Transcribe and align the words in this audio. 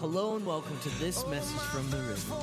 Hello 0.00 0.36
and 0.36 0.46
welcome 0.46 0.78
to 0.82 0.90
this 1.00 1.26
message 1.26 1.58
from 1.58 1.90
the 1.90 1.96
river. 1.96 2.36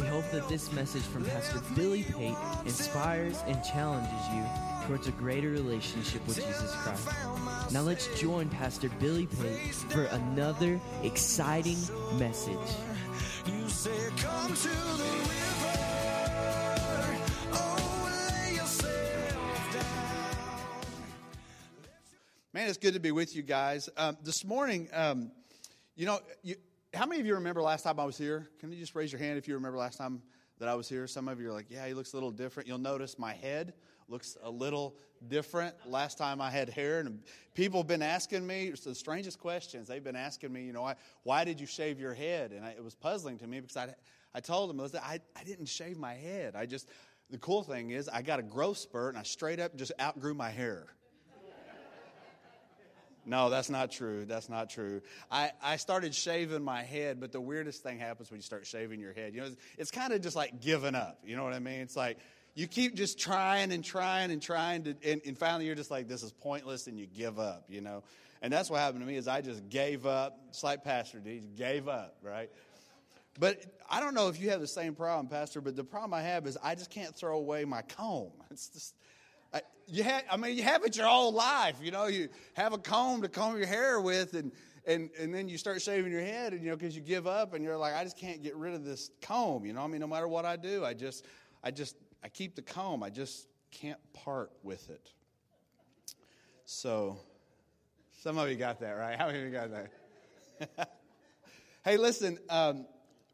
We 0.00 0.06
hope 0.06 0.24
that 0.30 0.48
this 0.48 0.72
message 0.72 1.02
from 1.02 1.26
Pastor 1.26 1.60
Billy 1.76 2.02
Pate 2.02 2.34
inspires 2.64 3.42
and 3.46 3.62
challenges 3.62 4.10
you 4.32 4.42
towards 4.86 5.06
a 5.06 5.10
greater 5.10 5.50
relationship 5.50 6.26
with 6.26 6.36
Jesus 6.36 6.74
Christ. 6.76 7.06
Now 7.74 7.82
let's 7.82 8.08
join 8.18 8.48
Pastor 8.48 8.88
Billy 9.00 9.26
Pate 9.26 9.74
for 9.74 10.04
another 10.04 10.80
exciting 11.02 11.76
message. 12.18 12.56
You 13.44 13.68
said, 13.68 14.16
Come 14.16 14.54
to 14.54 14.68
the 14.68 15.04
river. 15.28 15.78
Oh, 17.52 18.38
lay 18.40 18.54
yourself 18.54 19.72
down. 19.74 19.84
Man, 22.54 22.66
it's 22.66 22.78
good 22.78 22.94
to 22.94 23.00
be 23.00 23.12
with 23.12 23.36
you 23.36 23.42
guys. 23.42 23.90
Um, 23.94 24.16
this 24.24 24.42
morning, 24.42 24.88
um, 24.94 25.32
you 25.96 26.06
know, 26.06 26.18
you, 26.42 26.56
how 26.94 27.06
many 27.06 27.20
of 27.20 27.26
you 27.26 27.34
remember 27.34 27.62
last 27.62 27.82
time 27.82 27.98
I 27.98 28.04
was 28.04 28.16
here? 28.16 28.48
Can 28.60 28.72
you 28.72 28.78
just 28.78 28.94
raise 28.94 29.12
your 29.12 29.20
hand 29.20 29.38
if 29.38 29.48
you 29.48 29.54
remember 29.54 29.78
last 29.78 29.98
time 29.98 30.22
that 30.58 30.68
I 30.68 30.74
was 30.74 30.88
here? 30.88 31.06
Some 31.06 31.28
of 31.28 31.40
you 31.40 31.50
are 31.50 31.52
like, 31.52 31.66
yeah, 31.68 31.86
he 31.86 31.94
looks 31.94 32.12
a 32.12 32.16
little 32.16 32.30
different. 32.30 32.68
You'll 32.68 32.78
notice 32.78 33.18
my 33.18 33.32
head 33.32 33.74
looks 34.08 34.36
a 34.42 34.50
little 34.50 34.96
different. 35.28 35.74
Last 35.86 36.18
time 36.18 36.40
I 36.40 36.50
had 36.50 36.68
hair, 36.68 37.00
and 37.00 37.22
people 37.54 37.80
have 37.80 37.86
been 37.86 38.02
asking 38.02 38.46
me 38.46 38.70
the 38.70 38.94
strangest 38.94 39.38
questions. 39.38 39.88
They've 39.88 40.04
been 40.04 40.16
asking 40.16 40.52
me, 40.52 40.64
you 40.64 40.72
know, 40.72 40.82
why, 40.82 40.96
why 41.22 41.44
did 41.44 41.60
you 41.60 41.66
shave 41.66 41.98
your 41.98 42.14
head? 42.14 42.52
And 42.52 42.64
I, 42.64 42.70
it 42.70 42.84
was 42.84 42.94
puzzling 42.94 43.38
to 43.38 43.46
me 43.46 43.60
because 43.60 43.76
I, 43.76 43.94
I 44.34 44.40
told 44.40 44.70
them, 44.70 44.78
listen, 44.78 45.00
I, 45.02 45.20
I 45.36 45.44
didn't 45.44 45.66
shave 45.66 45.96
my 45.96 46.14
head. 46.14 46.54
I 46.54 46.66
just, 46.66 46.88
the 47.30 47.38
cool 47.38 47.62
thing 47.62 47.90
is, 47.90 48.08
I 48.08 48.22
got 48.22 48.38
a 48.38 48.42
growth 48.42 48.78
spurt 48.78 49.14
and 49.14 49.18
I 49.18 49.22
straight 49.22 49.60
up 49.60 49.74
just 49.76 49.92
outgrew 50.00 50.34
my 50.34 50.50
hair. 50.50 50.86
No, 53.26 53.50
that's 53.50 53.70
not 53.70 53.90
true. 53.90 54.24
That's 54.26 54.48
not 54.48 54.70
true. 54.70 55.00
I, 55.30 55.52
I 55.62 55.76
started 55.76 56.14
shaving 56.14 56.62
my 56.62 56.82
head, 56.82 57.20
but 57.20 57.32
the 57.32 57.40
weirdest 57.40 57.82
thing 57.82 57.98
happens 57.98 58.30
when 58.30 58.38
you 58.38 58.42
start 58.42 58.66
shaving 58.66 59.00
your 59.00 59.12
head. 59.12 59.34
You 59.34 59.40
know, 59.40 59.46
it's, 59.46 59.56
it's 59.78 59.90
kind 59.90 60.12
of 60.12 60.20
just 60.20 60.36
like 60.36 60.60
giving 60.60 60.94
up. 60.94 61.18
You 61.24 61.36
know 61.36 61.44
what 61.44 61.54
I 61.54 61.58
mean? 61.58 61.80
It's 61.80 61.96
like 61.96 62.18
you 62.54 62.66
keep 62.66 62.94
just 62.94 63.18
trying 63.18 63.72
and 63.72 63.84
trying 63.84 64.30
and 64.30 64.40
trying 64.40 64.84
to, 64.84 64.96
and, 65.04 65.20
and 65.26 65.38
finally 65.38 65.66
you're 65.66 65.74
just 65.74 65.90
like, 65.90 66.06
this 66.06 66.22
is 66.22 66.32
pointless, 66.32 66.86
and 66.86 66.98
you 66.98 67.06
give 67.06 67.38
up. 67.38 67.64
You 67.68 67.80
know, 67.80 68.02
and 68.42 68.52
that's 68.52 68.70
what 68.70 68.80
happened 68.80 69.00
to 69.00 69.06
me 69.06 69.16
is 69.16 69.26
I 69.26 69.40
just 69.40 69.68
gave 69.68 70.06
up. 70.06 70.38
It's 70.48 70.62
like 70.62 70.84
Pastor 70.84 71.18
D, 71.18 71.42
gave 71.56 71.88
up, 71.88 72.16
right? 72.22 72.50
But 73.38 73.60
I 73.90 74.00
don't 74.00 74.14
know 74.14 74.28
if 74.28 74.40
you 74.40 74.50
have 74.50 74.60
the 74.60 74.66
same 74.66 74.94
problem, 74.94 75.28
Pastor. 75.28 75.60
But 75.60 75.76
the 75.76 75.84
problem 75.84 76.14
I 76.14 76.22
have 76.22 76.46
is 76.46 76.56
I 76.62 76.74
just 76.74 76.90
can't 76.90 77.14
throw 77.14 77.36
away 77.36 77.64
my 77.64 77.82
comb. 77.82 78.32
It's 78.50 78.68
just 78.68 78.94
you 79.86 80.02
have, 80.02 80.22
I 80.30 80.36
mean, 80.36 80.56
you 80.56 80.62
have 80.62 80.84
it 80.84 80.96
your 80.96 81.06
whole 81.06 81.32
life. 81.32 81.76
You 81.82 81.90
know, 81.90 82.06
you 82.06 82.28
have 82.54 82.72
a 82.72 82.78
comb 82.78 83.22
to 83.22 83.28
comb 83.28 83.56
your 83.56 83.66
hair 83.66 84.00
with, 84.00 84.34
and 84.34 84.52
and 84.86 85.10
and 85.18 85.34
then 85.34 85.48
you 85.48 85.58
start 85.58 85.80
shaving 85.82 86.12
your 86.12 86.20
head, 86.20 86.52
and 86.52 86.62
you 86.62 86.70
know, 86.70 86.76
because 86.76 86.96
you 86.96 87.02
give 87.02 87.26
up, 87.26 87.54
and 87.54 87.64
you're 87.64 87.76
like, 87.76 87.94
I 87.94 88.04
just 88.04 88.18
can't 88.18 88.42
get 88.42 88.56
rid 88.56 88.74
of 88.74 88.84
this 88.84 89.10
comb. 89.20 89.64
You 89.64 89.72
know, 89.72 89.82
I 89.82 89.86
mean, 89.86 90.00
no 90.00 90.06
matter 90.06 90.28
what 90.28 90.44
I 90.44 90.56
do, 90.56 90.84
I 90.84 90.94
just, 90.94 91.24
I 91.62 91.70
just, 91.70 91.96
I 92.22 92.28
keep 92.28 92.54
the 92.54 92.62
comb. 92.62 93.02
I 93.02 93.10
just 93.10 93.46
can't 93.70 94.00
part 94.12 94.50
with 94.62 94.88
it. 94.90 95.10
So, 96.64 97.18
some 98.22 98.38
of 98.38 98.48
you 98.48 98.56
got 98.56 98.80
that 98.80 98.92
right. 98.92 99.18
How 99.18 99.26
many 99.26 99.40
of 99.40 99.44
you 99.44 99.50
got 99.50 99.70
that? 99.70 100.90
hey, 101.84 101.96
listen. 101.96 102.38
Um, 102.48 102.86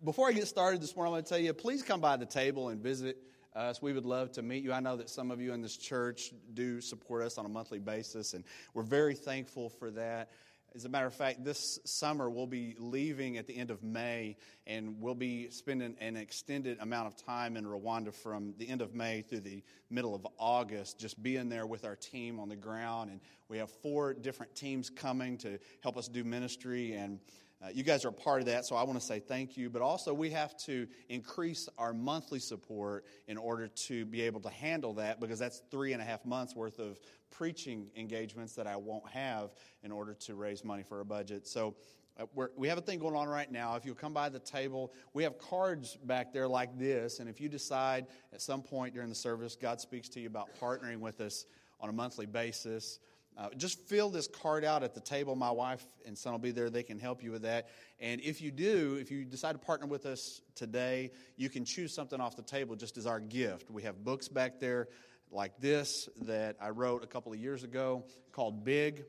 before 0.03 0.29
I 0.29 0.33
get 0.33 0.49
started 0.49 0.81
this 0.81 0.97
morning, 0.97 1.13
I'm 1.13 1.15
going 1.17 1.25
to 1.25 1.29
tell 1.29 1.39
you, 1.39 1.53
please 1.53 1.83
come 1.83 2.01
by 2.01 2.17
the 2.17 2.27
table 2.27 2.71
and 2.71 2.83
visit 2.83 3.19
us. 3.55 3.83
We 3.83 3.93
would 3.93 4.07
love 4.07 4.33
to 4.33 4.43
meet 4.43 4.63
you. 4.63 4.73
I 4.73 4.81
know 4.81 4.97
that 4.97 5.11
some 5.11 5.31
of 5.31 5.41
you 5.41 5.53
in 5.53 5.63
this 5.63 5.77
church 5.77 6.33
do 6.55 6.81
support 6.81 7.23
us 7.23 7.39
on 7.39 7.47
a 7.47 7.49
monthly 7.49 7.79
basis, 7.79 8.35
and 8.35 8.45
we're 8.75 8.83
very 8.83 9.15
thankful 9.15 9.69
for 9.69 9.91
that. 9.93 10.31
As 10.73 10.85
a 10.85 10.89
matter 10.89 11.07
of 11.07 11.15
fact, 11.15 11.45
this 11.45 11.81
summer 11.85 12.31
we'll 12.31 12.47
be 12.47 12.77
leaving 12.79 13.39
at 13.39 13.49
the 13.49 13.57
end 13.57 13.73
of 13.73 13.83
May, 13.83 14.37
and 14.69 15.01
we'll 15.01 15.17
be 15.17 15.51
spending 15.51 15.97
an 16.01 16.17
extended 16.17 16.79
amount 16.81 17.09
of 17.09 17.17
time 17.25 17.57
in 17.57 17.65
Rwanda 17.65 18.15
from 18.15 18.55
the 18.57 18.69
end 18.69 18.81
of 18.81 18.95
May 18.95 19.23
through 19.23 19.41
the 19.41 19.65
middle 19.91 20.15
of 20.15 20.25
August, 20.39 21.01
just 21.01 21.21
being 21.21 21.49
there 21.49 21.67
with 21.67 21.85
our 21.85 21.97
team 21.97 22.39
on 22.39 22.49
the 22.49 22.57
ground. 22.57 23.11
And 23.11 23.21
we 23.49 23.59
have 23.59 23.69
four 23.69 24.15
different 24.15 24.55
teams 24.55 24.91
coming 24.91 25.39
to 25.39 25.59
help 25.83 25.97
us 25.97 26.07
do 26.07 26.23
ministry 26.23 26.93
and 26.93 27.19
uh, 27.63 27.69
you 27.75 27.83
guys 27.83 28.07
are 28.07 28.09
a 28.09 28.13
part 28.13 28.41
of 28.41 28.47
that, 28.47 28.65
so 28.65 28.75
I 28.75 28.83
want 28.85 28.99
to 28.99 29.05
say 29.05 29.21
thank 29.21 29.57
you. 29.57 29.69
But 29.69 29.83
also, 29.83 30.15
we 30.15 30.31
have 30.31 30.57
to 30.65 30.87
increase 31.11 31.69
our 31.77 31.93
monthly 31.93 32.39
support 32.39 33.05
in 33.29 33.37
order 33.37 33.69
to 33.69 34.07
be 34.07 34.23
able 34.23 34.41
to 34.41 34.49
handle 34.49 34.95
that 34.95 35.21
because 35.21 35.39
that's 35.39 35.63
three 35.71 35.93
and 35.93 36.01
a 36.01 36.05
half 36.05 36.25
months 36.25 36.57
worth 36.57 36.79
of 36.79 36.99
preaching 37.31 37.89
engagements 37.97 38.55
that 38.55 38.67
I 38.67 38.77
won't 38.77 39.09
have 39.11 39.51
in 39.83 39.93
order 39.93 40.15
to 40.15 40.35
raise 40.35 40.65
money 40.65 40.83
for 40.83 40.99
our 40.99 41.05
budget. 41.05 41.47
So, 41.47 41.75
uh, 42.19 42.25
we 42.57 42.69
have 42.69 42.79
a 42.79 42.83
thing 42.83 42.99
going 42.99 43.15
on 43.15 43.29
right 43.29 43.51
now. 43.51 43.77
If 43.77 43.85
you'll 43.85 43.95
come 43.95 44.13
by 44.13 44.29
the 44.29 44.39
table, 44.39 44.93
we 45.15 45.23
have 45.23 45.39
cards 45.39 45.97
back 46.05 46.33
there 46.33 46.49
like 46.49 46.79
this. 46.79 47.21
And 47.21 47.29
if 47.29 47.41
you 47.41 47.49
decide 47.49 48.07
at 48.33 48.41
some 48.41 48.63
point 48.63 48.95
during 48.95 49.09
the 49.09 49.15
service, 49.15 49.57
God 49.57 49.81
speaks 49.81 50.09
to 50.11 50.21
you 50.21 50.27
about 50.27 50.49
partnering 50.61 50.99
with 50.99 51.21
us 51.21 51.47
on 51.81 51.89
a 51.89 51.93
monthly 51.93 52.27
basis, 52.27 52.99
uh, 53.39 53.49
just 53.57 53.81
fill 53.89 54.11
this 54.11 54.27
card 54.27 54.65
out 54.65 54.83
at 54.83 54.95
the 54.95 55.01
table. 55.01 55.35
My 55.35 55.51
wife 55.51 55.85
and 56.07 56.17
son 56.17 56.33
will 56.33 56.39
be 56.39 56.51
there. 56.51 56.69
They 56.69 56.83
can 56.83 56.99
help 56.99 57.23
you 57.23 57.31
with 57.31 57.43
that. 57.43 57.69
And 57.99 58.21
if 58.21 58.41
you 58.43 58.51
do, 58.51 58.99
if 59.01 59.11
you 59.11 59.25
decide 59.25 59.53
to 59.53 59.59
partner 59.59 59.87
with 59.87 60.05
us 60.05 60.41
today, 60.55 61.11
you 61.37 61.49
can 61.49 61.65
choose 61.65 61.95
something 61.95 62.21
off 62.21 62.37
the 62.37 62.43
table 62.43 62.77
just 62.77 62.99
as 62.99 63.07
our 63.07 63.21
gift. 63.21 63.71
We 63.71 63.85
have 63.85 64.05
books 64.05 64.29
back 64.29 64.61
there 64.61 64.89
like 65.31 65.59
this 65.61 66.09
that 66.23 66.57
I 66.61 66.71
wrote 66.71 67.05
a 67.05 67.07
couple 67.07 67.33
of 67.33 67.39
years 67.39 67.65
ago 67.65 68.05
called 68.33 68.65
Big. 68.65 69.05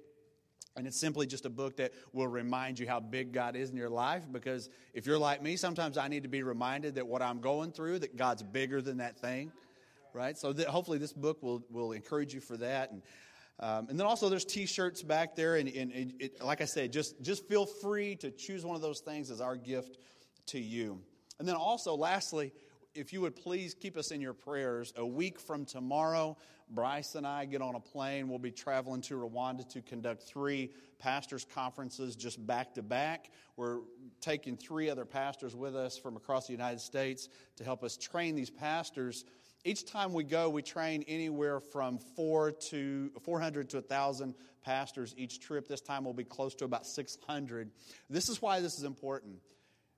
And 0.78 0.88
it's 0.88 1.00
simply 1.00 1.28
just 1.28 1.46
a 1.46 1.50
book 1.50 1.78
that 1.78 1.92
will 2.14 2.30
remind 2.30 2.80
you 2.80 2.88
how 2.88 3.02
big 3.02 3.34
God 3.34 3.58
is 3.58 3.70
in 3.70 3.76
your 3.76 3.90
life. 3.90 4.24
Because 4.32 4.70
if 4.94 5.06
you're 5.06 5.18
like 5.18 5.44
me, 5.44 5.58
sometimes 5.58 5.98
I 5.98 6.08
need 6.08 6.24
to 6.24 6.30
be 6.30 6.44
reminded 6.44 6.96
that 6.96 7.08
what 7.08 7.22
I'm 7.22 7.42
going 7.42 7.74
through, 7.74 8.00
that 8.00 8.16
God's 8.16 8.42
bigger 8.42 8.82
than 8.82 8.98
that 8.98 9.18
thing, 9.18 9.52
right? 10.14 10.38
So 10.38 10.54
that 10.54 10.68
hopefully 10.68 10.98
this 10.98 11.12
book 11.12 11.44
will, 11.44 11.62
will 11.70 11.92
encourage 11.92 12.34
you 12.34 12.40
for 12.40 12.56
that. 12.58 12.92
And 12.92 13.02
um, 13.62 13.88
and 13.90 14.00
then 14.00 14.08
also 14.08 14.28
there's 14.28 14.46
T-shirts 14.46 15.04
back 15.04 15.36
there, 15.36 15.56
and, 15.56 15.70
and, 15.70 16.14
it, 16.20 16.44
like 16.44 16.62
I 16.62 16.66
said, 16.66 16.92
just 16.92 17.22
just 17.22 17.48
feel 17.48 17.66
free 17.66 18.16
to 18.18 18.32
choose 18.32 18.66
one 18.66 18.76
of 18.76 18.82
those 18.82 19.02
things 19.02 19.30
as 19.30 19.40
our 19.40 19.56
gift 19.56 19.98
to 20.48 20.60
you. 20.60 21.00
And 21.40 21.48
then 21.48 21.56
also, 21.56 21.96
lastly, 21.96 22.54
if 22.94 23.14
you 23.14 23.22
would 23.22 23.36
please 23.36 23.74
keep 23.74 23.98
us 23.98 24.12
in 24.12 24.20
your 24.20 24.34
prayers. 24.34 24.94
A 24.98 25.06
week 25.06 25.40
from 25.40 25.66
tomorrow, 25.66 26.38
Bryce 26.70 27.16
and 27.16 27.26
I 27.26 27.46
get 27.46 27.62
on 27.62 27.76
a 27.76 27.80
plane. 27.80 28.28
We'll 28.28 28.40
be 28.40 28.52
traveling 28.52 29.02
to 29.02 29.16
Rwanda 29.16 29.68
to 29.70 29.82
conduct 29.82 30.24
three 30.24 30.72
pastors' 31.00 31.46
conferences 31.46 32.16
just 32.16 32.46
back 32.46 32.74
to 32.76 32.82
back. 32.82 33.32
We're 33.56 33.80
taking 34.22 34.58
three 34.58 34.90
other 34.90 35.06
pastors 35.06 35.56
with 35.56 35.76
us 35.76 35.98
from 35.98 36.16
across 36.16 36.48
the 36.48 36.54
United 36.54 36.80
States 36.80 37.30
to 37.58 37.64
help 37.64 37.84
us 37.84 37.98
train 37.98 38.36
these 38.36 38.50
pastors 38.50 39.26
each 39.64 39.86
time 39.86 40.14
we 40.14 40.24
go, 40.24 40.50
we 40.50 40.62
train 40.62 41.04
anywhere 41.08 41.60
from 41.60 42.00
four 42.00 42.52
to 42.52 43.12
400 43.24 43.70
to 43.70 43.78
1,000 43.78 44.34
pastors 44.64 45.14
each 45.18 45.40
trip. 45.40 45.68
This 45.68 45.82
time 45.82 46.04
will 46.04 46.14
be 46.14 46.24
close 46.24 46.56
to 46.56 46.66
about 46.66 46.86
600. 46.86 47.70
This 48.10 48.30
is 48.30 48.42
why 48.42 48.60
this 48.60 48.78
is 48.78 48.84
important. 48.84 49.36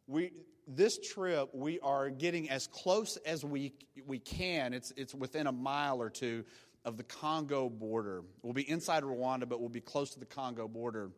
We, 0.08 0.32
this 0.68 0.98
trip, 1.00 1.50
we 1.54 1.80
are 1.80 2.10
getting 2.10 2.50
as 2.50 2.68
close 2.68 3.18
as 3.26 3.46
we, 3.46 3.74
we 4.06 4.20
can. 4.20 4.74
It's, 4.74 4.92
it's 4.98 5.16
within 5.16 5.48
a 5.48 5.52
mile 5.52 6.02
or 6.02 6.10
two 6.10 6.44
of 6.86 6.98
the 6.98 7.04
Congo 7.04 7.70
border. 7.70 8.24
We'll 8.42 8.54
be 8.54 8.70
inside 8.70 9.04
Rwanda, 9.04 9.48
but 9.48 9.60
we'll 9.60 9.70
be 9.70 9.82
close 9.82 10.12
to 10.12 10.20
the 10.20 10.26
Congo 10.26 10.68
border. 10.68 11.12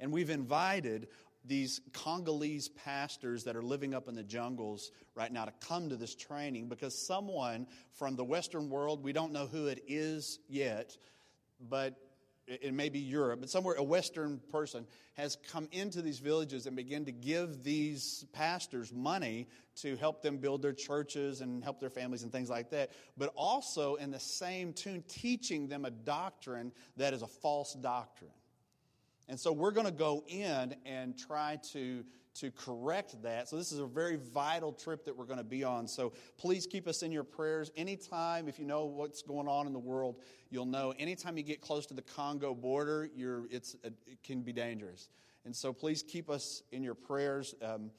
And 0.00 0.12
we've 0.12 0.30
invited 0.30 1.08
these 1.44 1.80
Congolese 1.92 2.68
pastors 2.68 3.44
that 3.44 3.56
are 3.56 3.62
living 3.62 3.94
up 3.94 4.08
in 4.08 4.14
the 4.14 4.22
jungles 4.22 4.90
right 5.14 5.32
now 5.32 5.44
to 5.44 5.52
come 5.66 5.88
to 5.88 5.96
this 5.96 6.14
training 6.14 6.68
because 6.68 7.06
someone 7.06 7.66
from 7.92 8.16
the 8.16 8.24
Western 8.24 8.68
world, 8.68 9.02
we 9.02 9.12
don't 9.12 9.32
know 9.32 9.46
who 9.46 9.66
it 9.66 9.82
is 9.86 10.38
yet, 10.48 10.96
but 11.68 11.94
it 12.48 12.72
may 12.72 12.88
be 12.88 12.98
Europe, 12.98 13.40
but 13.40 13.50
somewhere 13.50 13.74
a 13.74 13.82
Western 13.82 14.40
person 14.50 14.86
has 15.14 15.36
come 15.50 15.68
into 15.70 16.00
these 16.00 16.18
villages 16.18 16.66
and 16.66 16.74
begin 16.74 17.04
to 17.04 17.12
give 17.12 17.62
these 17.62 18.24
pastors 18.32 18.92
money 18.92 19.46
to 19.76 19.96
help 19.96 20.22
them 20.22 20.38
build 20.38 20.62
their 20.62 20.72
churches 20.72 21.40
and 21.40 21.62
help 21.62 21.78
their 21.78 21.90
families 21.90 22.22
and 22.22 22.32
things 22.32 22.48
like 22.48 22.70
that. 22.70 22.90
But 23.18 23.32
also, 23.36 23.96
in 23.96 24.10
the 24.10 24.20
same 24.20 24.72
tune, 24.72 25.04
teaching 25.08 25.68
them 25.68 25.84
a 25.84 25.90
doctrine 25.90 26.72
that 26.96 27.12
is 27.12 27.22
a 27.22 27.26
false 27.26 27.74
doctrine. 27.74 28.30
And 29.28 29.38
so 29.38 29.52
we're 29.52 29.72
going 29.72 29.86
to 29.86 29.92
go 29.92 30.24
in 30.26 30.74
and 30.86 31.16
try 31.18 31.58
to, 31.72 32.02
to 32.36 32.50
correct 32.50 33.20
that. 33.22 33.48
So 33.48 33.56
this 33.56 33.72
is 33.72 33.78
a 33.78 33.86
very 33.86 34.16
vital 34.16 34.72
trip 34.72 35.04
that 35.04 35.16
we're 35.16 35.26
going 35.26 35.38
to 35.38 35.44
be 35.44 35.64
on. 35.64 35.86
So 35.86 36.14
please 36.38 36.66
keep 36.66 36.88
us 36.88 37.02
in 37.02 37.12
your 37.12 37.24
prayers. 37.24 37.70
Anytime, 37.76 38.48
if 38.48 38.58
you 38.58 38.64
know 38.64 38.86
what's 38.86 39.20
going 39.20 39.46
on 39.46 39.66
in 39.66 39.74
the 39.74 39.78
world, 39.78 40.22
you'll 40.50 40.66
know 40.66 40.94
anytime 40.98 41.36
you 41.36 41.42
get 41.42 41.60
close 41.60 41.84
to 41.86 41.94
the 41.94 42.02
Congo 42.02 42.54
border, 42.54 43.10
you're, 43.14 43.46
it's, 43.50 43.76
it 43.84 44.22
can 44.24 44.40
be 44.40 44.52
dangerous. 44.52 45.10
And 45.44 45.54
so 45.54 45.74
please 45.74 46.02
keep 46.02 46.30
us 46.30 46.62
in 46.72 46.82
your 46.82 46.94
prayers. 46.94 47.54
Um, 47.60 47.90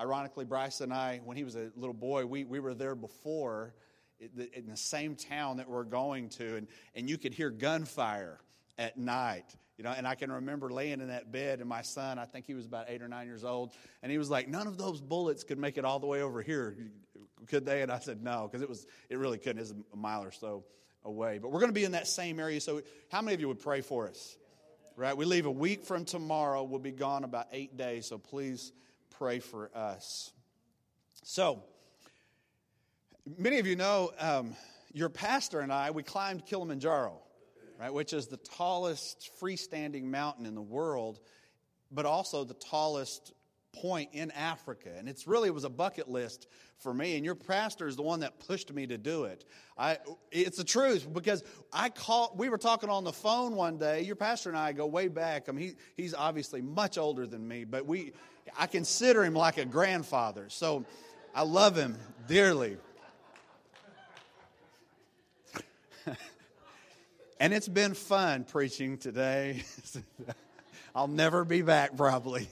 ironically, 0.00 0.46
Bryce 0.46 0.80
and 0.80 0.92
I, 0.92 1.20
when 1.22 1.36
he 1.36 1.44
was 1.44 1.54
a 1.54 1.70
little 1.76 1.94
boy, 1.94 2.24
we, 2.24 2.44
we 2.44 2.60
were 2.60 2.74
there 2.74 2.94
before 2.94 3.74
in 4.20 4.66
the 4.66 4.76
same 4.76 5.14
town 5.14 5.58
that 5.58 5.68
we're 5.68 5.84
going 5.84 6.28
to, 6.30 6.56
and, 6.56 6.66
and 6.94 7.08
you 7.08 7.18
could 7.18 7.32
hear 7.32 7.50
gunfire 7.50 8.40
at 8.76 8.96
night 8.96 9.54
You 9.78 9.84
know, 9.84 9.94
and 9.96 10.06
I 10.06 10.16
can 10.16 10.30
remember 10.30 10.70
laying 10.70 11.00
in 11.00 11.08
that 11.08 11.30
bed, 11.30 11.60
and 11.60 11.68
my 11.68 11.82
son, 11.82 12.18
I 12.18 12.24
think 12.24 12.46
he 12.46 12.54
was 12.54 12.66
about 12.66 12.86
eight 12.88 13.00
or 13.00 13.08
nine 13.08 13.26
years 13.26 13.44
old, 13.44 13.72
and 14.02 14.10
he 14.10 14.18
was 14.18 14.28
like, 14.28 14.48
"None 14.48 14.66
of 14.66 14.76
those 14.76 15.00
bullets 15.00 15.44
could 15.44 15.58
make 15.58 15.78
it 15.78 15.84
all 15.84 16.00
the 16.00 16.06
way 16.06 16.20
over 16.20 16.42
here, 16.42 16.76
could 17.46 17.64
they?" 17.64 17.82
And 17.82 17.90
I 17.90 18.00
said, 18.00 18.22
"No," 18.22 18.48
because 18.50 18.60
it 18.60 18.68
was 18.68 18.86
it 19.08 19.16
really 19.18 19.38
couldn't. 19.38 19.62
It's 19.62 19.72
a 19.92 19.96
mile 19.96 20.24
or 20.24 20.32
so 20.32 20.64
away. 21.04 21.38
But 21.38 21.52
we're 21.52 21.60
going 21.60 21.70
to 21.70 21.80
be 21.80 21.84
in 21.84 21.92
that 21.92 22.08
same 22.08 22.40
area. 22.40 22.60
So, 22.60 22.82
how 23.10 23.22
many 23.22 23.34
of 23.34 23.40
you 23.40 23.48
would 23.48 23.60
pray 23.60 23.80
for 23.80 24.08
us? 24.08 24.36
Right, 24.96 25.16
we 25.16 25.26
leave 25.26 25.46
a 25.46 25.50
week 25.50 25.84
from 25.84 26.04
tomorrow. 26.04 26.64
We'll 26.64 26.80
be 26.80 26.90
gone 26.90 27.22
about 27.22 27.46
eight 27.52 27.76
days. 27.76 28.06
So 28.06 28.18
please 28.18 28.72
pray 29.10 29.38
for 29.38 29.70
us. 29.72 30.32
So, 31.22 31.62
many 33.38 33.60
of 33.60 33.66
you 33.68 33.76
know 33.76 34.10
um, 34.18 34.56
your 34.92 35.08
pastor 35.08 35.60
and 35.60 35.72
I, 35.72 35.92
we 35.92 36.02
climbed 36.02 36.46
Kilimanjaro, 36.46 37.20
right, 37.78 37.92
which 37.92 38.12
is 38.12 38.26
the 38.26 38.36
tallest 38.36 39.30
freestanding 39.40 40.04
mountain 40.04 40.46
in 40.46 40.54
the 40.54 40.62
world, 40.62 41.20
but 41.90 42.06
also 42.06 42.44
the 42.44 42.54
tallest 42.54 43.32
point 43.72 44.10
in 44.12 44.30
Africa. 44.32 44.90
And 44.96 45.08
it's 45.08 45.26
really 45.26 45.48
it 45.48 45.54
was 45.54 45.64
a 45.64 45.70
bucket 45.70 46.08
list 46.08 46.48
for 46.78 46.92
me. 46.92 47.16
And 47.16 47.24
your 47.24 47.34
pastor 47.34 47.86
is 47.86 47.96
the 47.96 48.02
one 48.02 48.20
that 48.20 48.46
pushed 48.46 48.72
me 48.72 48.86
to 48.86 48.98
do 48.98 49.24
it. 49.24 49.44
I, 49.76 49.98
it's 50.30 50.56
the 50.56 50.64
truth 50.64 51.06
because 51.12 51.44
I 51.72 51.88
call. 51.88 52.34
We 52.36 52.48
were 52.48 52.58
talking 52.58 52.90
on 52.90 53.04
the 53.04 53.12
phone 53.12 53.54
one 53.54 53.78
day. 53.78 54.02
Your 54.02 54.16
pastor 54.16 54.48
and 54.48 54.58
I 54.58 54.72
go 54.72 54.86
way 54.86 55.08
back. 55.08 55.48
I 55.48 55.52
mean, 55.52 55.68
he, 55.68 56.02
he's 56.02 56.14
obviously 56.14 56.60
much 56.60 56.98
older 56.98 57.26
than 57.26 57.46
me, 57.46 57.64
but 57.64 57.86
we, 57.86 58.12
I 58.58 58.66
consider 58.66 59.24
him 59.24 59.34
like 59.34 59.58
a 59.58 59.64
grandfather. 59.64 60.46
So 60.48 60.84
I 61.34 61.42
love 61.42 61.76
him 61.76 61.96
dearly. 62.26 62.76
and 67.40 67.52
it's 67.52 67.68
been 67.68 67.94
fun 67.94 68.44
preaching 68.44 68.98
today. 68.98 69.62
I'll 70.94 71.08
never 71.08 71.44
be 71.44 71.62
back, 71.62 71.96
probably. 71.96 72.48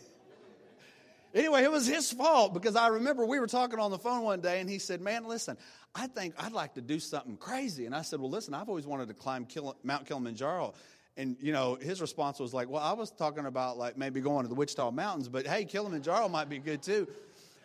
Anyway, 1.34 1.62
it 1.62 1.70
was 1.70 1.86
his 1.86 2.10
fault 2.12 2.54
because 2.54 2.76
I 2.76 2.88
remember 2.88 3.26
we 3.26 3.38
were 3.38 3.46
talking 3.46 3.78
on 3.78 3.90
the 3.90 3.98
phone 3.98 4.22
one 4.22 4.40
day 4.40 4.60
and 4.60 4.70
he 4.70 4.78
said, 4.78 5.00
Man, 5.00 5.26
listen, 5.26 5.58
I 5.94 6.06
think 6.06 6.34
I'd 6.38 6.52
like 6.52 6.74
to 6.74 6.80
do 6.80 6.98
something 6.98 7.36
crazy. 7.36 7.84
And 7.84 7.94
I 7.94 8.02
said, 8.02 8.20
Well, 8.20 8.30
listen, 8.30 8.54
I've 8.54 8.68
always 8.68 8.86
wanted 8.86 9.08
to 9.08 9.14
climb 9.14 9.46
Mount 9.82 10.06
Kilimanjaro. 10.06 10.74
And, 11.18 11.36
you 11.40 11.52
know, 11.52 11.74
his 11.74 12.00
response 12.00 12.38
was 12.38 12.54
like, 12.54 12.70
Well, 12.70 12.82
I 12.82 12.92
was 12.92 13.10
talking 13.10 13.44
about 13.44 13.76
like 13.76 13.98
maybe 13.98 14.20
going 14.20 14.44
to 14.44 14.48
the 14.48 14.54
Wichita 14.54 14.90
Mountains, 14.92 15.28
but 15.28 15.46
hey, 15.46 15.64
Kilimanjaro 15.66 16.28
might 16.28 16.48
be 16.48 16.58
good 16.58 16.82
too. 16.82 17.06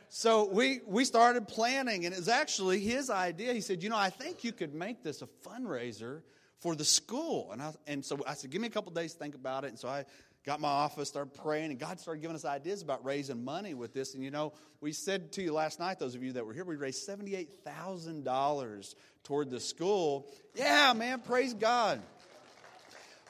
So 0.10 0.50
we, 0.52 0.82
we 0.86 1.06
started 1.06 1.48
planning, 1.48 2.06
and 2.06 2.14
it 2.14 2.18
was 2.18 2.28
actually 2.28 2.80
his 2.80 3.10
idea. 3.10 3.54
He 3.54 3.62
said, 3.62 3.82
You 3.82 3.90
know, 3.90 3.98
I 3.98 4.10
think 4.10 4.44
you 4.44 4.52
could 4.52 4.74
make 4.74 5.04
this 5.04 5.22
a 5.22 5.28
fundraiser 5.48 6.24
for 6.62 6.76
the 6.76 6.86
school. 6.86 7.50
And, 7.52 7.62
I, 7.62 7.74
and 7.88 8.06
so 8.06 8.20
I 8.26 8.36
said, 8.36 8.52
Give 8.52 8.62
me 8.62 8.68
a 8.68 8.72
couple 8.72 8.92
days 8.92 9.14
to 9.14 9.20
think 9.20 9.36
about 9.36 9.66
it. 9.66 9.68
And 9.68 9.80
so 9.80 9.90
I 9.90 10.06
got 10.46 10.60
my 10.60 10.70
office, 10.70 11.10
started 11.10 11.34
praying, 11.34 11.72
and 11.72 11.80
God 11.80 12.00
started 12.00 12.22
giving 12.22 12.36
us 12.36 12.46
ideas 12.46 12.82
about 12.82 13.04
raising 13.04 13.44
money 13.44 13.74
with 13.74 13.94
this. 13.94 14.14
And 14.14 14.24
you 14.24 14.32
know, 14.32 14.54
we 14.80 14.92
said 14.92 15.32
to 15.34 15.44
you 15.44 15.54
last 15.54 15.80
night, 15.80 16.00
those 16.00 16.16
of 16.16 16.24
you 16.24 16.34
that 16.34 16.46
were 16.46 16.54
here, 16.54 16.64
we 16.64 16.76
raised 16.76 17.08
$78,000 17.08 18.96
toward 19.24 19.50
the 19.50 19.60
school. 19.60 20.28
Yeah, 20.56 20.94
man, 20.94 21.20
praise 21.20 21.54
God. 21.54 22.02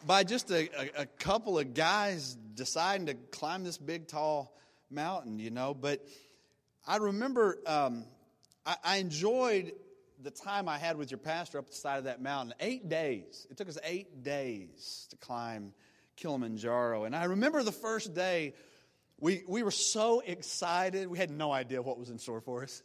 By 0.05 0.23
just 0.23 0.49
a, 0.51 0.69
a, 0.79 1.01
a, 1.01 1.05
couple 1.05 1.59
of 1.59 1.75
guys 1.75 2.35
deciding 2.55 3.05
to 3.05 3.13
climb 3.13 3.63
this 3.63 3.77
big, 3.77 4.07
tall 4.07 4.57
mountain, 4.89 5.37
you 5.37 5.51
know. 5.51 5.75
But 5.75 6.03
I 6.87 6.97
remember 6.97 7.59
um, 7.67 8.05
I, 8.65 8.75
I 8.83 8.97
enjoyed 8.97 9.73
the 10.23 10.31
time 10.31 10.69
I 10.69 10.77
had 10.77 10.97
with 10.97 11.11
your 11.11 11.17
pastor 11.17 11.57
up 11.57 11.67
the 11.67 11.75
side 11.75 11.97
of 11.97 12.03
that 12.05 12.21
mountain. 12.21 12.53
Eight 12.59 12.89
days. 12.89 13.47
It 13.49 13.57
took 13.57 13.67
us 13.67 13.77
eight 13.83 14.23
days 14.23 15.07
to 15.09 15.17
climb 15.17 15.73
Kilimanjaro. 16.17 17.05
And 17.05 17.15
I 17.15 17.25
remember 17.25 17.63
the 17.63 17.71
first 17.71 18.13
day, 18.13 18.53
we, 19.19 19.43
we 19.47 19.63
were 19.63 19.71
so 19.71 20.21
excited. 20.21 21.07
We 21.07 21.17
had 21.17 21.31
no 21.31 21.51
idea 21.51 21.81
what 21.81 21.97
was 21.97 22.09
in 22.09 22.17
store 22.17 22.41
for 22.41 22.63
us. 22.63 22.81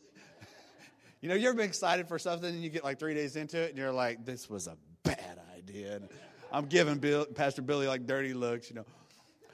you 1.20 1.28
know, 1.28 1.34
you 1.34 1.48
ever 1.48 1.56
been 1.56 1.66
excited 1.66 2.08
for 2.08 2.18
something 2.18 2.48
and 2.48 2.62
you 2.62 2.70
get 2.70 2.84
like 2.84 2.98
three 2.98 3.14
days 3.14 3.36
into 3.36 3.58
it 3.58 3.70
and 3.70 3.78
you're 3.78 3.92
like, 3.92 4.24
this 4.24 4.48
was 4.48 4.66
a 4.66 4.76
bad 5.02 5.40
idea. 5.56 5.96
And 5.96 6.08
I'm 6.52 6.66
giving 6.66 6.98
Bill, 6.98 7.26
Pastor 7.26 7.62
Billy 7.62 7.86
like 7.86 8.06
dirty 8.06 8.34
looks, 8.34 8.70
you 8.70 8.76
know. 8.76 8.84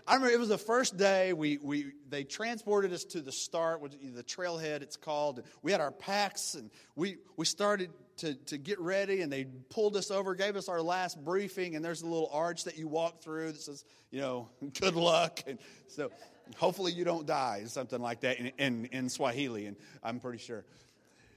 I 0.07 0.15
remember 0.15 0.35
it 0.35 0.39
was 0.39 0.49
the 0.49 0.59
first 0.59 0.97
day 0.97 1.33
we, 1.33 1.59
we 1.63 1.93
they 2.09 2.25
transported 2.25 2.93
us 2.93 3.05
to 3.05 3.21
the 3.21 3.33
start, 3.33 3.81
the 3.83 4.25
trailhead 4.25 4.83
it's 4.83 4.97
called. 4.97 5.43
We 5.63 5.73
had 5.73 5.81
our 5.81 5.93
packs 5.93 6.55
and 6.55 6.71
we, 6.97 7.19
we 7.37 7.45
started 7.45 7.91
to, 8.19 8.35
to 8.35 8.59
get 8.59 8.81
ready 8.81 9.23
and 9.23 9.33
they 9.33 9.45
pulled 9.71 9.97
us 9.97 10.11
over, 10.11 10.35
gave 10.35 10.57
us 10.57 10.69
our 10.69 10.83
last 10.83 11.23
briefing, 11.23 11.77
and 11.77 11.85
there's 11.85 12.03
a 12.03 12.07
little 12.07 12.31
arch 12.33 12.65
that 12.65 12.79
you 12.79 12.89
walk 12.89 13.23
through 13.23 13.53
that 13.53 13.61
says, 13.61 13.85
you 14.11 14.21
know, 14.21 14.49
good 14.81 14.97
luck. 14.97 15.41
And 15.47 15.59
so 15.89 16.11
hopefully 16.57 16.93
you 16.93 17.05
don't 17.05 17.27
die, 17.27 17.65
something 17.67 18.01
like 18.01 18.21
that 18.21 18.39
in, 18.39 18.53
in, 18.59 18.85
in 18.87 19.09
Swahili, 19.09 19.67
and 19.67 19.77
I'm 20.03 20.21
pretty 20.21 20.39
sure. 20.39 20.65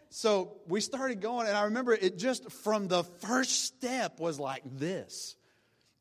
So 0.09 0.55
we 0.67 0.81
started 0.81 1.21
going, 1.21 1.47
and 1.47 1.57
I 1.57 1.65
remember 1.65 1.93
it 1.93 2.17
just 2.17 2.51
from 2.51 2.87
the 2.87 3.03
first 3.03 3.65
step 3.65 4.19
was 4.19 4.39
like 4.39 4.63
this. 4.77 5.35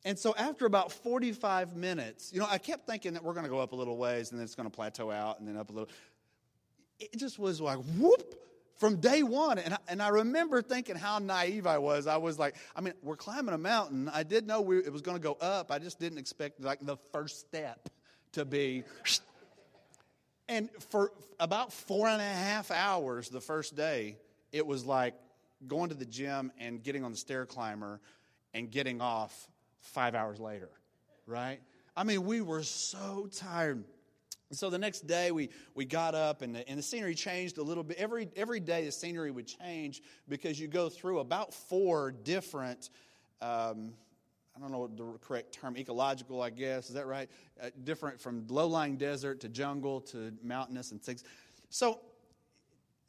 And 0.04 0.18
so 0.18 0.34
after 0.36 0.66
about 0.66 0.92
45 0.92 1.76
minutes, 1.76 2.30
you 2.32 2.40
know, 2.40 2.46
I 2.48 2.58
kept 2.58 2.86
thinking 2.86 3.14
that 3.14 3.24
we're 3.24 3.32
going 3.32 3.44
to 3.44 3.50
go 3.50 3.58
up 3.58 3.72
a 3.72 3.76
little 3.76 3.96
ways 3.96 4.30
and 4.30 4.38
then 4.38 4.44
it's 4.44 4.54
going 4.54 4.68
to 4.68 4.74
plateau 4.74 5.10
out 5.10 5.38
and 5.38 5.48
then 5.48 5.56
up 5.56 5.70
a 5.70 5.72
little. 5.72 5.88
It 7.00 7.16
just 7.16 7.38
was 7.38 7.60
like 7.60 7.78
whoop 7.98 8.22
from 8.76 8.96
day 8.96 9.22
one. 9.22 9.58
And 9.58 9.74
I, 9.74 9.78
and 9.88 10.02
I 10.02 10.08
remember 10.08 10.60
thinking 10.60 10.96
how 10.96 11.18
naive 11.18 11.66
I 11.66 11.78
was. 11.78 12.06
I 12.06 12.18
was 12.18 12.38
like, 12.38 12.56
I 12.76 12.82
mean, 12.82 12.92
we're 13.02 13.16
climbing 13.16 13.54
a 13.54 13.58
mountain. 13.58 14.10
I 14.12 14.24
did 14.24 14.46
know 14.46 14.60
we, 14.60 14.78
it 14.78 14.92
was 14.92 15.00
going 15.00 15.16
to 15.16 15.22
go 15.22 15.34
up. 15.40 15.70
I 15.70 15.78
just 15.78 15.98
didn't 15.98 16.18
expect 16.18 16.60
like 16.60 16.80
the 16.84 16.96
first 17.12 17.40
step 17.40 17.88
to 18.32 18.44
be. 18.44 18.84
And 20.46 20.68
for 20.90 21.10
about 21.40 21.72
four 21.72 22.06
and 22.06 22.20
a 22.20 22.24
half 22.24 22.70
hours 22.70 23.30
the 23.30 23.40
first 23.40 23.74
day, 23.74 24.18
it 24.52 24.66
was 24.66 24.84
like 24.84 25.14
going 25.66 25.88
to 25.88 25.94
the 25.94 26.04
gym 26.04 26.52
and 26.58 26.82
getting 26.82 27.02
on 27.02 27.12
the 27.12 27.16
stair 27.16 27.46
climber 27.46 27.98
and 28.52 28.70
getting 28.70 29.00
off 29.00 29.48
five 29.84 30.14
hours 30.14 30.40
later, 30.40 30.70
right? 31.26 31.60
I 31.96 32.04
mean, 32.04 32.24
we 32.24 32.40
were 32.40 32.62
so 32.62 33.28
tired. 33.32 33.84
So 34.50 34.70
the 34.70 34.78
next 34.78 35.06
day 35.06 35.30
we, 35.30 35.50
we 35.74 35.84
got 35.84 36.14
up 36.14 36.42
and 36.42 36.54
the, 36.54 36.68
and 36.68 36.78
the 36.78 36.82
scenery 36.82 37.14
changed 37.14 37.58
a 37.58 37.62
little 37.62 37.84
bit. 37.84 37.96
Every, 37.98 38.28
every 38.36 38.60
day 38.60 38.84
the 38.84 38.92
scenery 38.92 39.30
would 39.30 39.46
change 39.46 40.02
because 40.28 40.58
you 40.60 40.68
go 40.68 40.88
through 40.88 41.20
about 41.20 41.52
four 41.52 42.12
different, 42.12 42.90
um, 43.40 43.92
I 44.56 44.60
don't 44.60 44.70
know 44.70 44.80
what 44.80 44.96
the 44.96 45.18
correct 45.20 45.52
term, 45.52 45.76
ecological, 45.76 46.42
I 46.42 46.50
guess, 46.50 46.88
is 46.88 46.94
that 46.94 47.06
right? 47.06 47.28
Uh, 47.62 47.70
different 47.84 48.20
from 48.20 48.46
low 48.48 48.66
lying 48.66 48.96
desert 48.96 49.40
to 49.40 49.48
jungle 49.48 50.00
to 50.02 50.32
mountainous 50.42 50.92
and 50.92 51.02
things. 51.02 51.24
So, 51.70 52.00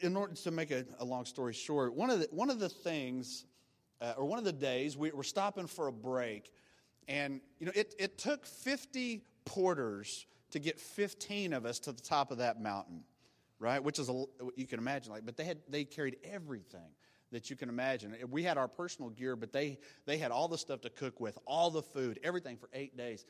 in 0.01 0.17
order 0.17 0.35
to 0.35 0.51
make 0.51 0.71
a, 0.71 0.85
a 0.99 1.05
long 1.05 1.23
story 1.25 1.53
short, 1.53 1.93
one 1.93 2.09
of 2.09 2.19
the, 2.19 2.27
one 2.31 2.49
of 2.49 2.59
the 2.59 2.67
things, 2.67 3.45
uh, 4.01 4.13
or 4.17 4.25
one 4.25 4.37
of 4.37 4.43
the 4.43 4.51
days, 4.51 4.97
we 4.97 5.11
were 5.11 5.23
stopping 5.23 5.67
for 5.67 5.87
a 5.87 5.91
break 5.91 6.51
and, 7.07 7.41
you 7.59 7.65
know, 7.65 7.71
it, 7.75 7.95
it 7.99 8.17
took 8.17 8.45
50 8.45 9.23
porters 9.45 10.25
to 10.51 10.59
get 10.59 10.79
15 10.79 11.53
of 11.53 11.65
us 11.65 11.79
to 11.79 11.91
the 11.91 12.01
top 12.01 12.31
of 12.31 12.39
that 12.39 12.61
mountain, 12.61 13.03
right? 13.59 13.83
Which 13.83 13.99
is, 13.99 14.09
a, 14.09 14.23
you 14.55 14.67
can 14.67 14.79
imagine, 14.79 15.11
like, 15.11 15.25
but 15.25 15.37
they 15.37 15.43
had, 15.45 15.59
they 15.69 15.83
carried 15.83 16.17
everything 16.23 16.89
that 17.31 17.49
you 17.49 17.55
can 17.55 17.69
imagine. 17.69 18.15
We 18.29 18.43
had 18.43 18.57
our 18.57 18.67
personal 18.67 19.09
gear, 19.09 19.35
but 19.35 19.51
they, 19.51 19.77
they 20.05 20.17
had 20.17 20.31
all 20.31 20.47
the 20.47 20.57
stuff 20.57 20.81
to 20.81 20.89
cook 20.89 21.19
with, 21.19 21.37
all 21.45 21.69
the 21.69 21.81
food, 21.81 22.19
everything 22.23 22.57
for 22.57 22.69
eight 22.73 22.95
days. 22.95 23.25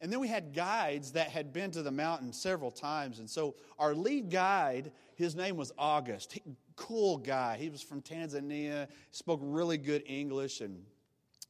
And 0.00 0.12
then 0.12 0.20
we 0.20 0.28
had 0.28 0.54
guides 0.54 1.12
that 1.12 1.28
had 1.28 1.52
been 1.52 1.70
to 1.72 1.82
the 1.82 1.90
mountain 1.90 2.32
several 2.32 2.70
times. 2.70 3.18
And 3.18 3.28
so 3.28 3.56
our 3.78 3.94
lead 3.94 4.30
guide, 4.30 4.92
his 5.16 5.34
name 5.34 5.56
was 5.56 5.72
August. 5.76 6.32
He, 6.32 6.42
cool 6.76 7.18
guy. 7.18 7.56
He 7.56 7.68
was 7.68 7.82
from 7.82 8.00
Tanzania, 8.02 8.86
spoke 9.10 9.40
really 9.42 9.78
good 9.78 10.04
English, 10.06 10.60
and 10.60 10.84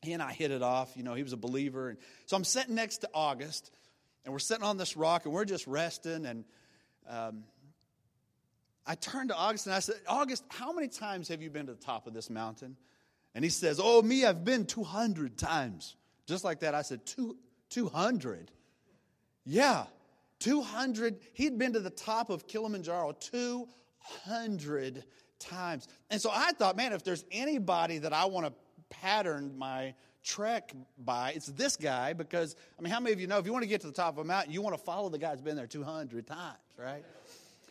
he 0.02 0.12
and 0.12 0.22
I 0.22 0.32
hit 0.32 0.50
it 0.50 0.62
off. 0.62 0.96
You 0.96 1.02
know, 1.02 1.14
he 1.14 1.22
was 1.22 1.32
a 1.32 1.38
believer. 1.38 1.90
And 1.90 1.98
so 2.26 2.36
I'm 2.36 2.44
sitting 2.44 2.74
next 2.74 2.98
to 2.98 3.10
August, 3.12 3.70
and 4.24 4.32
we're 4.32 4.38
sitting 4.38 4.64
on 4.64 4.76
this 4.76 4.96
rock, 4.96 5.24
and 5.24 5.34
we're 5.34 5.44
just 5.44 5.66
resting. 5.66 6.26
And 6.26 6.44
um, 7.08 7.44
I 8.86 8.94
turned 8.94 9.28
to 9.30 9.36
August 9.36 9.66
and 9.66 9.74
I 9.74 9.80
said, 9.80 9.96
August, 10.06 10.44
how 10.48 10.72
many 10.72 10.88
times 10.88 11.28
have 11.28 11.42
you 11.42 11.50
been 11.50 11.66
to 11.66 11.72
the 11.72 11.78
top 11.78 12.06
of 12.06 12.14
this 12.14 12.30
mountain? 12.30 12.76
And 13.34 13.44
he 13.44 13.50
says, 13.50 13.78
Oh, 13.82 14.00
me, 14.02 14.24
I've 14.24 14.44
been 14.44 14.64
200 14.64 15.36
times. 15.36 15.94
Just 16.26 16.42
like 16.44 16.60
that, 16.60 16.74
I 16.74 16.82
said, 16.82 17.00
200? 17.70 18.50
Yeah, 19.44 19.84
200. 20.40 21.18
He'd 21.32 21.58
been 21.58 21.72
to 21.74 21.80
the 21.80 21.90
top 21.90 22.30
of 22.30 22.46
Kilimanjaro 22.46 23.12
200 23.12 25.04
times. 25.38 25.88
And 26.10 26.20
so 26.20 26.30
I 26.32 26.52
thought, 26.52 26.76
man, 26.76 26.92
if 26.92 27.04
there's 27.04 27.24
anybody 27.30 27.98
that 27.98 28.12
I 28.12 28.26
want 28.26 28.46
to 28.46 28.52
patterned 28.90 29.56
my 29.56 29.94
trek 30.24 30.72
by. 30.98 31.32
It's 31.34 31.46
this 31.46 31.76
guy 31.76 32.12
because, 32.12 32.56
I 32.78 32.82
mean, 32.82 32.92
how 32.92 33.00
many 33.00 33.12
of 33.12 33.20
you 33.20 33.26
know 33.26 33.38
if 33.38 33.46
you 33.46 33.52
want 33.52 33.62
to 33.62 33.68
get 33.68 33.80
to 33.82 33.86
the 33.86 33.92
top 33.92 34.14
of 34.14 34.18
a 34.18 34.24
mountain, 34.24 34.52
you 34.52 34.62
want 34.62 34.76
to 34.76 34.82
follow 34.82 35.08
the 35.08 35.18
guy 35.18 35.30
who's 35.30 35.40
been 35.40 35.56
there 35.56 35.66
200 35.66 36.26
times, 36.26 36.58
right? 36.76 37.04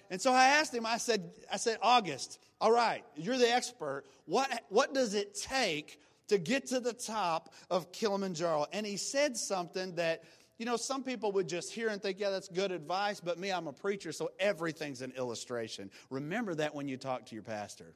And 0.09 0.21
so 0.21 0.31
I 0.31 0.45
asked 0.45 0.73
him, 0.73 0.85
I 0.85 0.97
said, 0.97 1.29
I 1.51 1.57
said, 1.57 1.77
August, 1.81 2.39
all 2.61 2.71
right, 2.71 3.03
you're 3.15 3.37
the 3.37 3.51
expert. 3.51 4.05
What, 4.25 4.63
what 4.69 4.93
does 4.93 5.13
it 5.13 5.35
take 5.35 5.99
to 6.27 6.37
get 6.37 6.67
to 6.67 6.79
the 6.79 6.93
top 6.93 7.53
of 7.69 7.91
Kilimanjaro. 7.91 8.67
And 8.73 8.85
he 8.85 8.97
said 8.97 9.37
something 9.37 9.95
that, 9.95 10.23
you 10.57 10.65
know, 10.65 10.77
some 10.77 11.03
people 11.03 11.31
would 11.33 11.47
just 11.47 11.71
hear 11.71 11.89
and 11.89 12.01
think, 12.01 12.19
yeah, 12.19 12.29
that's 12.29 12.47
good 12.47 12.71
advice, 12.71 13.19
but 13.19 13.37
me, 13.39 13.51
I'm 13.51 13.67
a 13.67 13.73
preacher, 13.73 14.11
so 14.11 14.31
everything's 14.39 15.01
an 15.01 15.13
illustration. 15.17 15.89
Remember 16.09 16.55
that 16.55 16.73
when 16.75 16.87
you 16.87 16.97
talk 16.97 17.25
to 17.27 17.35
your 17.35 17.43
pastor. 17.43 17.93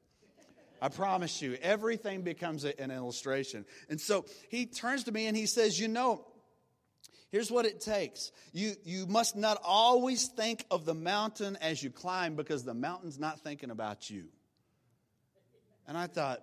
I 0.82 0.90
promise 0.90 1.42
you, 1.42 1.58
everything 1.62 2.24
becomes 2.24 2.64
an 2.64 2.90
illustration. 2.90 3.66
And 3.90 4.02
so 4.02 4.26
he 4.50 4.66
turns 4.66 5.04
to 5.04 5.12
me 5.12 5.28
and 5.28 5.38
he 5.38 5.46
says, 5.46 5.80
You 5.80 5.88
know, 5.88 6.26
here's 7.30 7.52
what 7.52 7.66
it 7.66 7.82
takes. 7.82 8.32
You, 8.52 8.74
you 8.84 9.06
must 9.06 9.36
not 9.36 9.60
always 9.64 10.28
think 10.28 10.66
of 10.72 10.86
the 10.86 10.96
mountain 10.96 11.58
as 11.62 11.84
you 11.84 11.92
climb 11.92 12.36
because 12.36 12.64
the 12.64 12.74
mountain's 12.74 13.20
not 13.20 13.42
thinking 13.42 13.70
about 13.70 14.10
you. 14.10 14.26
And 15.88 15.98
I 15.98 16.08
thought, 16.08 16.42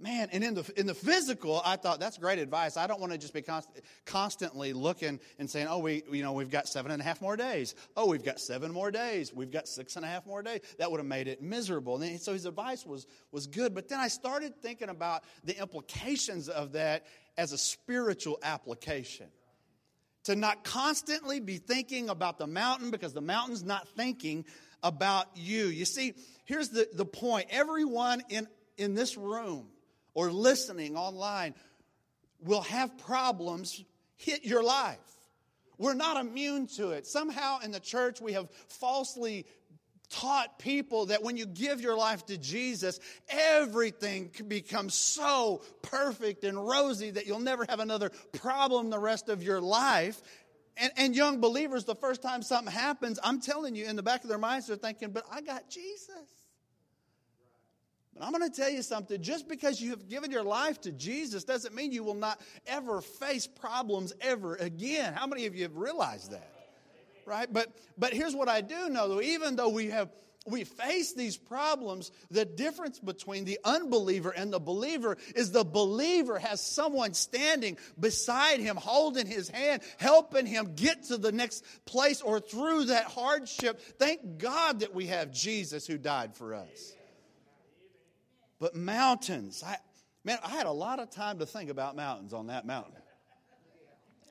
Man, 0.00 0.28
and 0.32 0.42
in 0.42 0.54
the, 0.54 0.72
in 0.76 0.86
the 0.86 0.94
physical, 0.94 1.62
I 1.64 1.76
thought 1.76 2.00
that's 2.00 2.18
great 2.18 2.40
advice. 2.40 2.76
I 2.76 2.88
don't 2.88 3.00
want 3.00 3.12
to 3.12 3.18
just 3.18 3.32
be 3.32 3.42
const- 3.42 3.70
constantly 4.04 4.72
looking 4.72 5.20
and 5.38 5.48
saying, 5.48 5.68
oh, 5.70 5.78
we, 5.78 6.02
you 6.10 6.22
know, 6.22 6.32
we've 6.32 6.50
got 6.50 6.66
seven 6.66 6.90
and 6.90 7.00
a 7.00 7.04
half 7.04 7.22
more 7.22 7.36
days. 7.36 7.76
Oh, 7.96 8.08
we've 8.08 8.24
got 8.24 8.40
seven 8.40 8.72
more 8.72 8.90
days. 8.90 9.32
We've 9.32 9.52
got 9.52 9.68
six 9.68 9.94
and 9.94 10.04
a 10.04 10.08
half 10.08 10.26
more 10.26 10.42
days. 10.42 10.62
That 10.78 10.90
would 10.90 10.98
have 10.98 11.06
made 11.06 11.28
it 11.28 11.40
miserable. 11.40 12.02
And 12.02 12.20
so 12.20 12.32
his 12.32 12.44
advice 12.44 12.84
was, 12.84 13.06
was 13.30 13.46
good. 13.46 13.72
But 13.72 13.88
then 13.88 14.00
I 14.00 14.08
started 14.08 14.60
thinking 14.60 14.88
about 14.88 15.22
the 15.44 15.56
implications 15.56 16.48
of 16.48 16.72
that 16.72 17.06
as 17.38 17.52
a 17.52 17.58
spiritual 17.58 18.40
application. 18.42 19.28
To 20.24 20.34
not 20.34 20.64
constantly 20.64 21.38
be 21.38 21.58
thinking 21.58 22.08
about 22.08 22.38
the 22.38 22.46
mountain 22.48 22.90
because 22.90 23.12
the 23.12 23.20
mountain's 23.20 23.62
not 23.62 23.86
thinking 23.90 24.44
about 24.82 25.28
you. 25.36 25.66
You 25.66 25.84
see, 25.84 26.14
here's 26.46 26.70
the, 26.70 26.88
the 26.92 27.04
point 27.04 27.46
everyone 27.50 28.22
in, 28.28 28.48
in 28.76 28.94
this 28.94 29.16
room, 29.16 29.68
or 30.14 30.30
listening 30.30 30.96
online 30.96 31.54
will 32.40 32.62
have 32.62 32.96
problems 32.98 33.82
hit 34.16 34.44
your 34.44 34.62
life. 34.62 34.98
We're 35.76 35.94
not 35.94 36.24
immune 36.24 36.68
to 36.76 36.90
it. 36.90 37.06
Somehow 37.06 37.58
in 37.60 37.72
the 37.72 37.80
church, 37.80 38.20
we 38.20 38.34
have 38.34 38.48
falsely 38.68 39.46
taught 40.10 40.58
people 40.58 41.06
that 41.06 41.22
when 41.22 41.36
you 41.36 41.46
give 41.46 41.80
your 41.80 41.96
life 41.96 42.24
to 42.26 42.38
Jesus, 42.38 43.00
everything 43.28 44.30
becomes 44.46 44.94
so 44.94 45.62
perfect 45.82 46.44
and 46.44 46.56
rosy 46.56 47.10
that 47.10 47.26
you'll 47.26 47.40
never 47.40 47.66
have 47.68 47.80
another 47.80 48.10
problem 48.32 48.90
the 48.90 48.98
rest 48.98 49.28
of 49.28 49.42
your 49.42 49.60
life. 49.60 50.20
And, 50.76 50.92
and 50.96 51.16
young 51.16 51.40
believers, 51.40 51.84
the 51.84 51.94
first 51.94 52.22
time 52.22 52.42
something 52.42 52.72
happens, 52.72 53.18
I'm 53.22 53.40
telling 53.40 53.74
you, 53.74 53.86
in 53.86 53.96
the 53.96 54.02
back 54.02 54.22
of 54.22 54.28
their 54.28 54.38
minds, 54.38 54.66
they're 54.66 54.76
thinking, 54.76 55.10
but 55.10 55.24
I 55.30 55.40
got 55.40 55.68
Jesus. 55.70 56.33
But 58.16 58.24
I'm 58.24 58.32
going 58.32 58.48
to 58.48 58.56
tell 58.56 58.70
you 58.70 58.82
something. 58.82 59.20
Just 59.20 59.48
because 59.48 59.80
you 59.80 59.90
have 59.90 60.08
given 60.08 60.30
your 60.30 60.44
life 60.44 60.80
to 60.82 60.92
Jesus 60.92 61.44
doesn't 61.44 61.74
mean 61.74 61.92
you 61.92 62.04
will 62.04 62.14
not 62.14 62.40
ever 62.66 63.00
face 63.00 63.46
problems 63.46 64.12
ever 64.20 64.54
again. 64.56 65.14
How 65.14 65.26
many 65.26 65.46
of 65.46 65.54
you 65.54 65.64
have 65.64 65.76
realized 65.76 66.30
that? 66.30 66.50
Right? 67.26 67.50
But 67.50 67.74
but 67.96 68.12
here's 68.12 68.34
what 68.34 68.48
I 68.48 68.60
do 68.60 68.88
know 68.90 69.08
though, 69.08 69.22
even 69.22 69.56
though 69.56 69.70
we 69.70 69.86
have 69.86 70.10
we 70.46 70.64
face 70.64 71.14
these 71.14 71.38
problems, 71.38 72.12
the 72.30 72.44
difference 72.44 72.98
between 72.98 73.46
the 73.46 73.58
unbeliever 73.64 74.30
and 74.30 74.52
the 74.52 74.60
believer 74.60 75.16
is 75.34 75.52
the 75.52 75.64
believer 75.64 76.38
has 76.38 76.60
someone 76.60 77.14
standing 77.14 77.78
beside 77.98 78.60
him, 78.60 78.76
holding 78.76 79.26
his 79.26 79.48
hand, 79.48 79.82
helping 79.96 80.44
him 80.44 80.74
get 80.74 81.04
to 81.04 81.16
the 81.16 81.32
next 81.32 81.64
place 81.86 82.20
or 82.20 82.40
through 82.40 82.84
that 82.86 83.04
hardship. 83.04 83.80
Thank 83.98 84.36
God 84.36 84.80
that 84.80 84.94
we 84.94 85.06
have 85.06 85.32
Jesus 85.32 85.86
who 85.86 85.96
died 85.96 86.36
for 86.36 86.54
us. 86.54 86.94
But 88.60 88.74
mountains, 88.74 89.62
I, 89.66 89.76
man, 90.24 90.38
I 90.44 90.50
had 90.50 90.66
a 90.66 90.72
lot 90.72 91.00
of 91.00 91.10
time 91.10 91.38
to 91.40 91.46
think 91.46 91.70
about 91.70 91.96
mountains 91.96 92.32
on 92.32 92.48
that 92.48 92.66
mountain. 92.66 92.94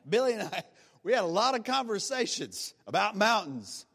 Billy 0.07 0.33
and 0.33 0.43
I, 0.43 0.63
we 1.03 1.13
had 1.13 1.23
a 1.23 1.27
lot 1.27 1.55
of 1.55 1.63
conversations 1.63 2.73
about 2.87 3.15
mountains 3.15 3.85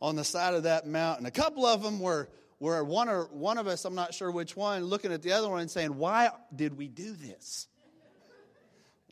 on 0.00 0.16
the 0.16 0.24
side 0.24 0.54
of 0.54 0.64
that 0.64 0.86
mountain. 0.86 1.26
A 1.26 1.30
couple 1.30 1.64
of 1.66 1.82
them 1.82 2.00
were, 2.00 2.28
were 2.60 2.82
one, 2.84 3.08
or, 3.08 3.24
one 3.24 3.58
of 3.58 3.66
us, 3.66 3.84
I'm 3.84 3.94
not 3.94 4.14
sure 4.14 4.30
which 4.30 4.56
one, 4.56 4.84
looking 4.84 5.12
at 5.12 5.22
the 5.22 5.32
other 5.32 5.48
one 5.48 5.60
and 5.60 5.70
saying, 5.70 5.96
Why 5.96 6.30
did 6.54 6.76
we 6.76 6.88
do 6.88 7.12
this? 7.12 7.68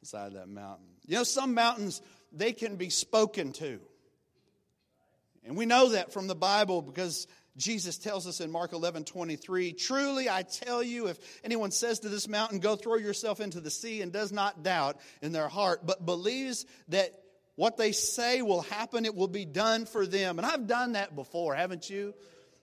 Side 0.03 0.29
of 0.29 0.33
that 0.35 0.49
mountain. 0.49 0.85
You 1.07 1.17
know, 1.17 1.25
some 1.25 1.55
mountains, 1.55 2.03
they 2.31 2.53
can 2.53 2.77
be 2.77 2.91
spoken 2.91 3.53
to. 3.55 3.81
And 5.45 5.57
we 5.57 5.65
know 5.65 5.91
that 5.91 6.13
from 6.13 6.27
the 6.27 6.35
Bible 6.35 6.83
because 6.83 7.27
Jesus 7.57 7.99
tells 7.99 8.27
us 8.27 8.41
in 8.41 8.51
Mark 8.51 8.73
11 8.73 9.05
23, 9.05 9.73
Truly 9.73 10.29
I 10.29 10.43
tell 10.43 10.83
you, 10.83 11.07
if 11.07 11.19
anyone 11.45 11.71
says 11.71 12.01
to 12.01 12.09
this 12.09 12.29
mountain, 12.29 12.59
Go 12.59 12.77
throw 12.77 12.97
yourself 12.97 13.41
into 13.41 13.61
the 13.61 13.71
sea, 13.71 14.03
and 14.03 14.13
does 14.13 14.33
not 14.33 14.63
doubt 14.63 14.97
in 15.23 15.33
their 15.33 15.49
heart, 15.49 15.87
but 15.87 16.05
believes 16.05 16.67
that 16.89 17.13
what 17.57 17.77
they 17.77 17.93
say 17.93 18.43
will 18.43 18.63
happen, 18.63 19.05
it 19.05 19.15
will 19.15 19.29
be 19.29 19.45
done 19.45 19.87
for 19.87 20.07
them. 20.07 20.39
And 20.39 20.47
I've 20.47 20.67
done 20.67 20.93
that 20.93 21.15
before, 21.15 21.55
haven't 21.55 21.89
you? 21.89 22.15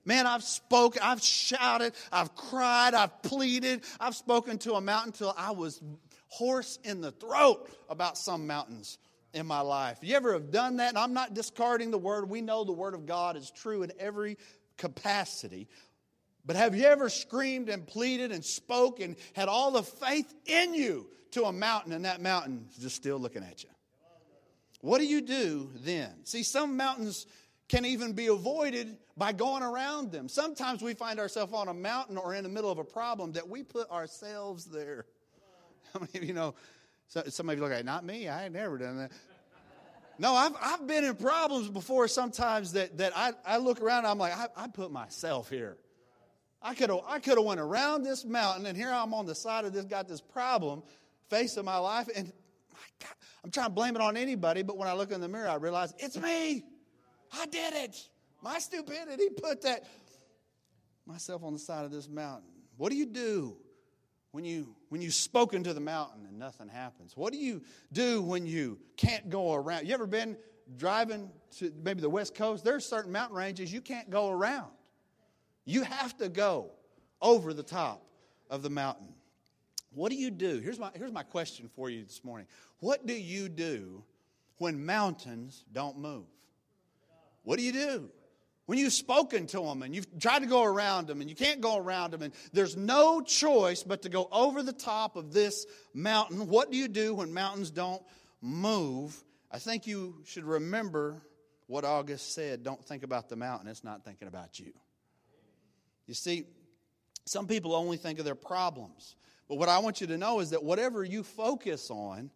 Man, 0.04 0.26
I've 0.26 0.44
spoken, 0.44 1.02
I've 1.04 1.22
shouted, 1.22 1.94
I've 2.12 2.36
cried, 2.36 2.94
I've 2.94 3.22
pleaded, 3.22 3.84
I've 4.00 4.16
spoken 4.16 4.58
to 4.60 4.74
a 4.74 4.82
mountain 4.82 5.12
till 5.12 5.34
I 5.38 5.52
was 5.52 5.82
hoarse 6.28 6.80
in 6.84 7.02
the 7.02 7.12
throat 7.12 7.70
about 7.88 8.18
some 8.18 8.48
mountains 8.48 8.98
in 9.34 9.46
my 9.46 9.62
life. 9.62 10.00
You 10.02 10.16
ever 10.16 10.34
have 10.34 10.52
done 10.52 10.78
that? 10.78 10.90
And 10.90 10.98
I'm 10.98 11.14
not 11.14 11.34
discarding 11.34 11.92
the 11.92 11.98
word. 11.98 12.30
We 12.30 12.42
know 12.42 12.64
the 12.64 12.72
word 12.72 12.96
of 12.96 13.06
God 13.06 13.38
is 13.38 13.52
true 13.52 13.84
in 13.84 13.92
every 14.00 14.38
capacity. 14.78 15.68
But 16.46 16.56
have 16.56 16.76
you 16.76 16.86
ever 16.86 17.10
screamed 17.10 17.70
and 17.70 17.86
pleaded 17.86 18.32
and 18.32 18.44
spoke 18.44 19.00
and 19.00 19.16
had 19.34 19.48
all 19.48 19.72
the 19.72 19.84
faith 19.84 20.34
in 20.46 20.74
you 20.74 21.08
to 21.32 21.44
a 21.44 21.52
mountain 21.52 21.94
and 21.94 22.06
that 22.06 22.22
mountain 22.22 22.66
is 22.72 22.84
just 22.84 22.96
still 22.96 23.20
looking 23.20 23.44
at 23.44 23.64
you? 23.64 23.70
What 24.82 24.98
do 24.98 25.06
you 25.06 25.22
do 25.22 25.70
then? 25.84 26.12
See, 26.26 26.44
some 26.44 26.76
mountains 26.76 27.28
can 27.70 27.86
even 27.86 28.14
be 28.14 28.28
avoided 28.28 28.98
by 29.16 29.32
going 29.32 29.64
around 29.64 30.12
them. 30.12 30.28
Sometimes 30.28 30.82
we 30.82 30.94
find 30.94 31.20
ourselves 31.20 31.54
on 31.54 31.68
a 31.68 31.74
mountain 31.74 32.18
or 32.18 32.34
in 32.34 32.44
the 32.44 32.50
middle 32.50 32.72
of 32.72 32.80
a 32.80 32.84
problem 32.84 33.32
that 33.34 33.48
we 33.48 33.64
put 33.64 33.90
ourselves 33.92 34.66
there. 34.66 35.06
How 35.94 36.00
many 36.00 36.12
of 36.16 36.24
you 36.24 36.34
know? 36.34 36.56
Some 37.08 37.50
of 37.50 37.56
you 37.56 37.62
look 37.62 37.74
at 37.74 37.86
not 37.86 38.06
me, 38.06 38.28
I 38.30 38.46
ain't 38.46 38.54
never 38.54 38.78
done 38.78 38.98
that. 38.98 39.12
No, 40.22 40.36
I've, 40.36 40.54
I've 40.62 40.86
been 40.86 41.04
in 41.04 41.16
problems 41.16 41.68
before 41.68 42.08
sometimes 42.08 42.74
that, 42.74 42.96
that 43.00 43.12
I, 43.16 43.34
I 43.44 43.58
look 43.58 43.82
around 43.82 44.06
I'm 44.06 44.20
like, 44.20 44.38
I, 44.38 44.50
I 44.56 44.68
put 44.68 44.92
myself 44.92 45.50
here. 45.50 45.78
I 46.62 46.76
could 46.76 46.92
have 46.92 47.00
I 47.08 47.18
could 47.18 47.40
have 47.40 47.44
went 47.44 47.60
around 47.60 48.04
this 48.04 48.24
mountain 48.24 48.68
and 48.68 48.78
here 48.78 48.92
I'm 48.92 49.16
on 49.16 49.26
the 49.26 49.34
side 49.34 49.66
of 49.66 49.74
this, 49.74 49.84
got 49.84 50.08
this 50.08 50.22
problem 50.22 50.84
facing 51.32 51.66
my 51.66 51.80
life, 51.80 52.08
and 52.16 52.28
my 52.72 52.80
God, 53.00 53.16
I'm 53.44 53.50
trying 53.50 53.70
to 53.70 53.74
blame 53.74 53.96
it 53.96 54.02
on 54.04 54.16
anybody, 54.16 54.62
but 54.62 54.78
when 54.78 54.88
I 54.88 54.94
look 54.94 55.12
in 55.12 55.22
the 55.22 55.28
mirror, 55.28 55.50
I 55.50 55.56
realize 55.56 55.92
it's 55.98 56.18
me. 56.18 56.66
I 57.34 57.48
did 57.48 57.74
it. 57.74 58.08
My 58.44 58.60
stupidity 58.60 59.30
put 59.30 59.64
that 59.64 59.88
myself 61.08 61.44
on 61.44 61.54
the 61.54 61.60
side 61.60 61.84
of 61.84 61.92
this 61.92 62.08
mountain. 62.08 62.52
What 62.78 62.92
do 62.92 62.96
you 62.96 63.08
do 63.08 63.58
when 64.32 64.46
you 64.46 64.76
when 64.90 65.02
you've 65.02 65.14
spoken 65.14 65.64
to 65.64 65.74
the 65.74 65.80
mountain 65.80 66.26
and 66.28 66.38
nothing 66.38 66.70
happens? 66.70 67.16
What 67.16 67.34
do 67.34 67.40
you 67.40 67.62
do 67.92 68.22
when 68.22 68.46
you 68.46 68.80
can't 68.98 69.30
go 69.30 69.54
around? 69.54 69.88
You 69.88 69.94
ever 69.94 70.08
been 70.08 70.38
driving 70.78 71.30
to 71.58 71.72
maybe 71.84 72.02
the 72.02 72.10
west 72.10 72.36
coast? 72.36 72.64
There's 72.64 72.86
certain 72.86 73.12
mountain 73.12 73.38
ranges 73.38 73.72
you 73.72 73.82
can't 73.82 74.10
go 74.10 74.30
around. 74.30 74.72
You 75.66 75.84
have 75.84 76.18
to 76.18 76.30
go 76.30 76.72
over 77.22 77.54
the 77.54 77.64
top 77.64 78.04
of 78.50 78.64
the 78.64 78.70
mountain. 78.70 79.08
What 79.94 80.10
do 80.10 80.18
you 80.18 80.32
do? 80.32 80.60
Here's 80.60 80.80
my, 80.80 80.90
here's 80.96 81.12
my 81.12 81.24
question 81.24 81.70
for 81.76 81.90
you 81.90 82.04
this 82.04 82.24
morning. 82.24 82.48
What 82.80 83.06
do 83.06 83.14
you 83.14 83.50
do 83.50 84.04
when 84.58 84.86
mountains 84.86 85.66
don't 85.74 85.98
move? 85.98 86.26
What 87.44 87.58
do 87.58 87.64
you 87.64 87.74
do? 87.74 88.10
When 88.72 88.80
you've 88.80 88.94
spoken 88.94 89.48
to 89.48 89.60
them 89.64 89.82
and 89.82 89.94
you've 89.94 90.08
tried 90.18 90.44
to 90.44 90.46
go 90.46 90.64
around 90.64 91.08
them 91.08 91.20
and 91.20 91.30
you 91.30 91.36
can't 91.36 91.60
go 91.60 91.76
around 91.76 92.12
them 92.12 92.22
and 92.22 92.34
there's 92.54 92.78
no 92.78 93.20
choice 93.20 93.84
but 93.84 94.04
to 94.04 94.10
go 94.10 94.30
over 94.32 94.64
the 94.64 94.72
top 94.72 95.18
of 95.18 95.34
this 95.34 95.66
mountain, 95.94 96.48
what 96.48 96.72
do 96.72 96.78
you 96.78 96.88
do 96.88 97.14
when 97.16 97.34
mountains 97.34 97.70
don't 97.70 98.02
move? 98.42 99.22
I 99.52 99.60
think 99.60 99.88
you 99.88 100.16
should 100.24 100.46
remember 100.46 101.22
what 101.68 101.84
August 101.84 102.34
said 102.34 102.64
don't 102.64 102.82
think 102.82 103.04
about 103.04 103.28
the 103.28 103.36
mountain, 103.36 103.68
it's 103.68 103.84
not 103.84 104.06
thinking 104.06 104.30
about 104.30 104.58
you. 104.58 104.72
You 106.08 106.14
see, 106.14 106.46
some 107.26 107.48
people 107.48 107.76
only 107.76 107.98
think 107.98 108.20
of 108.20 108.26
their 108.26 108.36
problems. 108.36 109.18
But 109.50 109.58
what 109.58 109.68
I 109.68 109.80
want 109.80 110.00
you 110.00 110.08
to 110.08 110.18
know 110.18 110.40
is 110.40 110.52
that 110.52 110.64
whatever 110.64 111.04
you 111.04 111.24
focus 111.24 111.92
on, 111.92 112.32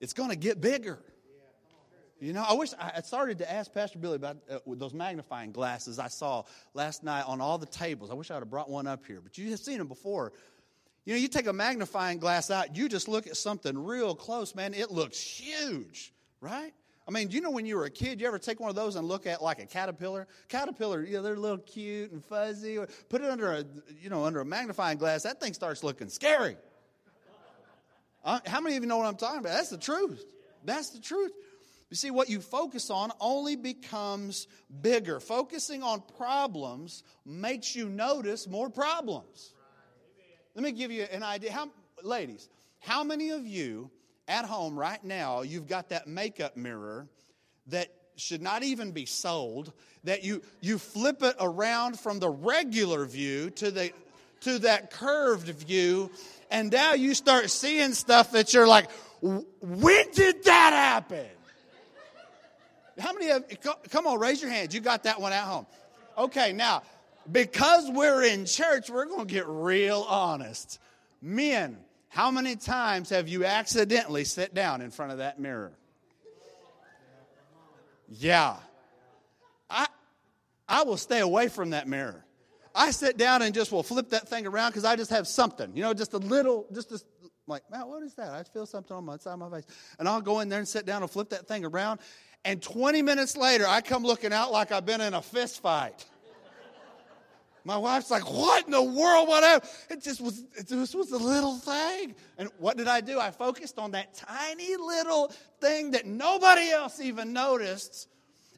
it's 0.00 0.12
going 0.12 0.30
to 0.30 0.36
get 0.36 0.60
bigger. 0.60 1.00
You 2.24 2.32
know, 2.32 2.42
I 2.42 2.54
wish 2.54 2.70
I 2.80 3.02
started 3.02 3.36
to 3.38 3.52
ask 3.52 3.70
Pastor 3.70 3.98
Billy 3.98 4.16
about 4.16 4.38
uh, 4.50 4.58
those 4.66 4.94
magnifying 4.94 5.52
glasses 5.52 5.98
I 5.98 6.08
saw 6.08 6.44
last 6.72 7.04
night 7.04 7.24
on 7.26 7.42
all 7.42 7.58
the 7.58 7.66
tables. 7.66 8.10
I 8.10 8.14
wish 8.14 8.30
I 8.30 8.34
would 8.34 8.40
have 8.40 8.50
brought 8.50 8.70
one 8.70 8.86
up 8.86 9.04
here, 9.04 9.20
but 9.20 9.36
you 9.36 9.50
have 9.50 9.58
seen 9.60 9.76
them 9.76 9.88
before. 9.88 10.32
You 11.04 11.12
know, 11.12 11.20
you 11.20 11.28
take 11.28 11.46
a 11.46 11.52
magnifying 11.52 12.18
glass 12.18 12.50
out, 12.50 12.74
you 12.78 12.88
just 12.88 13.08
look 13.08 13.26
at 13.26 13.36
something 13.36 13.76
real 13.76 14.14
close, 14.14 14.54
man, 14.54 14.72
it 14.72 14.90
looks 14.90 15.20
huge, 15.20 16.14
right? 16.40 16.72
I 17.06 17.10
mean, 17.10 17.28
do 17.28 17.34
you 17.34 17.42
know 17.42 17.50
when 17.50 17.66
you 17.66 17.76
were 17.76 17.84
a 17.84 17.90
kid, 17.90 18.22
you 18.22 18.26
ever 18.26 18.38
take 18.38 18.58
one 18.58 18.70
of 18.70 18.76
those 18.76 18.96
and 18.96 19.06
look 19.06 19.26
at 19.26 19.42
like 19.42 19.58
a 19.58 19.66
caterpillar? 19.66 20.26
Caterpillar, 20.48 21.04
you 21.04 21.18
know, 21.18 21.22
they're 21.22 21.34
a 21.34 21.38
little 21.38 21.58
cute 21.58 22.10
and 22.10 22.24
fuzzy. 22.24 22.78
Put 23.10 23.20
it 23.20 23.28
under 23.28 23.52
a, 23.52 23.64
you 24.00 24.08
know, 24.08 24.24
under 24.24 24.40
a 24.40 24.46
magnifying 24.46 24.96
glass, 24.96 25.24
that 25.24 25.42
thing 25.42 25.52
starts 25.52 25.84
looking 25.84 26.08
scary. 26.08 26.56
Uh, 28.24 28.40
how 28.46 28.62
many 28.62 28.78
of 28.78 28.82
you 28.82 28.88
know 28.88 28.96
what 28.96 29.06
I'm 29.06 29.16
talking 29.16 29.40
about? 29.40 29.52
That's 29.52 29.68
the 29.68 29.76
truth. 29.76 30.24
That's 30.64 30.88
the 30.88 31.00
truth. 31.00 31.32
You 31.94 31.96
see, 31.96 32.10
what 32.10 32.28
you 32.28 32.40
focus 32.40 32.90
on 32.90 33.12
only 33.20 33.54
becomes 33.54 34.48
bigger. 34.82 35.20
Focusing 35.20 35.84
on 35.84 36.02
problems 36.18 37.04
makes 37.24 37.76
you 37.76 37.88
notice 37.88 38.48
more 38.48 38.68
problems. 38.68 39.54
Let 40.56 40.64
me 40.64 40.72
give 40.72 40.90
you 40.90 41.04
an 41.04 41.22
idea. 41.22 41.52
How, 41.52 41.70
ladies, 42.02 42.48
how 42.80 43.04
many 43.04 43.30
of 43.30 43.46
you 43.46 43.92
at 44.26 44.44
home 44.44 44.76
right 44.76 45.04
now, 45.04 45.42
you've 45.42 45.68
got 45.68 45.90
that 45.90 46.08
makeup 46.08 46.56
mirror 46.56 47.06
that 47.68 47.92
should 48.16 48.42
not 48.42 48.64
even 48.64 48.90
be 48.90 49.06
sold, 49.06 49.72
that 50.02 50.24
you, 50.24 50.42
you 50.60 50.78
flip 50.78 51.22
it 51.22 51.36
around 51.38 52.00
from 52.00 52.18
the 52.18 52.28
regular 52.28 53.04
view 53.04 53.50
to, 53.50 53.70
the, 53.70 53.92
to 54.40 54.58
that 54.58 54.90
curved 54.90 55.46
view, 55.46 56.10
and 56.50 56.72
now 56.72 56.94
you 56.94 57.14
start 57.14 57.50
seeing 57.50 57.92
stuff 57.92 58.32
that 58.32 58.52
you're 58.52 58.66
like, 58.66 58.90
when 59.20 60.10
did 60.10 60.42
that 60.42 60.72
happen? 60.72 61.28
How 62.98 63.12
many 63.12 63.30
of 63.30 63.44
come 63.90 64.06
on, 64.06 64.18
raise 64.18 64.40
your 64.40 64.50
hands. 64.50 64.74
You 64.74 64.80
got 64.80 65.04
that 65.04 65.20
one 65.20 65.32
at 65.32 65.44
home. 65.44 65.66
Okay, 66.16 66.52
now, 66.52 66.82
because 67.30 67.90
we're 67.90 68.22
in 68.22 68.46
church, 68.46 68.88
we're 68.88 69.06
going 69.06 69.26
to 69.26 69.32
get 69.32 69.46
real 69.46 70.06
honest. 70.08 70.78
Men, 71.20 71.78
how 72.08 72.30
many 72.30 72.54
times 72.54 73.10
have 73.10 73.26
you 73.28 73.44
accidentally 73.44 74.24
sat 74.24 74.54
down 74.54 74.80
in 74.80 74.90
front 74.90 75.12
of 75.12 75.18
that 75.18 75.40
mirror? 75.40 75.72
Yeah. 78.08 78.56
I 79.68 79.86
I 80.68 80.84
will 80.84 80.96
stay 80.96 81.20
away 81.20 81.48
from 81.48 81.70
that 81.70 81.88
mirror. 81.88 82.24
I 82.74 82.90
sit 82.90 83.16
down 83.16 83.42
and 83.42 83.54
just 83.54 83.70
will 83.70 83.82
flip 83.82 84.10
that 84.10 84.28
thing 84.28 84.46
around 84.46 84.70
because 84.70 84.84
I 84.84 84.96
just 84.96 85.10
have 85.10 85.28
something, 85.28 85.72
you 85.76 85.82
know, 85.82 85.94
just 85.94 86.12
a 86.12 86.18
little, 86.18 86.66
just 86.72 86.90
a, 86.90 87.00
like, 87.46 87.62
man, 87.70 87.86
what 87.86 88.02
is 88.02 88.14
that? 88.14 88.30
I 88.30 88.42
feel 88.42 88.66
something 88.66 88.96
on 88.96 89.04
my 89.04 89.16
side 89.16 89.34
of 89.34 89.38
my 89.38 89.50
face. 89.50 89.66
And 89.98 90.08
I'll 90.08 90.20
go 90.20 90.40
in 90.40 90.48
there 90.48 90.58
and 90.58 90.66
sit 90.66 90.84
down 90.84 91.02
and 91.02 91.10
flip 91.10 91.30
that 91.30 91.46
thing 91.46 91.64
around. 91.64 92.00
And 92.44 92.62
20 92.62 93.02
minutes 93.02 93.36
later, 93.36 93.66
I 93.66 93.80
come 93.80 94.02
looking 94.02 94.32
out 94.32 94.52
like 94.52 94.70
I've 94.70 94.84
been 94.84 95.00
in 95.00 95.14
a 95.14 95.22
fist 95.22 95.62
fight. 95.62 96.04
My 97.66 97.78
wife's 97.78 98.10
like, 98.10 98.30
"What 98.30 98.66
in 98.66 98.72
the 98.72 98.82
world? 98.82 99.26
Whatever." 99.26 99.66
It 99.88 100.02
just 100.02 100.20
was. 100.20 100.44
It 100.54 100.68
just 100.68 100.94
was 100.94 101.12
a 101.12 101.16
little 101.16 101.56
thing. 101.56 102.14
And 102.36 102.50
what 102.58 102.76
did 102.76 102.88
I 102.88 103.00
do? 103.00 103.18
I 103.18 103.30
focused 103.30 103.78
on 103.78 103.92
that 103.92 104.12
tiny 104.12 104.76
little 104.76 105.32
thing 105.62 105.92
that 105.92 106.04
nobody 106.04 106.70
else 106.70 107.00
even 107.00 107.32
noticed, 107.32 108.08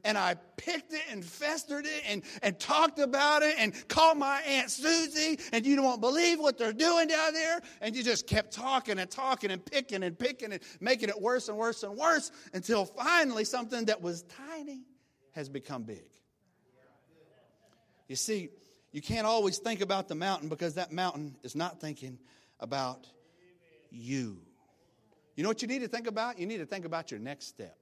and 0.06 0.16
I 0.16 0.36
picked 0.56 0.92
it 0.92 1.02
and 1.10 1.24
festered 1.24 1.84
it 1.84 2.02
and, 2.08 2.22
and 2.42 2.58
talked 2.58 3.00
about 3.00 3.42
it 3.42 3.56
and 3.58 3.74
called 3.88 4.16
my 4.16 4.40
Aunt 4.46 4.70
Susie, 4.70 5.38
and 5.52 5.66
you 5.66 5.76
don't 5.76 6.00
believe 6.00 6.38
what 6.38 6.56
they're 6.56 6.72
doing 6.72 7.08
down 7.08 7.34
there. 7.34 7.60
And 7.80 7.94
you 7.96 8.02
just 8.02 8.26
kept 8.26 8.52
talking 8.52 8.98
and 8.98 9.10
talking 9.10 9.50
and 9.50 9.64
picking 9.64 10.04
and 10.04 10.16
picking 10.16 10.52
and 10.52 10.62
making 10.80 11.08
it 11.08 11.20
worse 11.20 11.48
and 11.48 11.58
worse 11.58 11.82
and 11.82 11.96
worse 11.96 12.30
until 12.54 12.84
finally 12.84 13.44
something 13.44 13.86
that 13.86 14.00
was 14.00 14.22
tiny 14.22 14.84
has 15.32 15.48
become 15.48 15.82
big. 15.82 16.06
You 18.08 18.16
see, 18.16 18.50
you 18.92 19.02
can't 19.02 19.26
always 19.26 19.58
think 19.58 19.80
about 19.80 20.06
the 20.08 20.14
mountain 20.14 20.48
because 20.48 20.74
that 20.74 20.92
mountain 20.92 21.36
is 21.42 21.56
not 21.56 21.80
thinking 21.80 22.18
about 22.60 23.08
you. 23.90 24.38
You 25.34 25.42
know 25.42 25.50
what 25.50 25.60
you 25.60 25.68
need 25.68 25.80
to 25.80 25.88
think 25.88 26.06
about? 26.06 26.38
You 26.38 26.46
need 26.46 26.58
to 26.58 26.66
think 26.66 26.84
about 26.84 27.10
your 27.10 27.20
next 27.20 27.48
step. 27.48 27.76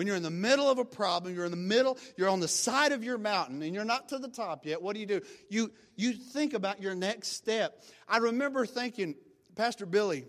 When 0.00 0.06
you're 0.06 0.16
in 0.16 0.22
the 0.22 0.30
middle 0.30 0.70
of 0.70 0.78
a 0.78 0.84
problem, 0.86 1.34
you're 1.34 1.44
in 1.44 1.50
the 1.50 1.58
middle, 1.58 1.98
you're 2.16 2.30
on 2.30 2.40
the 2.40 2.48
side 2.48 2.92
of 2.92 3.04
your 3.04 3.18
mountain 3.18 3.60
and 3.60 3.74
you're 3.74 3.84
not 3.84 4.08
to 4.08 4.18
the 4.18 4.28
top 4.28 4.64
yet, 4.64 4.80
what 4.80 4.94
do 4.94 5.00
you 5.00 5.04
do? 5.04 5.20
You, 5.50 5.70
you 5.94 6.14
think 6.14 6.54
about 6.54 6.80
your 6.80 6.94
next 6.94 7.34
step. 7.34 7.84
I 8.08 8.16
remember 8.16 8.64
thinking, 8.64 9.14
Pastor 9.56 9.84
Billy, 9.84 10.24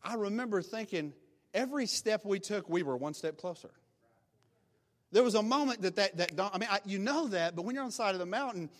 I 0.00 0.14
remember 0.14 0.62
thinking 0.62 1.12
every 1.52 1.86
step 1.86 2.24
we 2.24 2.38
took, 2.38 2.68
we 2.68 2.84
were 2.84 2.96
one 2.96 3.12
step 3.12 3.36
closer. 3.36 3.72
There 5.10 5.24
was 5.24 5.34
a 5.34 5.42
moment 5.42 5.82
that 5.82 5.96
that, 5.96 6.16
that 6.16 6.30
I 6.38 6.58
mean, 6.58 6.68
I, 6.70 6.78
you 6.84 7.00
know 7.00 7.26
that, 7.26 7.56
but 7.56 7.64
when 7.64 7.74
you're 7.74 7.82
on 7.82 7.88
the 7.88 7.92
side 7.92 8.14
of 8.14 8.20
the 8.20 8.26
mountain, 8.26 8.70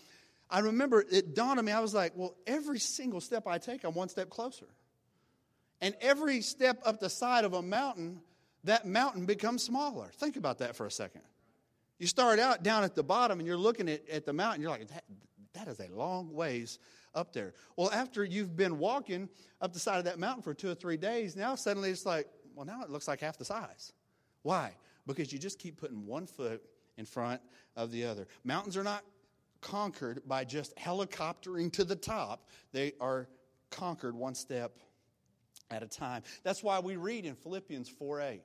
I 0.49 0.59
remember 0.59 1.03
it 1.11 1.35
dawned 1.35 1.59
on 1.59 1.65
me, 1.65 1.73
I 1.73 1.81
was 1.81 1.93
like, 1.93 2.13
well, 2.15 2.37
every 2.47 2.79
single 2.79 3.19
step 3.19 3.47
I 3.47 3.57
take, 3.57 3.83
I'm 3.83 3.95
one 3.95 4.07
step 4.07 4.29
closer. 4.29 4.67
And 5.81 5.93
every 5.99 6.39
step 6.39 6.79
up 6.85 7.01
the 7.01 7.09
side 7.09 7.43
of 7.43 7.51
a 7.51 7.61
mountain, 7.61 8.21
that 8.63 8.85
mountain 8.85 9.25
becomes 9.25 9.63
smaller. 9.63 10.09
Think 10.13 10.37
about 10.37 10.59
that 10.59 10.75
for 10.75 10.85
a 10.85 10.91
second. 10.91 11.21
You 11.99 12.07
start 12.07 12.39
out 12.39 12.63
down 12.63 12.83
at 12.83 12.95
the 12.95 13.03
bottom 13.03 13.39
and 13.39 13.47
you're 13.47 13.57
looking 13.57 13.89
at, 13.89 14.07
at 14.09 14.25
the 14.25 14.33
mountain, 14.33 14.61
you're 14.61 14.71
like, 14.71 14.87
that, 14.87 15.03
that 15.53 15.67
is 15.67 15.79
a 15.79 15.87
long 15.93 16.33
ways 16.33 16.79
up 17.13 17.33
there. 17.33 17.53
Well, 17.75 17.91
after 17.91 18.23
you've 18.23 18.55
been 18.55 18.79
walking 18.79 19.29
up 19.61 19.73
the 19.73 19.79
side 19.79 19.99
of 19.99 20.05
that 20.05 20.17
mountain 20.19 20.41
for 20.41 20.53
two 20.53 20.69
or 20.69 20.75
three 20.75 20.97
days, 20.97 21.35
now 21.35 21.55
suddenly 21.55 21.89
it's 21.89 22.05
like, 22.05 22.27
well, 22.55 22.65
now 22.65 22.81
it 22.81 22.89
looks 22.89 23.07
like 23.07 23.21
half 23.21 23.37
the 23.37 23.45
size. 23.45 23.93
Why? 24.43 24.71
Because 25.05 25.31
you 25.31 25.39
just 25.39 25.59
keep 25.59 25.77
putting 25.79 26.05
one 26.05 26.25
foot 26.25 26.63
in 26.97 27.05
front 27.05 27.41
of 27.75 27.91
the 27.91 28.05
other. 28.05 28.27
Mountains 28.43 28.77
are 28.77 28.83
not 28.83 29.03
conquered 29.61 30.21
by 30.27 30.43
just 30.43 30.75
helicoptering 30.75 31.71
to 31.73 31.83
the 31.83 31.95
top, 31.95 32.47
they 32.71 32.93
are 32.99 33.27
conquered 33.69 34.15
one 34.15 34.35
step 34.35 34.77
at 35.71 35.83
a 35.83 35.87
time. 35.87 36.23
That's 36.43 36.63
why 36.63 36.79
we 36.79 36.95
read 36.95 37.25
in 37.25 37.35
Philippians 37.35 37.89
4 37.89 38.21
8. 38.21 38.41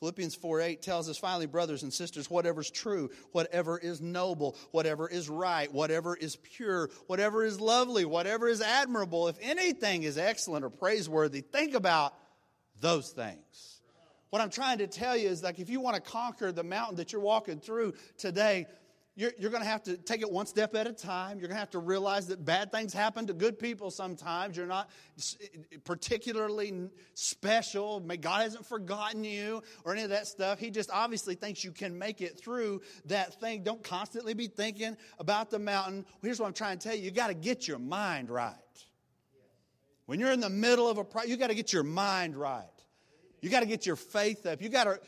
Philippians 0.00 0.34
4 0.34 0.60
8 0.60 0.82
tells 0.82 1.08
us, 1.08 1.16
finally, 1.16 1.46
brothers 1.46 1.82
and 1.82 1.92
sisters, 1.92 2.28
whatever's 2.28 2.70
true, 2.70 3.10
whatever 3.32 3.78
is 3.78 4.00
noble, 4.00 4.56
whatever 4.70 5.08
is 5.08 5.28
right, 5.30 5.72
whatever 5.72 6.14
is 6.16 6.36
pure, 6.36 6.90
whatever 7.06 7.44
is 7.44 7.60
lovely, 7.60 8.04
whatever 8.04 8.48
is 8.48 8.60
admirable, 8.60 9.28
if 9.28 9.36
anything 9.40 10.02
is 10.02 10.18
excellent 10.18 10.64
or 10.64 10.70
praiseworthy, 10.70 11.40
think 11.40 11.74
about 11.74 12.14
those 12.80 13.10
things. 13.10 13.80
What 14.30 14.42
I'm 14.42 14.50
trying 14.50 14.78
to 14.78 14.88
tell 14.88 15.16
you 15.16 15.28
is 15.28 15.44
like 15.44 15.60
if 15.60 15.70
you 15.70 15.80
want 15.80 15.94
to 15.94 16.02
conquer 16.02 16.50
the 16.50 16.64
mountain 16.64 16.96
that 16.96 17.12
you're 17.12 17.22
walking 17.22 17.60
through 17.60 17.94
today, 18.18 18.66
you're, 19.16 19.30
you're 19.38 19.50
going 19.50 19.62
to 19.62 19.68
have 19.68 19.84
to 19.84 19.96
take 19.96 20.22
it 20.22 20.30
one 20.30 20.46
step 20.46 20.74
at 20.74 20.88
a 20.88 20.92
time. 20.92 21.38
You're 21.38 21.46
going 21.46 21.56
to 21.56 21.60
have 21.60 21.70
to 21.70 21.78
realize 21.78 22.26
that 22.28 22.44
bad 22.44 22.72
things 22.72 22.92
happen 22.92 23.28
to 23.28 23.32
good 23.32 23.60
people 23.60 23.92
sometimes. 23.92 24.56
You're 24.56 24.66
not 24.66 24.90
particularly 25.84 26.90
special. 27.14 28.00
God 28.00 28.42
hasn't 28.42 28.66
forgotten 28.66 29.22
you 29.22 29.62
or 29.84 29.92
any 29.92 30.02
of 30.02 30.10
that 30.10 30.26
stuff. 30.26 30.58
He 30.58 30.70
just 30.70 30.90
obviously 30.90 31.36
thinks 31.36 31.62
you 31.62 31.70
can 31.70 31.96
make 31.96 32.20
it 32.22 32.40
through 32.40 32.82
that 33.04 33.40
thing. 33.40 33.62
Don't 33.62 33.84
constantly 33.84 34.34
be 34.34 34.48
thinking 34.48 34.96
about 35.20 35.48
the 35.48 35.60
mountain. 35.60 36.04
Here's 36.20 36.40
what 36.40 36.46
I'm 36.46 36.52
trying 36.52 36.78
to 36.78 36.88
tell 36.88 36.96
you 36.96 37.04
you 37.04 37.12
got 37.12 37.28
to 37.28 37.34
get 37.34 37.68
your 37.68 37.78
mind 37.78 38.30
right. 38.30 38.54
When 40.06 40.18
you're 40.18 40.32
in 40.32 40.40
the 40.40 40.50
middle 40.50 40.88
of 40.88 40.98
a 40.98 41.04
problem, 41.04 41.30
you 41.30 41.36
got 41.36 41.48
to 41.48 41.54
get 41.54 41.72
your 41.72 41.84
mind 41.84 42.36
right. 42.36 42.64
You 43.40 43.48
got 43.48 43.60
to 43.60 43.66
get 43.66 43.86
your 43.86 43.96
faith 43.96 44.44
up. 44.44 44.60
You 44.60 44.68
got 44.68 44.84
to 44.84 44.98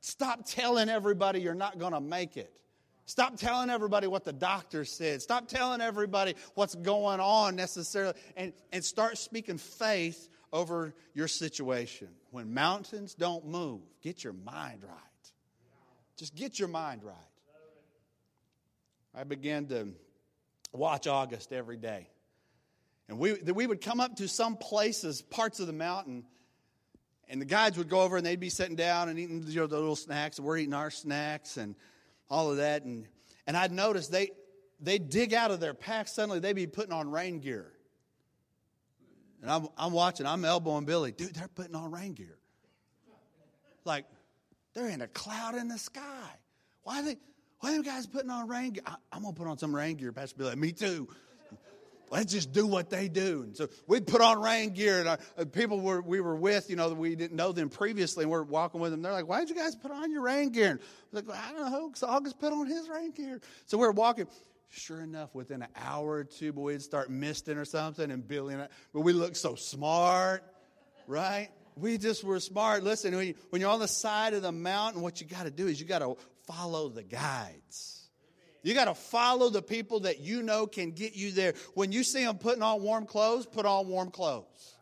stop 0.00 0.46
telling 0.46 0.88
everybody 0.88 1.40
you're 1.40 1.54
not 1.54 1.78
going 1.78 1.92
to 1.92 2.00
make 2.00 2.36
it. 2.36 2.54
Stop 3.08 3.38
telling 3.38 3.70
everybody 3.70 4.06
what 4.06 4.24
the 4.24 4.34
doctor 4.34 4.84
said. 4.84 5.22
Stop 5.22 5.48
telling 5.48 5.80
everybody 5.80 6.34
what's 6.54 6.74
going 6.74 7.20
on 7.20 7.56
necessarily. 7.56 8.12
And, 8.36 8.52
and 8.70 8.84
start 8.84 9.16
speaking 9.16 9.56
faith 9.56 10.28
over 10.52 10.94
your 11.14 11.26
situation. 11.26 12.08
When 12.32 12.52
mountains 12.52 13.14
don't 13.14 13.46
move, 13.46 13.80
get 14.02 14.22
your 14.22 14.34
mind 14.34 14.82
right. 14.82 15.32
Just 16.18 16.34
get 16.34 16.58
your 16.58 16.68
mind 16.68 17.02
right. 17.02 17.16
I 19.14 19.24
began 19.24 19.64
to 19.68 19.88
watch 20.74 21.06
August 21.06 21.50
every 21.50 21.78
day. 21.78 22.10
And 23.08 23.18
we, 23.18 23.32
we 23.32 23.66
would 23.66 23.80
come 23.80 24.00
up 24.00 24.16
to 24.16 24.28
some 24.28 24.58
places, 24.58 25.22
parts 25.22 25.60
of 25.60 25.66
the 25.66 25.72
mountain, 25.72 26.24
and 27.26 27.40
the 27.40 27.46
guides 27.46 27.78
would 27.78 27.88
go 27.88 28.02
over 28.02 28.18
and 28.18 28.26
they'd 28.26 28.38
be 28.38 28.50
sitting 28.50 28.76
down 28.76 29.08
and 29.08 29.18
eating 29.18 29.44
you 29.46 29.60
know, 29.60 29.66
the 29.66 29.78
little 29.78 29.96
snacks, 29.96 30.36
and 30.36 30.46
we're 30.46 30.58
eating 30.58 30.74
our 30.74 30.90
snacks. 30.90 31.56
And 31.56 31.74
all 32.30 32.50
of 32.50 32.58
that. 32.58 32.84
And, 32.84 33.06
and 33.46 33.56
I'd 33.56 33.72
noticed 33.72 34.12
they, 34.12 34.30
they 34.80 34.98
dig 34.98 35.34
out 35.34 35.50
of 35.50 35.60
their 35.60 35.74
packs, 35.74 36.12
suddenly 36.12 36.40
they'd 36.40 36.54
be 36.54 36.66
putting 36.66 36.92
on 36.92 37.10
rain 37.10 37.40
gear. 37.40 37.72
And 39.42 39.50
I'm, 39.50 39.68
I'm 39.76 39.92
watching, 39.92 40.26
I'm 40.26 40.44
elbowing 40.44 40.84
Billy. 40.84 41.12
Dude, 41.12 41.34
they're 41.34 41.48
putting 41.48 41.74
on 41.74 41.90
rain 41.92 42.14
gear. 42.14 42.38
Like, 43.84 44.04
they're 44.74 44.88
in 44.88 45.00
a 45.00 45.08
cloud 45.08 45.54
in 45.54 45.68
the 45.68 45.78
sky. 45.78 46.30
Why 46.82 47.00
are 47.00 47.04
they, 47.04 47.16
why 47.60 47.70
are 47.70 47.74
them 47.74 47.82
guys 47.82 48.06
putting 48.06 48.30
on 48.30 48.48
rain 48.48 48.72
gear? 48.72 48.82
I, 48.86 48.96
am 49.16 49.22
going 49.22 49.34
to 49.34 49.38
put 49.38 49.48
on 49.48 49.58
some 49.58 49.74
rain 49.74 49.96
gear. 49.96 50.12
Pastor 50.12 50.36
Billy, 50.38 50.56
me 50.56 50.72
too. 50.72 51.08
Let's 52.10 52.32
just 52.32 52.52
do 52.52 52.66
what 52.66 52.90
they 52.90 53.08
do. 53.08 53.42
And 53.42 53.56
so 53.56 53.68
we 53.86 54.00
put 54.00 54.20
on 54.20 54.40
rain 54.40 54.70
gear, 54.70 55.00
and 55.00 55.08
our, 55.08 55.18
uh, 55.36 55.44
people 55.44 55.80
were, 55.80 56.00
we 56.00 56.20
were 56.20 56.36
with, 56.36 56.70
you 56.70 56.76
know, 56.76 56.92
we 56.92 57.16
didn't 57.16 57.36
know 57.36 57.52
them 57.52 57.68
previously, 57.68 58.24
and 58.24 58.30
we're 58.30 58.42
walking 58.42 58.80
with 58.80 58.90
them. 58.90 59.02
They're 59.02 59.12
like, 59.12 59.28
why 59.28 59.40
did 59.40 59.50
you 59.50 59.56
guys 59.56 59.74
put 59.74 59.90
on 59.90 60.10
your 60.10 60.22
rain 60.22 60.50
gear? 60.50 60.70
And 60.70 60.80
I 60.80 61.16
was 61.16 61.26
like, 61.26 61.38
I 61.38 61.52
don't 61.52 61.70
know, 61.70 61.88
because 61.88 62.02
August 62.02 62.38
put 62.38 62.52
on 62.52 62.66
his 62.66 62.88
rain 62.88 63.12
gear. 63.12 63.40
So 63.66 63.78
we're 63.78 63.90
walking. 63.92 64.26
Sure 64.70 65.00
enough, 65.00 65.34
within 65.34 65.62
an 65.62 65.68
hour 65.76 66.10
or 66.10 66.24
two, 66.24 66.52
but 66.52 66.60
we'd 66.60 66.82
start 66.82 67.08
misting 67.08 67.56
or 67.56 67.64
something, 67.64 68.10
and 68.10 68.28
Billy 68.28 68.52
and 68.52 68.64
I, 68.64 68.68
but 68.92 69.00
we 69.00 69.14
looked 69.14 69.38
so 69.38 69.54
smart, 69.54 70.44
right? 71.06 71.48
We 71.74 71.96
just 71.96 72.22
were 72.22 72.38
smart. 72.38 72.82
Listen, 72.82 73.14
when 73.14 73.62
you're 73.62 73.70
on 73.70 73.80
the 73.80 73.88
side 73.88 74.34
of 74.34 74.42
the 74.42 74.52
mountain, 74.52 75.00
what 75.00 75.22
you 75.22 75.26
got 75.26 75.44
to 75.44 75.50
do 75.50 75.68
is 75.68 75.80
you 75.80 75.86
got 75.86 76.00
to 76.00 76.16
follow 76.46 76.90
the 76.90 77.02
guides. 77.02 77.97
You 78.68 78.74
got 78.74 78.84
to 78.84 78.94
follow 78.94 79.48
the 79.48 79.62
people 79.62 80.00
that 80.00 80.20
you 80.20 80.42
know 80.42 80.66
can 80.66 80.90
get 80.90 81.16
you 81.16 81.32
there. 81.32 81.54
When 81.72 81.90
you 81.90 82.04
see 82.04 82.26
them 82.26 82.36
putting 82.36 82.62
on 82.62 82.82
warm 82.82 83.06
clothes, 83.06 83.46
put 83.46 83.64
on 83.64 83.88
warm 83.88 84.10
clothes. 84.10 84.76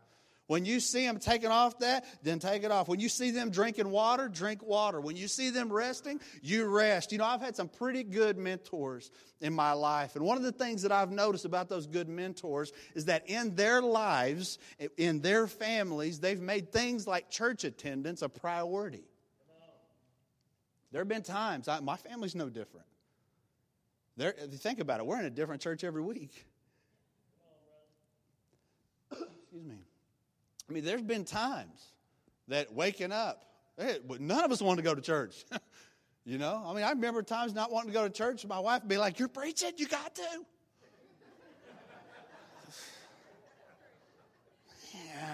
When 0.49 0.65
you 0.65 0.81
see 0.81 1.07
them 1.07 1.21
taking 1.21 1.51
off 1.51 1.79
that, 1.79 2.05
then 2.25 2.41
take 2.41 2.65
it 2.65 2.73
off. 2.73 2.89
When 2.89 2.99
you 2.99 3.09
see 3.09 3.31
them 3.31 3.49
drinking 3.51 3.89
water, 3.89 4.27
drink 4.27 4.61
water. 4.65 5.01
When 5.01 5.15
you 5.15 5.29
see 5.29 5.51
them 5.51 5.73
resting, 5.73 6.19
you 6.43 6.67
rest. 6.67 7.13
You 7.13 7.19
know, 7.19 7.27
I've 7.27 7.41
had 7.41 7.55
some 7.55 7.69
pretty 7.69 8.03
good 8.03 8.37
mentors 8.37 9.13
in 9.41 9.53
my 9.53 9.71
life. 9.71 10.17
And 10.17 10.25
one 10.25 10.37
of 10.37 10.43
the 10.43 10.51
things 10.51 10.83
that 10.83 10.91
I've 10.91 11.13
noticed 11.13 11.45
about 11.45 11.69
those 11.69 11.87
good 11.87 12.09
mentors 12.09 12.73
is 12.97 13.05
that 13.05 13.31
in 13.31 13.55
their 13.55 13.81
lives, 13.81 14.59
in 14.97 15.21
their 15.21 15.47
families, 15.47 16.19
they've 16.19 16.41
made 16.41 16.73
things 16.73 17.07
like 17.07 17.31
church 17.31 17.63
attendance 17.63 18.21
a 18.23 18.29
priority. 18.29 19.05
There 20.91 21.01
have 21.01 21.09
been 21.09 21.23
times, 21.23 21.69
I, 21.69 21.79
my 21.79 21.97
family's 21.97 22.35
no 22.35 22.49
different. 22.49 22.87
There, 24.17 24.33
think 24.33 24.81
about 24.81 25.01
it, 25.01 25.07
we're 25.07 25.19
in 25.19 25.27
a 25.27 25.31
different 25.31 25.61
church 25.61 25.85
every 25.85 26.03
week. 26.03 26.47
Excuse 29.11 29.65
me. 29.65 29.77
I 30.69 30.73
mean, 30.73 30.85
there's 30.85 31.03
been 31.03 31.25
times 31.25 31.93
that 32.49 32.73
waking 32.73 33.13
up, 33.13 33.45
none 33.79 34.45
of 34.45 34.51
us 34.51 34.61
wanted 34.63 34.83
to 34.83 34.89
go 34.89 34.95
to 34.95 35.03
church. 35.03 35.45
you 36.25 36.39
know, 36.39 36.63
I 36.67 36.75
mean, 36.75 36.85
I 36.85 36.91
remember 36.91 37.23
times 37.23 37.55
not 37.55 37.71
wanting 37.71 37.91
to 37.91 37.95
go 37.95 38.09
to 38.09 38.13
church. 38.13 38.45
My 38.47 38.59
wife 38.59 38.83
would 38.83 38.89
be 38.89 38.99
like, 38.99 39.19
"You're 39.19 39.29
preaching, 39.29 39.73
you 39.77 39.87
got 39.87 40.15
to." 40.15 40.23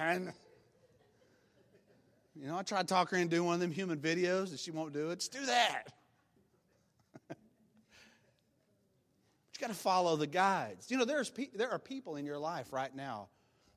and 0.01 0.33
you 2.35 2.47
know, 2.49 2.59
I 2.59 2.62
tried 2.62 2.88
to 2.88 2.95
talk 2.95 3.11
her 3.11 3.16
into 3.16 3.37
doing 3.37 3.47
one 3.47 3.55
of 3.55 3.61
them 3.61 3.71
human 3.71 3.99
videos, 3.99 4.51
and 4.51 4.59
she 4.59 4.71
won't 4.71 4.92
do 4.92 5.11
it. 5.11 5.21
Just 5.21 5.33
do 5.33 5.47
that. 5.47 5.92
but 7.29 7.37
you 9.52 9.52
got 9.62 9.68
to 9.68 9.75
follow 9.75 10.16
the 10.16 10.27
guides. 10.27 10.90
You 10.90 10.98
know, 10.98 11.05
there's 11.05 11.31
pe- 11.31 11.51
there 11.55 11.70
are 11.70 11.79
people 11.79 12.16
in 12.16 12.27
your 12.27 12.38
life 12.38 12.72
right 12.72 12.94
now 12.94 13.29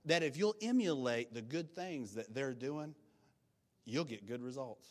that 0.05 0.23
if 0.23 0.35
you'll 0.35 0.55
emulate 0.61 1.33
the 1.33 1.41
good 1.41 1.73
things 1.73 2.15
that 2.15 2.33
they're 2.33 2.53
doing, 2.53 2.95
you'll 3.85 4.03
get 4.03 4.27
good 4.27 4.41
results. 4.41 4.87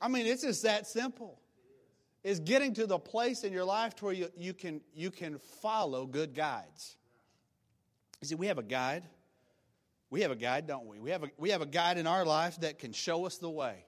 I 0.00 0.08
mean, 0.08 0.26
it's 0.26 0.42
just 0.42 0.62
that 0.64 0.86
simple. 0.86 1.40
It's 2.22 2.38
getting 2.38 2.74
to 2.74 2.86
the 2.86 2.98
place 2.98 3.44
in 3.44 3.52
your 3.52 3.64
life 3.64 3.94
to 3.96 4.04
where 4.04 4.14
you, 4.14 4.28
you, 4.36 4.52
can, 4.52 4.82
you 4.94 5.10
can 5.10 5.38
follow 5.38 6.06
good 6.06 6.34
guides. 6.34 6.96
You 8.20 8.28
see, 8.28 8.34
we 8.34 8.46
have 8.48 8.58
a 8.58 8.62
guide. 8.62 9.04
We 10.10 10.20
have 10.20 10.30
a 10.30 10.36
guide, 10.36 10.66
don't 10.66 10.86
we? 10.86 11.00
We 11.00 11.10
have 11.10 11.24
a, 11.24 11.30
we 11.38 11.50
have 11.50 11.62
a 11.62 11.66
guide 11.66 11.96
in 11.96 12.06
our 12.06 12.24
life 12.24 12.60
that 12.60 12.78
can 12.78 12.92
show 12.92 13.24
us 13.24 13.38
the 13.38 13.50
way. 13.50 13.84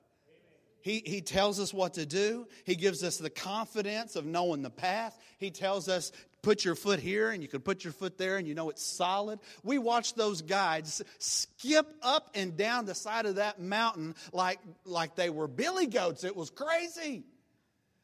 He, 0.81 1.03
he 1.05 1.21
tells 1.21 1.59
us 1.59 1.75
what 1.75 1.95
to 1.95 2.07
do. 2.07 2.47
He 2.65 2.77
gives 2.77 3.03
us 3.03 3.19
the 3.19 3.31
confidence 3.31 4.17
of 4.17 4.25
knowing 4.25 4.63
the 4.63 4.71
path. 4.71 5.19
He 5.39 5.51
tells 5.51 5.89
us 5.89 6.13
put 6.43 6.65
your 6.65 6.77
foot 6.77 7.01
here 7.01 7.31
and 7.31 7.43
you 7.43 7.49
can 7.49 7.61
put 7.61 7.83
your 7.83 7.93
foot 7.93 8.17
there 8.19 8.37
and 8.37 8.47
you 8.47 8.55
know 8.55 8.71
it's 8.71 8.85
solid. 8.85 9.41
We 9.65 9.79
watched 9.79 10.17
those 10.17 10.43
guides 10.43 11.03
skip 11.19 11.93
up 12.03 12.31
and 12.35 12.57
down 12.57 12.87
the 12.87 12.95
side 12.95 13.27
of 13.27 13.35
that 13.35 13.61
mountain 13.61 14.15
like, 14.33 14.61
like 14.85 15.17
they 15.17 15.29
were 15.29 15.49
billy 15.49 15.87
goats. 15.87 16.23
It 16.23 16.37
was 16.37 16.51
crazy. 16.51 17.25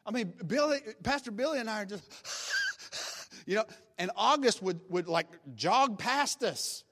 I 0.04 0.10
mean, 0.10 0.32
Billy, 0.46 0.78
Pastor 1.02 1.30
Billy 1.30 1.60
and 1.60 1.70
I 1.70 1.82
are 1.82 1.84
just, 1.84 2.02
you 3.46 3.56
know, 3.56 3.64
and 3.98 4.10
August 4.16 4.62
would, 4.62 4.80
would 4.88 5.06
like 5.06 5.28
jog 5.54 5.98
past 5.98 6.42
us. 6.42 6.82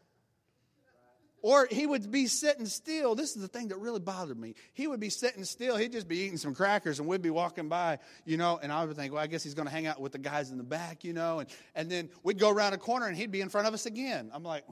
Or 1.42 1.66
he 1.70 1.86
would 1.86 2.10
be 2.10 2.26
sitting 2.26 2.66
still. 2.66 3.14
This 3.14 3.34
is 3.34 3.40
the 3.40 3.48
thing 3.48 3.68
that 3.68 3.78
really 3.78 4.00
bothered 4.00 4.38
me. 4.38 4.54
He 4.74 4.86
would 4.86 5.00
be 5.00 5.08
sitting 5.08 5.44
still. 5.44 5.76
He'd 5.76 5.92
just 5.92 6.06
be 6.06 6.18
eating 6.18 6.36
some 6.36 6.54
crackers, 6.54 6.98
and 6.98 7.08
we'd 7.08 7.22
be 7.22 7.30
walking 7.30 7.68
by, 7.68 7.98
you 8.26 8.36
know, 8.36 8.58
and 8.62 8.70
I 8.70 8.84
would 8.84 8.94
think, 8.96 9.14
well, 9.14 9.22
I 9.22 9.26
guess 9.26 9.42
he's 9.42 9.54
going 9.54 9.66
to 9.66 9.72
hang 9.72 9.86
out 9.86 10.00
with 10.00 10.12
the 10.12 10.18
guys 10.18 10.50
in 10.50 10.58
the 10.58 10.64
back, 10.64 11.02
you 11.02 11.12
know. 11.12 11.38
And, 11.38 11.48
and 11.74 11.90
then 11.90 12.10
we'd 12.22 12.38
go 12.38 12.50
around 12.50 12.74
a 12.74 12.78
corner, 12.78 13.06
and 13.06 13.16
he'd 13.16 13.30
be 13.30 13.40
in 13.40 13.48
front 13.48 13.66
of 13.66 13.74
us 13.74 13.86
again. 13.86 14.30
I'm 14.34 14.42
like, 14.42 14.64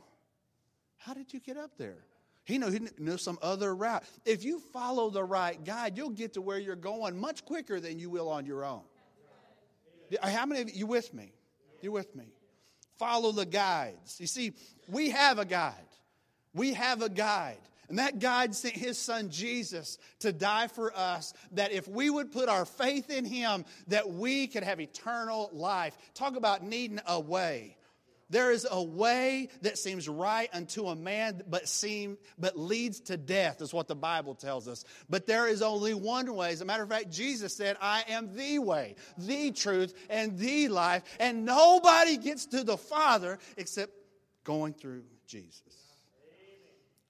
how 0.99 1.15
did 1.15 1.33
you 1.33 1.41
get 1.41 1.57
up 1.57 1.71
there? 1.79 2.05
He 2.45 2.59
knew, 2.59 2.71
he 2.71 2.81
knew 2.99 3.19
some 3.19 3.39
other 3.41 3.75
route. 3.75 4.05
If 4.25 4.45
you 4.45 4.61
follow 4.73 5.11
the 5.11 5.25
right 5.25 5.63
guide, 5.65 5.97
you'll 5.97 6.11
get 6.11 6.35
to 6.35 6.43
where 6.43 6.59
you're 6.59 6.77
going 6.77 7.19
much 7.19 7.45
quicker 7.45 7.81
than 7.81 7.99
you 7.99 8.11
will 8.11 8.29
on 8.29 8.47
your 8.47 8.65
own. 8.65 8.83
How 10.23 10.47
many 10.47 10.63
of 10.63 10.71
you, 10.71 10.87
with 10.87 11.13
me? 11.13 11.33
You 11.83 11.93
with 11.93 12.15
me? 12.17 12.25
Follow 12.99 13.33
the 13.33 13.47
guides. 13.47 14.19
You 14.19 14.27
see, 14.27 14.53
we 14.89 15.11
have 15.11 15.39
a 15.39 15.45
guide. 15.45 15.75
We 16.55 16.75
have 16.75 17.03
a 17.03 17.09
guide. 17.09 17.59
And 17.89 17.99
that 17.99 18.19
guide 18.19 18.55
sent 18.55 18.75
his 18.75 18.99
son 18.99 19.31
Jesus 19.31 19.97
to 20.21 20.33
die 20.33 20.69
for 20.69 20.95
us, 20.95 21.33
that 21.53 21.73
if 21.73 21.89
we 21.89 22.11
would 22.11 22.33
put 22.33 22.49
our 22.51 22.67
faith 22.67 23.09
in 23.09 23.25
him, 23.25 23.65
that 23.87 24.11
we 24.11 24.47
could 24.47 24.63
have 24.63 24.79
eternal 24.79 25.49
life. 25.53 25.97
Talk 26.15 26.37
about 26.37 26.63
needing 26.63 27.01
a 27.07 27.19
way. 27.19 27.77
There 28.31 28.53
is 28.53 28.67
a 28.71 28.83
way 28.83 29.49
that 29.63 29.79
seems 29.79 30.07
right 30.07 30.51
unto 30.53 30.89
a 30.89 30.95
man, 30.95 31.43
but 31.49 31.67
seem 31.67 32.19
but 32.39 32.59
leads 32.59 33.01
to 33.01 33.17
death, 33.17 33.63
is 33.63 33.73
what 33.73 33.89
the 33.89 33.97
Bible 33.97 34.35
tells 34.35 34.69
us. 34.69 34.85
But 35.09 35.25
there 35.27 35.49
is 35.49 35.63
only 35.63 35.95
one 35.95 36.35
way. 36.35 36.51
As 36.51 36.61
a 36.61 36.67
matter 36.67 36.83
of 36.83 36.91
fact, 36.91 37.11
Jesus 37.11 37.57
said, 37.57 37.79
I 37.81 38.05
am 38.07 38.37
the 38.37 38.59
way, 38.59 38.97
the 39.17 39.51
truth, 39.53 39.95
and 40.11 40.39
the 40.39 40.69
life, 40.69 41.05
and 41.19 41.47
nobody 41.47 42.19
gets 42.19 42.45
to 42.47 42.65
the 42.65 42.77
Father 42.77 43.39
except 43.57 43.93
going 44.45 44.75
through 44.75 45.05
Jesus. 45.27 45.63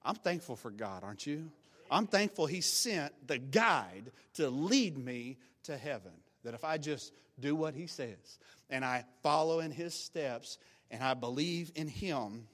I'm 0.09 0.15
thankful 0.15 0.57
for 0.57 0.71
God, 0.71 1.05
aren't 1.05 1.27
you? 1.27 1.51
I'm 1.91 2.07
thankful 2.07 2.47
He 2.47 2.63
sent 2.63 3.13
the 3.27 3.39
guide 3.39 4.11
to 4.35 4.49
lead 4.49 4.97
me 4.97 5.37
to 5.65 5.77
heaven. 5.77 6.13
That 6.45 6.55
if 6.55 6.65
I 6.65 6.79
just 6.79 7.13
do 7.39 7.55
what 7.55 7.75
He 7.75 7.87
says 7.87 8.39
and 8.71 8.87
I 8.87 9.05
follow 9.23 9.61
in 9.61 9.71
His 9.71 9.93
steps 9.93 10.57
and 10.91 11.03
I 11.03 11.13
believe 11.13 11.73
in 11.75 11.89
Him, 11.89 12.49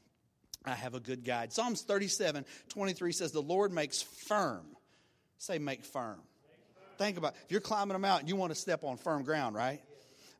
I 0.64 0.74
have 0.74 0.94
a 0.94 1.00
good 1.00 1.24
guide. 1.24 1.52
Psalms 1.52 1.82
37 1.82 2.44
23 2.70 3.12
says, 3.12 3.30
The 3.30 3.40
Lord 3.40 3.72
makes 3.72 4.02
firm. 4.02 4.66
Say, 5.38 5.58
make 5.58 5.84
firm. 5.84 6.18
Think 6.98 7.18
about 7.18 7.34
it. 7.34 7.40
if 7.44 7.52
you're 7.52 7.60
climbing 7.60 7.94
a 7.94 8.00
mountain, 8.00 8.28
you 8.28 8.34
want 8.34 8.50
to 8.52 8.58
step 8.58 8.82
on 8.82 8.96
firm 8.96 9.22
ground, 9.22 9.54
right? 9.54 9.80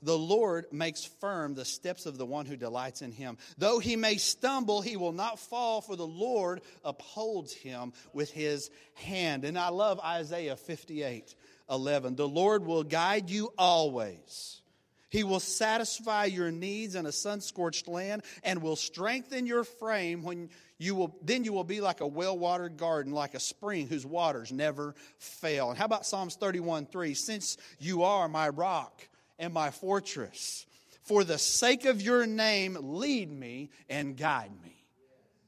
The 0.05 0.19
Lord 0.19 0.67
makes 0.71 1.05
firm 1.05 1.55
the 1.55 1.65
steps 1.65 2.05
of 2.05 2.19
the 2.19 2.27
one 2.27 2.45
who 2.47 2.57
delights 2.57 3.01
in 3.03 3.11
him. 3.11 3.39
Though 3.57 3.79
he 3.79 3.97
may 3.97 4.17
stumble, 4.17 4.83
he 4.83 4.97
will 4.97 5.13
not 5.13 5.39
fall, 5.39 5.81
for 5.81 5.97
the 5.97 6.07
Lord 6.07 6.61
upholds 6.85 7.53
him 7.53 7.95
with 8.13 8.31
his 8.31 8.71
hand. 8.95 9.45
And 9.45 9.59
I 9.59 9.71
love 9.71 9.99
Isaiah 10.01 10.57
58 10.57 11.35
11. 11.71 12.17
The 12.17 12.29
Lord 12.29 12.67
will 12.67 12.85
guide 12.85 13.31
you 13.31 13.51
always. 13.57 14.61
He 15.09 15.25
will 15.25 15.41
satisfy 15.41 16.25
your 16.25 16.51
needs 16.51 16.95
in 16.95 17.07
a 17.07 17.13
sun 17.13 17.41
scorched 17.41 17.89
land 17.89 18.23
and 18.43 18.61
will 18.61 18.77
strengthen 18.77 19.47
your 19.47 19.65
frame 19.65 20.23
when 20.23 20.51
you 20.77 20.97
will 20.97 21.17
then 21.23 21.45
you 21.45 21.53
will 21.53 21.65
be 21.65 21.81
like 21.81 22.01
a 22.01 22.07
well-watered 22.07 22.77
garden 22.77 23.13
like 23.13 23.35
a 23.35 23.41
spring 23.41 23.87
whose 23.87 24.05
waters 24.05 24.51
never 24.51 24.97
fail 25.19 25.71
and 25.71 25.79
how 25.79 25.85
about 25.85 26.05
psalms 26.05 26.35
31 26.35 26.87
3 26.87 27.15
since 27.15 27.57
you 27.79 28.03
are 28.03 28.27
my 28.29 28.49
rock 28.49 29.09
and 29.39 29.53
my 29.53 29.71
fortress. 29.71 30.67
For 31.03 31.25
the 31.25 31.39
sake 31.39 31.85
of 31.85 32.01
your 32.01 32.27
name, 32.27 32.77
lead 32.81 33.31
me 33.31 33.71
and 33.89 34.17
guide 34.17 34.53
me. 34.63 34.85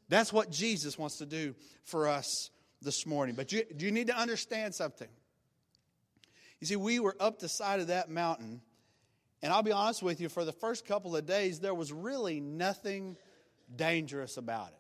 That's 0.08 0.32
what 0.32 0.50
Jesus 0.50 0.98
wants 0.98 1.18
to 1.18 1.26
do 1.26 1.54
for 1.84 2.08
us 2.08 2.50
this 2.82 3.06
morning. 3.06 3.34
But 3.34 3.52
you, 3.52 3.64
you 3.78 3.90
need 3.90 4.08
to 4.08 4.16
understand 4.16 4.74
something. 4.74 5.08
You 6.60 6.66
see, 6.66 6.76
we 6.76 7.00
were 7.00 7.16
up 7.20 7.38
the 7.38 7.48
side 7.48 7.80
of 7.80 7.88
that 7.88 8.10
mountain, 8.10 8.60
and 9.42 9.52
I'll 9.52 9.62
be 9.62 9.72
honest 9.72 10.02
with 10.02 10.20
you, 10.20 10.28
for 10.28 10.44
the 10.44 10.52
first 10.52 10.86
couple 10.86 11.16
of 11.16 11.26
days, 11.26 11.60
there 11.60 11.74
was 11.74 11.92
really 11.92 12.40
nothing 12.40 13.16
dangerous 13.74 14.36
about 14.36 14.68
it. 14.68 14.78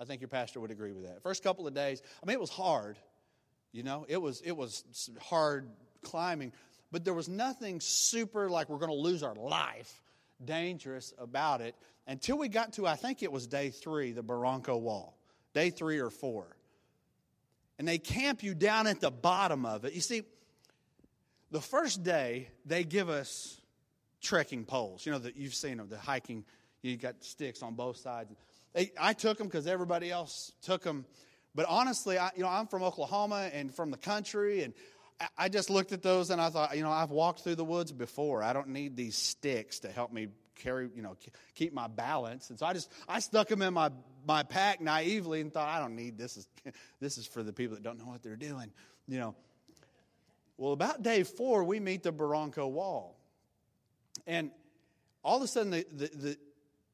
I 0.00 0.04
think 0.04 0.20
your 0.20 0.28
pastor 0.28 0.60
would 0.60 0.70
agree 0.70 0.92
with 0.92 1.04
that. 1.04 1.22
First 1.22 1.42
couple 1.42 1.66
of 1.66 1.74
days, 1.74 2.02
I 2.22 2.26
mean, 2.26 2.34
it 2.34 2.40
was 2.40 2.50
hard. 2.50 2.98
You 3.72 3.82
know, 3.82 4.06
it 4.08 4.20
was 4.20 4.40
it 4.40 4.56
was 4.56 4.84
hard 5.20 5.68
climbing, 6.02 6.52
but 6.90 7.04
there 7.04 7.14
was 7.14 7.28
nothing 7.28 7.80
super 7.80 8.48
like 8.48 8.68
we're 8.68 8.78
going 8.78 8.90
to 8.90 8.96
lose 8.96 9.22
our 9.22 9.34
life 9.34 10.02
dangerous 10.44 11.12
about 11.18 11.60
it 11.60 11.74
until 12.06 12.38
we 12.38 12.48
got 12.48 12.72
to, 12.74 12.86
I 12.86 12.96
think 12.96 13.22
it 13.22 13.30
was 13.30 13.46
day 13.46 13.70
three, 13.70 14.12
the 14.12 14.22
Barranco 14.22 14.80
Wall, 14.80 15.16
day 15.52 15.70
three 15.70 15.98
or 15.98 16.10
four. 16.10 16.46
And 17.78 17.86
they 17.86 17.98
camp 17.98 18.42
you 18.42 18.54
down 18.54 18.86
at 18.86 19.00
the 19.00 19.10
bottom 19.10 19.66
of 19.66 19.84
it. 19.84 19.92
You 19.92 20.00
see, 20.00 20.22
the 21.50 21.60
first 21.60 22.02
day, 22.02 22.48
they 22.64 22.84
give 22.84 23.08
us 23.08 23.60
trekking 24.20 24.64
poles. 24.64 25.06
You 25.06 25.12
know, 25.12 25.18
that 25.18 25.36
you've 25.36 25.54
seen 25.54 25.76
them, 25.76 25.88
the 25.88 25.98
hiking, 25.98 26.44
you 26.82 26.96
got 26.96 27.22
sticks 27.22 27.62
on 27.62 27.74
both 27.74 27.98
sides. 27.98 28.32
They, 28.72 28.92
I 28.98 29.12
took 29.12 29.38
them 29.38 29.46
because 29.46 29.66
everybody 29.66 30.10
else 30.10 30.52
took 30.62 30.82
them. 30.82 31.04
But 31.54 31.66
honestly, 31.68 32.18
I, 32.18 32.30
you 32.36 32.42
know, 32.42 32.48
I'm 32.48 32.66
from 32.66 32.82
Oklahoma 32.82 33.50
and 33.52 33.74
from 33.74 33.90
the 33.90 33.96
country, 33.96 34.62
and 34.62 34.74
I 35.36 35.48
just 35.48 35.68
looked 35.70 35.92
at 35.92 36.02
those 36.02 36.30
and 36.30 36.40
I 36.40 36.50
thought, 36.50 36.76
you 36.76 36.82
know, 36.82 36.92
I've 36.92 37.10
walked 37.10 37.40
through 37.40 37.56
the 37.56 37.64
woods 37.64 37.92
before. 37.92 38.42
I 38.42 38.52
don't 38.52 38.68
need 38.68 38.96
these 38.96 39.16
sticks 39.16 39.80
to 39.80 39.88
help 39.90 40.12
me 40.12 40.28
carry, 40.54 40.88
you 40.94 41.02
know, 41.02 41.16
keep 41.54 41.72
my 41.72 41.88
balance. 41.88 42.50
And 42.50 42.58
so 42.58 42.66
I 42.66 42.72
just 42.72 42.92
I 43.08 43.20
stuck 43.20 43.48
them 43.48 43.62
in 43.62 43.74
my 43.74 43.90
my 44.26 44.42
pack 44.42 44.80
naively 44.80 45.40
and 45.40 45.52
thought, 45.52 45.68
I 45.68 45.80
don't 45.80 45.96
need 45.96 46.16
this. 46.18 46.36
Is 46.36 46.48
this 47.00 47.18
is 47.18 47.26
for 47.26 47.42
the 47.42 47.52
people 47.52 47.76
that 47.76 47.82
don't 47.82 47.98
know 47.98 48.06
what 48.06 48.22
they're 48.22 48.36
doing, 48.36 48.70
you 49.06 49.18
know. 49.18 49.34
Well, 50.56 50.72
about 50.72 51.02
day 51.02 51.22
four, 51.22 51.64
we 51.64 51.78
meet 51.78 52.02
the 52.02 52.12
Barranco 52.12 52.70
Wall, 52.70 53.16
and 54.26 54.50
all 55.22 55.36
of 55.36 55.42
a 55.42 55.46
sudden 55.46 55.70
the 55.70 55.86
the 55.92 56.10
the, 56.14 56.38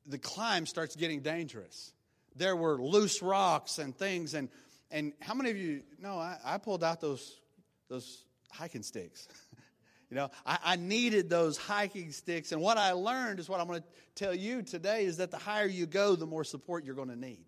the 0.06 0.18
climb 0.18 0.66
starts 0.66 0.96
getting 0.96 1.20
dangerous 1.20 1.94
there 2.36 2.56
were 2.56 2.80
loose 2.80 3.22
rocks 3.22 3.78
and 3.78 3.96
things. 3.96 4.34
And, 4.34 4.48
and 4.90 5.12
how 5.20 5.34
many 5.34 5.50
of 5.50 5.56
you 5.56 5.82
know 6.00 6.18
I, 6.18 6.38
I 6.44 6.58
pulled 6.58 6.84
out 6.84 7.00
those, 7.00 7.40
those 7.88 8.24
hiking 8.50 8.82
sticks? 8.82 9.28
you 10.10 10.16
know, 10.16 10.30
I, 10.46 10.58
I 10.64 10.76
needed 10.76 11.28
those 11.28 11.56
hiking 11.56 12.12
sticks. 12.12 12.52
And 12.52 12.60
what 12.60 12.78
I 12.78 12.92
learned 12.92 13.40
is 13.40 13.48
what 13.48 13.60
I'm 13.60 13.66
going 13.66 13.80
to 13.80 13.86
tell 14.14 14.34
you 14.34 14.62
today 14.62 15.04
is 15.04 15.16
that 15.18 15.30
the 15.30 15.38
higher 15.38 15.66
you 15.66 15.86
go, 15.86 16.16
the 16.16 16.26
more 16.26 16.44
support 16.44 16.84
you're 16.84 16.94
going 16.94 17.08
to 17.08 17.16
need. 17.16 17.44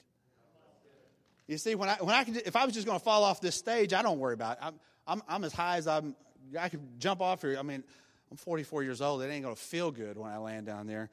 You 1.47 1.59
see, 1.59 1.77
when 1.77 1.89
I, 1.89 1.95
when 2.01 2.15
I 2.15 2.25
could, 2.25 2.37
if 2.39 2.57
I 2.57 2.65
was 2.65 2.75
just 2.75 2.87
going 2.87 2.99
to 2.99 3.05
fall 3.05 3.23
off 3.23 3.41
this 3.41 3.55
stage, 3.55 3.93
I 3.93 4.03
don't 4.03 4.19
worry 4.19 4.35
about 4.35 4.59
it. 4.59 4.65
I'm, 4.65 4.75
I'm, 5.07 5.23
I'm 5.29 5.45
as 5.45 5.53
high 5.53 5.77
as 5.77 5.87
I'm, 5.87 6.17
I 6.59 6.69
could 6.69 6.99
jump 6.99 7.21
off 7.21 7.43
here. 7.43 7.57
I 7.59 7.63
mean, 7.63 7.85
I'm 8.31 8.37
44 8.37 8.83
years 8.83 9.01
old. 9.01 9.23
It 9.23 9.27
ain't 9.27 9.45
going 9.45 9.55
to 9.55 9.61
feel 9.61 9.91
good 9.91 10.19
when 10.19 10.31
I 10.31 10.39
land 10.39 10.67
down 10.67 10.87
there. 10.87 11.09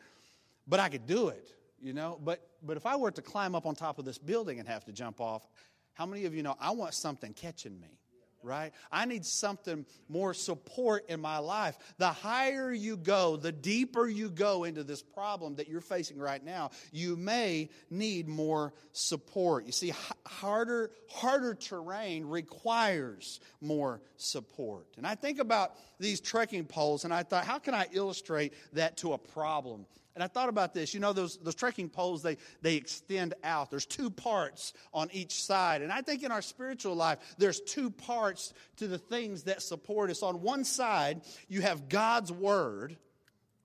But 0.68 0.80
I 0.80 0.90
could 0.90 1.06
do 1.06 1.28
it, 1.28 1.48
you 1.82 1.94
know. 1.94 2.20
But, 2.24 2.42
but 2.64 2.78
if 2.78 2.86
I 2.86 2.96
were 2.96 3.12
to 3.12 3.22
climb 3.22 3.54
up 3.54 3.66
on 3.66 3.76
top 3.76 4.00
of 4.00 4.06
this 4.06 4.18
building 4.18 4.60
and 4.60 4.68
have 4.68 4.86
to 4.86 4.92
jump 4.92 5.22
off, 5.22 5.48
how 5.94 6.08
many 6.08 6.26
of 6.26 6.34
you 6.34 6.42
know 6.42 6.56
I 6.60 6.72
want 6.72 6.96
something 6.96 7.34
catching 7.34 7.80
me? 7.80 8.00
Right? 8.44 8.74
I 8.92 9.06
need 9.06 9.26
something 9.26 9.86
more 10.10 10.34
support 10.34 11.10
in 11.10 11.20
my 11.20 11.38
life. 11.38 11.78
The 11.98 12.10
higher 12.10 12.72
you 12.72 12.98
go, 12.98 13.36
the 13.38 13.52
deeper 13.52 14.08
you 14.08 14.30
go 14.30 14.64
into 14.64 14.84
this 14.84 15.02
problem 15.02 15.56
that 15.56 15.68
you're 15.68 15.82
facing 15.82 16.18
right 16.20 16.44
now, 16.44 16.72
you 16.92 17.16
may 17.16 17.70
need 17.90 18.28
more 18.28 18.74
support. 18.92 19.66
You 19.66 19.72
see, 19.72 19.94
harder, 20.26 20.92
harder 21.10 21.54
terrain 21.54 22.26
requires 22.26 23.40
more 23.62 24.02
support. 24.18 24.88
And 24.98 25.08
I 25.08 25.16
think 25.16 25.40
about 25.40 25.74
these 26.00 26.20
trekking 26.20 26.66
poles 26.66 27.06
and 27.06 27.14
I 27.14 27.24
thought, 27.24 27.46
how 27.46 27.60
can 27.60 27.74
I 27.74 27.88
illustrate 27.92 28.54
that 28.74 28.98
to 28.98 29.14
a 29.14 29.18
problem? 29.18 29.86
And 30.16 30.24
I 30.24 30.28
thought 30.28 30.50
about 30.50 30.74
this. 30.74 30.94
You 30.94 31.00
know, 31.00 31.14
those, 31.14 31.38
those 31.38 31.56
trekking 31.56 31.90
poles, 31.90 32.22
they, 32.22 32.38
they 32.62 32.76
extend 32.76 33.34
out. 33.44 33.72
There's 33.72 33.86
two 33.86 34.10
parts 34.10 34.74
on 34.94 35.10
each 35.12 35.44
side. 35.44 35.82
And 35.82 35.92
I 35.92 36.02
think 36.02 36.24
in 36.24 36.32
our 36.32 36.42
spiritual 36.42 36.96
life, 36.96 37.18
there's 37.38 37.60
two 37.60 37.90
parts 37.90 38.54
to 38.78 38.88
the 38.88 39.00
things 39.00 39.44
that 39.44 39.62
support 39.62 40.12
us. 40.12 40.22
On 40.22 40.42
one 40.42 40.64
side, 40.64 41.22
you 41.48 41.62
have 41.62 41.90
God's 41.90 42.32
word, 42.32 42.96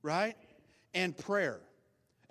right? 0.03 0.37
And 0.95 1.17
prayer. 1.17 1.61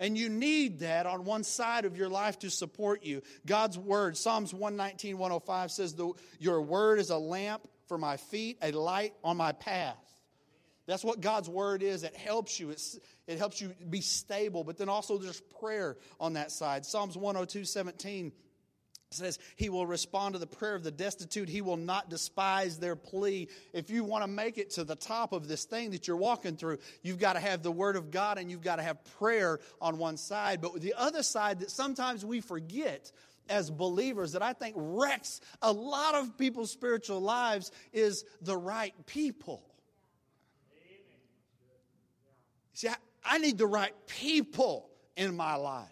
And 0.00 0.16
you 0.16 0.28
need 0.28 0.80
that 0.80 1.06
on 1.06 1.24
one 1.24 1.44
side 1.44 1.84
of 1.84 1.96
your 1.96 2.08
life 2.08 2.38
to 2.40 2.50
support 2.50 3.04
you. 3.04 3.22
God's 3.46 3.76
word, 3.76 4.16
Psalms 4.16 4.54
119, 4.54 5.18
105 5.18 5.70
says, 5.72 5.96
Your 6.38 6.62
word 6.62 7.00
is 7.00 7.10
a 7.10 7.18
lamp 7.18 7.66
for 7.86 7.98
my 7.98 8.16
feet, 8.16 8.58
a 8.62 8.70
light 8.72 9.14
on 9.24 9.36
my 9.36 9.52
path. 9.52 9.96
That's 10.88 11.04
what 11.04 11.20
God's 11.20 11.50
word 11.50 11.82
is. 11.82 12.02
It 12.02 12.16
helps 12.16 12.58
you. 12.58 12.70
It's, 12.70 12.98
it 13.26 13.36
helps 13.36 13.60
you 13.60 13.74
be 13.90 14.00
stable. 14.00 14.64
But 14.64 14.78
then 14.78 14.88
also 14.88 15.18
there's 15.18 15.42
prayer 15.60 15.98
on 16.18 16.32
that 16.32 16.50
side. 16.50 16.86
Psalms 16.86 17.14
102, 17.14 17.66
17 17.66 18.32
says 19.10 19.38
he 19.56 19.68
will 19.68 19.86
respond 19.86 20.34
to 20.34 20.38
the 20.38 20.46
prayer 20.46 20.74
of 20.74 20.82
the 20.82 20.90
destitute 20.90 21.48
he 21.48 21.62
will 21.62 21.78
not 21.78 22.10
despise 22.10 22.78
their 22.78 22.94
plea 22.94 23.48
if 23.72 23.88
you 23.88 24.04
want 24.04 24.22
to 24.22 24.28
make 24.28 24.58
it 24.58 24.68
to 24.68 24.84
the 24.84 24.96
top 24.96 25.32
of 25.32 25.48
this 25.48 25.64
thing 25.64 25.92
that 25.92 26.06
you're 26.06 26.14
walking 26.14 26.56
through 26.56 26.76
you've 27.02 27.18
got 27.18 27.32
to 27.32 27.40
have 27.40 27.62
the 27.62 27.72
word 27.72 27.96
of 27.96 28.10
god 28.10 28.36
and 28.36 28.50
you've 28.50 28.60
got 28.60 28.76
to 28.76 28.82
have 28.82 29.02
prayer 29.18 29.60
on 29.80 29.96
one 29.96 30.18
side 30.18 30.60
but 30.60 30.78
the 30.82 30.92
other 30.94 31.22
side 31.22 31.60
that 31.60 31.70
sometimes 31.70 32.22
we 32.22 32.42
forget 32.42 33.10
as 33.48 33.70
believers 33.70 34.32
that 34.32 34.42
i 34.42 34.52
think 34.52 34.74
wrecks 34.76 35.40
a 35.62 35.72
lot 35.72 36.14
of 36.14 36.36
people's 36.36 36.70
spiritual 36.70 37.20
lives 37.20 37.72
is 37.94 38.26
the 38.42 38.58
right 38.58 38.92
people 39.06 39.62
see 42.78 42.88
I, 42.88 42.94
I 43.24 43.38
need 43.38 43.58
the 43.58 43.66
right 43.66 43.92
people 44.06 44.88
in 45.16 45.36
my 45.36 45.56
life. 45.56 45.88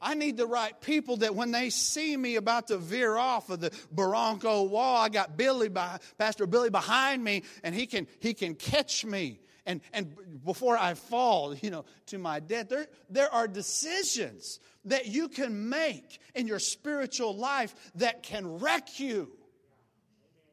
I 0.00 0.14
need 0.14 0.36
the 0.36 0.46
right 0.46 0.78
people 0.80 1.16
that 1.18 1.34
when 1.34 1.50
they 1.50 1.70
see 1.70 2.16
me 2.16 2.36
about 2.36 2.66
to 2.68 2.76
veer 2.76 3.16
off 3.16 3.48
of 3.48 3.60
the 3.60 3.70
Barranco 3.94 4.68
wall, 4.68 4.96
I 4.98 5.08
got 5.08 5.38
Billy, 5.38 5.70
by, 5.70 5.98
Pastor 6.18 6.46
Billy 6.46 6.68
behind 6.68 7.24
me, 7.24 7.44
and 7.64 7.74
he 7.74 7.86
can, 7.86 8.06
he 8.20 8.34
can 8.34 8.54
catch 8.54 9.04
me. 9.06 9.40
And, 9.64 9.80
and 9.94 10.14
before 10.44 10.76
I 10.76 10.94
fall, 10.94 11.54
you 11.54 11.70
know, 11.70 11.86
to 12.06 12.18
my 12.18 12.40
death, 12.40 12.68
there, 12.68 12.86
there 13.08 13.32
are 13.32 13.48
decisions 13.48 14.60
that 14.84 15.06
you 15.06 15.28
can 15.28 15.68
make 15.70 16.20
in 16.34 16.46
your 16.46 16.60
spiritual 16.60 17.34
life 17.34 17.74
that 17.96 18.22
can 18.22 18.58
wreck 18.58 19.00
you. 19.00 19.32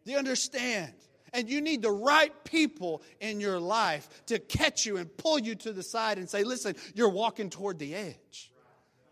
Do 0.06 0.12
you 0.14 0.18
understand? 0.18 0.94
And 1.34 1.50
you 1.50 1.62
need 1.62 1.82
the 1.82 1.92
right 1.92 2.32
people 2.44 3.02
in 3.20 3.40
your 3.40 3.60
life 3.60 4.08
to 4.28 4.38
catch 4.38 4.86
you 4.86 4.98
and 4.98 5.16
pull 5.18 5.40
you 5.40 5.56
to 5.56 5.74
the 5.74 5.84
side 5.84 6.20
and 6.20 6.30
say, 6.30 6.44
listen, 6.44 6.76
you're 6.94 7.10
walking 7.10 7.50
toward 7.50 7.80
the 7.80 7.96
edge. 7.96 8.52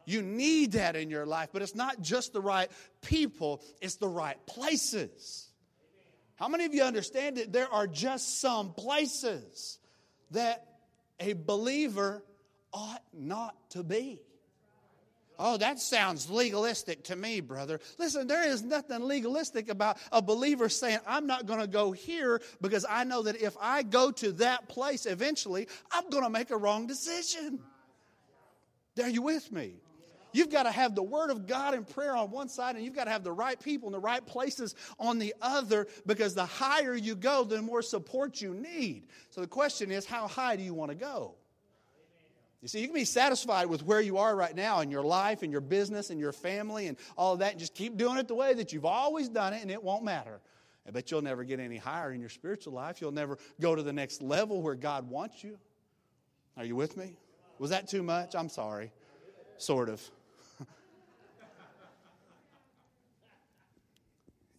You 0.05 0.21
need 0.21 0.73
that 0.73 0.95
in 0.95 1.09
your 1.09 1.25
life, 1.25 1.49
but 1.51 1.61
it's 1.61 1.75
not 1.75 2.01
just 2.01 2.33
the 2.33 2.41
right 2.41 2.69
people, 3.01 3.63
it's 3.81 3.95
the 3.95 4.07
right 4.07 4.37
places. 4.45 5.47
How 6.35 6.47
many 6.47 6.65
of 6.65 6.73
you 6.73 6.83
understand 6.83 7.37
that 7.37 7.53
there 7.53 7.71
are 7.71 7.87
just 7.87 8.39
some 8.39 8.73
places 8.73 9.77
that 10.31 10.65
a 11.19 11.33
believer 11.33 12.23
ought 12.73 13.03
not 13.13 13.55
to 13.71 13.83
be? 13.83 14.21
Oh, 15.43 15.57
that 15.57 15.79
sounds 15.79 16.29
legalistic 16.29 17.05
to 17.05 17.15
me, 17.15 17.39
brother. 17.41 17.79
Listen, 17.97 18.27
there 18.27 18.47
is 18.47 18.61
nothing 18.61 19.01
legalistic 19.01 19.69
about 19.69 19.97
a 20.11 20.21
believer 20.21 20.69
saying, 20.69 20.99
I'm 21.07 21.25
not 21.25 21.47
going 21.47 21.59
to 21.59 21.67
go 21.67 21.91
here 21.91 22.39
because 22.61 22.85
I 22.87 23.05
know 23.05 23.23
that 23.23 23.41
if 23.41 23.57
I 23.59 23.81
go 23.81 24.11
to 24.11 24.33
that 24.33 24.69
place 24.69 25.07
eventually, 25.07 25.67
I'm 25.91 26.11
going 26.11 26.23
to 26.23 26.29
make 26.29 26.51
a 26.51 26.57
wrong 26.57 26.85
decision. 26.85 27.59
Are 29.01 29.09
you 29.09 29.23
with 29.23 29.51
me? 29.51 29.73
You've 30.31 30.51
got 30.51 30.63
to 30.63 30.71
have 30.71 30.93
the 30.93 31.01
Word 31.01 31.31
of 31.31 31.47
God 31.47 31.73
and 31.73 31.89
prayer 31.89 32.15
on 32.15 32.29
one 32.29 32.47
side, 32.47 32.75
and 32.75 32.85
you've 32.85 32.95
got 32.95 33.05
to 33.05 33.11
have 33.11 33.23
the 33.23 33.31
right 33.31 33.59
people 33.59 33.89
in 33.89 33.93
the 33.93 33.99
right 33.99 34.23
places 34.23 34.75
on 34.99 35.17
the 35.17 35.33
other 35.41 35.87
because 36.05 36.35
the 36.35 36.45
higher 36.45 36.93
you 36.93 37.15
go, 37.15 37.45
the 37.45 37.63
more 37.63 37.81
support 37.81 38.41
you 38.41 38.53
need. 38.53 39.07
So 39.31 39.41
the 39.41 39.47
question 39.47 39.91
is, 39.91 40.05
how 40.05 40.27
high 40.27 40.55
do 40.55 40.61
you 40.61 40.75
want 40.75 40.91
to 40.91 40.95
go? 40.95 41.33
You 42.61 42.67
see, 42.67 42.79
you 42.79 42.87
can 42.87 42.95
be 42.95 43.05
satisfied 43.05 43.65
with 43.65 43.83
where 43.83 44.01
you 44.01 44.17
are 44.17 44.35
right 44.35 44.55
now 44.55 44.81
in 44.81 44.91
your 44.91 45.01
life, 45.01 45.41
in 45.41 45.51
your 45.51 45.61
business, 45.61 46.11
in 46.11 46.19
your 46.19 46.31
family, 46.31 46.87
and 46.87 46.97
all 47.17 47.33
of 47.33 47.39
that, 47.39 47.51
and 47.51 47.59
just 47.59 47.73
keep 47.73 47.97
doing 47.97 48.17
it 48.17 48.27
the 48.27 48.35
way 48.35 48.53
that 48.53 48.71
you've 48.71 48.85
always 48.85 49.29
done 49.29 49.53
it, 49.53 49.63
and 49.63 49.71
it 49.71 49.83
won't 49.83 50.03
matter. 50.03 50.39
I 50.87 50.91
bet 50.91 51.09
you'll 51.09 51.23
never 51.23 51.43
get 51.43 51.59
any 51.59 51.77
higher 51.77 52.11
in 52.11 52.19
your 52.19 52.29
spiritual 52.29 52.73
life. 52.73 53.01
You'll 53.01 53.11
never 53.11 53.39
go 53.59 53.75
to 53.75 53.81
the 53.81 53.93
next 53.93 54.21
level 54.21 54.61
where 54.61 54.75
God 54.75 55.09
wants 55.09 55.43
you. 55.43 55.57
Are 56.55 56.63
you 56.65 56.75
with 56.75 56.97
me? 56.97 57.15
Was 57.57 57.71
that 57.71 57.87
too 57.87 58.03
much? 58.03 58.35
I'm 58.35 58.49
sorry. 58.49 58.91
Sort 59.57 59.89
of. 59.89 60.01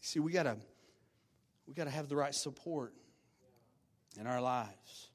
See, 0.01 0.19
we 0.21 0.33
gotta 0.33 0.57
we 1.67 1.75
gotta 1.75 1.91
have 1.91 2.09
the 2.09 2.17
right 2.17 2.35
support 2.35 2.95
in 4.19 4.27
our 4.27 4.41
lives. 4.41 5.11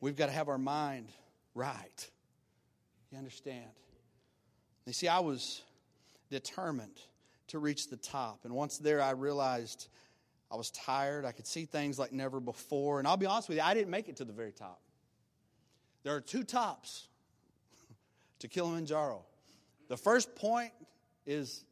We've 0.00 0.16
got 0.16 0.26
to 0.26 0.32
have 0.32 0.48
our 0.48 0.58
mind 0.58 1.08
right. 1.54 2.10
You 3.10 3.18
understand? 3.18 3.70
You 4.86 4.92
see, 4.92 5.08
I 5.08 5.20
was 5.20 5.62
determined 6.30 7.00
to 7.48 7.58
reach 7.58 7.88
the 7.88 7.96
top. 7.96 8.40
And 8.44 8.54
once 8.54 8.78
there, 8.78 9.00
I 9.00 9.10
realized 9.10 9.88
I 10.50 10.56
was 10.56 10.70
tired. 10.70 11.24
I 11.24 11.32
could 11.32 11.46
see 11.46 11.64
things 11.64 11.98
like 11.98 12.12
never 12.12 12.40
before. 12.40 12.98
And 12.98 13.08
I'll 13.08 13.16
be 13.16 13.26
honest 13.26 13.48
with 13.48 13.58
you, 13.58 13.64
I 13.64 13.74
didn't 13.74 13.90
make 13.90 14.08
it 14.08 14.16
to 14.16 14.24
the 14.24 14.32
very 14.32 14.52
top. 14.52 14.80
There 16.02 16.14
are 16.14 16.20
two 16.20 16.44
tops 16.44 17.08
to 18.40 18.48
Kilimanjaro. 18.48 19.24
The 19.88 19.96
first 19.96 20.34
point 20.34 20.72
is 21.26 21.64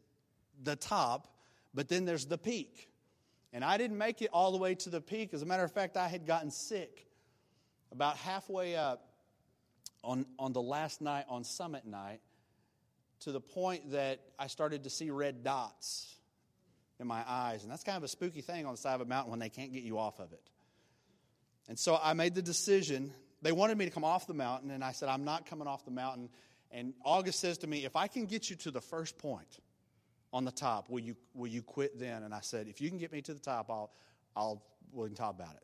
the 0.63 0.77
top, 0.77 1.29
but 1.75 1.89
then 1.89 2.05
there's 2.05 2.27
the 2.27 2.39
peak. 2.39 2.89
And 3.53 3.65
I 3.65 3.77
didn't 3.77 3.99
make 3.99 4.23
it 4.23 4.31
all 4.33 4.53
the 4.53 4.59
way 4.59 4.75
to 4.77 4.91
the 4.91 5.01
peak. 5.01 5.35
As 5.35 5.43
a 5.43 5.47
matter 5.47 5.65
of 5.65 5.73
fact, 5.73 5.97
I 5.97 6.09
had 6.09 6.27
gotten 6.27 6.51
sick. 6.51 7.07
About 7.91 8.17
halfway 8.17 8.75
up, 8.75 9.12
on, 10.03 10.27
on 10.39 10.53
the 10.53 10.63
last 10.63 11.01
night, 11.01 11.25
on 11.29 11.45
summit 11.45 11.85
night, 11.85 12.21
to 13.21 13.33
the 13.33 13.41
point 13.41 13.93
that 13.93 14.21
I 14.39 14.49
started 14.49 14.85
to 14.85 14.91
see 14.91 15.11
red 15.11 15.45
dots 15.45 16.17
in 16.99 17.07
my 17.07 17.23
eyes. 17.27 17.63
And 17.63 17.71
that's 17.71 17.85
kind 17.85 17.97
of 17.97 18.03
a 18.03 18.09
spooky 18.09 18.41
thing 18.41 18.67
on 18.67 18.73
the 18.73 18.79
side 18.79 18.95
of 18.95 19.01
a 19.01 19.05
mountain 19.05 19.31
when 19.31 19.41
they 19.41 19.49
can't 19.49 19.73
get 19.73 19.83
you 19.83 19.99
off 19.99 20.19
of 20.19 20.33
it. 20.33 20.43
And 21.69 21.79
so 21.79 21.99
I 22.03 22.15
made 22.15 22.35
the 22.35 22.43
decision. 22.43 23.13
They 23.43 23.53
wanted 23.53 23.79
me 23.79 23.85
to 23.85 23.91
come 23.91 24.05
off 24.05 24.27
the 24.27 24.35
mountain, 24.35 24.71
and 24.71 24.83
I 24.83 24.93
said, 24.93 25.09
I'm 25.09 25.25
not 25.25 25.47
coming 25.47 25.69
off 25.69 25.85
the 25.85 25.91
mountain. 25.91 26.29
And 26.71 26.95
August 27.05 27.41
says 27.41 27.59
to 27.59 27.67
me, 27.67 27.85
If 27.85 27.97
I 27.97 28.09
can 28.09 28.27
get 28.27 28.51
you 28.51 28.57
to 28.57 28.71
the 28.71 28.81
first 28.81 29.19
point 29.19 29.59
on 30.33 30.45
the 30.45 30.51
top, 30.51 30.89
will 30.89 31.01
you, 31.01 31.17
will 31.35 31.49
you 31.49 31.63
quit 31.63 31.99
then? 31.99 32.23
And 32.23 32.35
I 32.35 32.41
said, 32.41 32.67
If 32.67 32.81
you 32.81 32.89
can 32.89 32.99
get 32.99 33.13
me 33.13 33.23
to 33.23 33.35
the 33.35 33.41
top, 33.41 33.71
I'll, 33.71 33.93
I'll, 34.35 34.63
we 34.93 35.07
can 35.07 35.17
talk 35.17 35.35
about 35.35 35.55
it. 35.55 35.63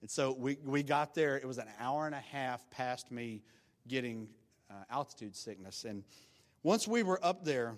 And 0.00 0.10
so 0.10 0.36
we, 0.38 0.58
we 0.64 0.82
got 0.82 1.14
there. 1.14 1.36
It 1.36 1.46
was 1.46 1.58
an 1.58 1.68
hour 1.80 2.06
and 2.06 2.14
a 2.14 2.20
half 2.20 2.68
past 2.70 3.10
me 3.10 3.42
getting 3.88 4.28
uh, 4.70 4.74
altitude 4.90 5.34
sickness. 5.34 5.84
And 5.84 6.04
once 6.62 6.86
we 6.86 7.02
were 7.02 7.18
up 7.24 7.44
there, 7.44 7.76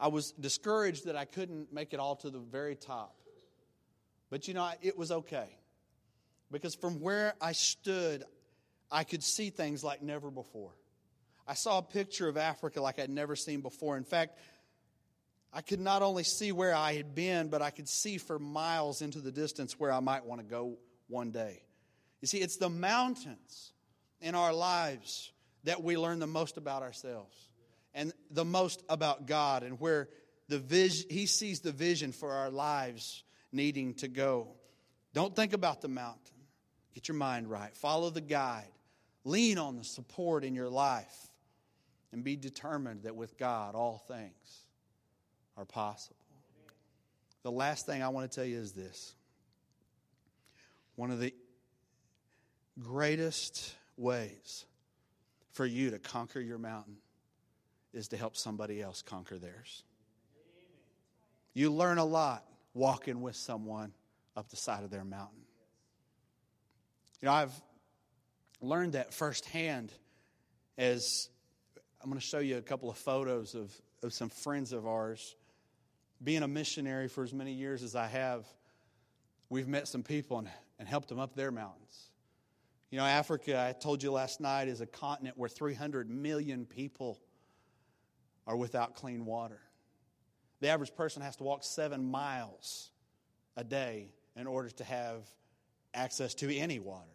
I 0.00 0.08
was 0.08 0.32
discouraged 0.32 1.06
that 1.06 1.16
I 1.16 1.24
couldn't 1.24 1.72
make 1.72 1.92
it 1.92 2.00
all 2.00 2.16
to 2.16 2.30
the 2.30 2.38
very 2.38 2.76
top. 2.76 3.16
But 4.30 4.46
you 4.46 4.54
know, 4.54 4.70
it 4.82 4.96
was 4.96 5.10
okay. 5.10 5.48
Because 6.50 6.74
from 6.74 7.00
where 7.00 7.34
I 7.40 7.52
stood, 7.52 8.24
I 8.90 9.04
could 9.04 9.22
see 9.22 9.50
things 9.50 9.82
like 9.82 10.02
never 10.02 10.30
before. 10.30 10.72
I 11.46 11.54
saw 11.54 11.78
a 11.78 11.82
picture 11.82 12.28
of 12.28 12.36
Africa 12.36 12.80
like 12.80 12.98
I'd 12.98 13.10
never 13.10 13.34
seen 13.34 13.60
before. 13.60 13.96
In 13.96 14.04
fact, 14.04 14.38
I 15.52 15.62
could 15.62 15.80
not 15.80 16.02
only 16.02 16.24
see 16.24 16.52
where 16.52 16.74
I 16.74 16.94
had 16.94 17.14
been, 17.14 17.48
but 17.48 17.62
I 17.62 17.70
could 17.70 17.88
see 17.88 18.18
for 18.18 18.38
miles 18.38 19.00
into 19.00 19.20
the 19.20 19.32
distance 19.32 19.78
where 19.78 19.90
I 19.90 20.00
might 20.00 20.24
want 20.24 20.40
to 20.40 20.46
go 20.46 20.76
one 21.08 21.30
day. 21.30 21.62
You 22.20 22.28
see, 22.28 22.38
it's 22.38 22.56
the 22.56 22.68
mountains 22.68 23.72
in 24.20 24.34
our 24.34 24.52
lives 24.52 25.32
that 25.64 25.82
we 25.82 25.96
learn 25.96 26.18
the 26.18 26.26
most 26.26 26.56
about 26.56 26.82
ourselves 26.82 27.34
and 27.94 28.12
the 28.30 28.44
most 28.44 28.82
about 28.88 29.26
God 29.26 29.62
and 29.62 29.80
where 29.80 30.08
the 30.48 30.58
vision, 30.58 31.06
He 31.10 31.26
sees 31.26 31.60
the 31.60 31.72
vision 31.72 32.12
for 32.12 32.32
our 32.32 32.50
lives 32.50 33.22
needing 33.50 33.94
to 33.94 34.08
go. 34.08 34.48
Don't 35.14 35.34
think 35.34 35.54
about 35.54 35.80
the 35.80 35.88
mountain. 35.88 36.22
Get 36.94 37.08
your 37.08 37.16
mind 37.16 37.50
right. 37.50 37.74
Follow 37.76 38.10
the 38.10 38.20
guide. 38.20 38.68
Lean 39.24 39.58
on 39.58 39.76
the 39.76 39.84
support 39.84 40.44
in 40.44 40.54
your 40.54 40.68
life 40.68 41.30
and 42.12 42.24
be 42.24 42.36
determined 42.36 43.02
that 43.02 43.16
with 43.16 43.38
God, 43.38 43.74
all 43.74 44.02
things 44.08 44.64
are 45.58 45.64
possible. 45.64 46.16
The 47.42 47.50
last 47.50 47.84
thing 47.84 48.02
I 48.02 48.08
want 48.08 48.30
to 48.30 48.34
tell 48.34 48.44
you 48.44 48.58
is 48.58 48.72
this 48.72 49.14
one 50.96 51.10
of 51.10 51.20
the 51.20 51.34
greatest 52.80 53.74
ways 53.96 54.64
for 55.52 55.66
you 55.66 55.90
to 55.90 55.98
conquer 55.98 56.40
your 56.40 56.58
mountain 56.58 56.96
is 57.92 58.08
to 58.08 58.16
help 58.16 58.36
somebody 58.36 58.80
else 58.80 59.02
conquer 59.02 59.38
theirs. 59.38 59.82
You 61.54 61.72
learn 61.72 61.98
a 61.98 62.04
lot 62.04 62.44
walking 62.74 63.20
with 63.20 63.34
someone 63.34 63.92
up 64.36 64.48
the 64.48 64.56
side 64.56 64.84
of 64.84 64.90
their 64.90 65.04
mountain. 65.04 65.40
You 67.20 67.26
know, 67.26 67.32
I've 67.32 67.52
learned 68.60 68.92
that 68.92 69.12
firsthand 69.12 69.92
as 70.76 71.28
I'm 72.00 72.08
going 72.08 72.20
to 72.20 72.26
show 72.26 72.38
you 72.38 72.56
a 72.58 72.62
couple 72.62 72.88
of 72.90 72.96
photos 72.96 73.54
of, 73.56 73.72
of 74.02 74.12
some 74.12 74.28
friends 74.28 74.72
of 74.72 74.86
ours. 74.86 75.34
Being 76.22 76.42
a 76.42 76.48
missionary 76.48 77.08
for 77.08 77.22
as 77.22 77.32
many 77.32 77.52
years 77.52 77.82
as 77.82 77.94
I 77.94 78.06
have, 78.06 78.46
we've 79.50 79.68
met 79.68 79.86
some 79.86 80.02
people 80.02 80.38
and, 80.38 80.48
and 80.78 80.88
helped 80.88 81.08
them 81.08 81.18
up 81.18 81.34
their 81.34 81.50
mountains. 81.50 82.10
You 82.90 82.98
know, 82.98 83.04
Africa, 83.04 83.58
I 83.68 83.72
told 83.78 84.02
you 84.02 84.10
last 84.10 84.40
night, 84.40 84.66
is 84.66 84.80
a 84.80 84.86
continent 84.86 85.36
where 85.36 85.48
300 85.48 86.08
million 86.08 86.64
people 86.64 87.20
are 88.46 88.56
without 88.56 88.94
clean 88.94 89.26
water. 89.26 89.60
The 90.60 90.68
average 90.68 90.94
person 90.94 91.22
has 91.22 91.36
to 91.36 91.44
walk 91.44 91.62
seven 91.62 92.10
miles 92.10 92.90
a 93.56 93.62
day 93.62 94.08
in 94.36 94.46
order 94.46 94.70
to 94.70 94.84
have 94.84 95.28
access 95.94 96.34
to 96.34 96.54
any 96.56 96.78
water 96.78 97.06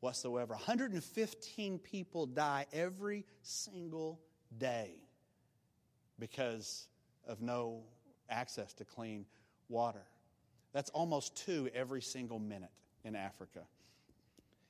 whatsoever. 0.00 0.54
115 0.54 1.78
people 1.78 2.26
die 2.26 2.66
every 2.72 3.24
single 3.42 4.20
day 4.58 4.94
because 6.18 6.86
of 7.26 7.40
no 7.40 7.82
access 8.28 8.72
to 8.74 8.84
clean 8.84 9.26
water. 9.68 10.02
That's 10.72 10.90
almost 10.90 11.36
two 11.36 11.70
every 11.74 12.02
single 12.02 12.38
minute 12.38 12.70
in 13.04 13.16
Africa. 13.16 13.60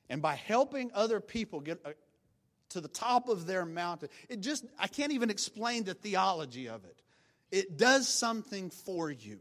And 0.09 0.21
by 0.21 0.35
helping 0.35 0.91
other 0.93 1.19
people 1.19 1.59
get 1.59 1.79
uh, 1.85 1.91
to 2.69 2.81
the 2.81 2.87
top 2.87 3.29
of 3.29 3.45
their 3.45 3.65
mountain, 3.65 4.09
it 4.27 4.41
just, 4.41 4.65
I 4.79 4.87
can't 4.87 5.11
even 5.11 5.29
explain 5.29 5.83
the 5.83 5.93
theology 5.93 6.67
of 6.67 6.83
it. 6.85 7.01
It 7.51 7.77
does 7.77 8.07
something 8.07 8.69
for 8.69 9.11
you. 9.11 9.39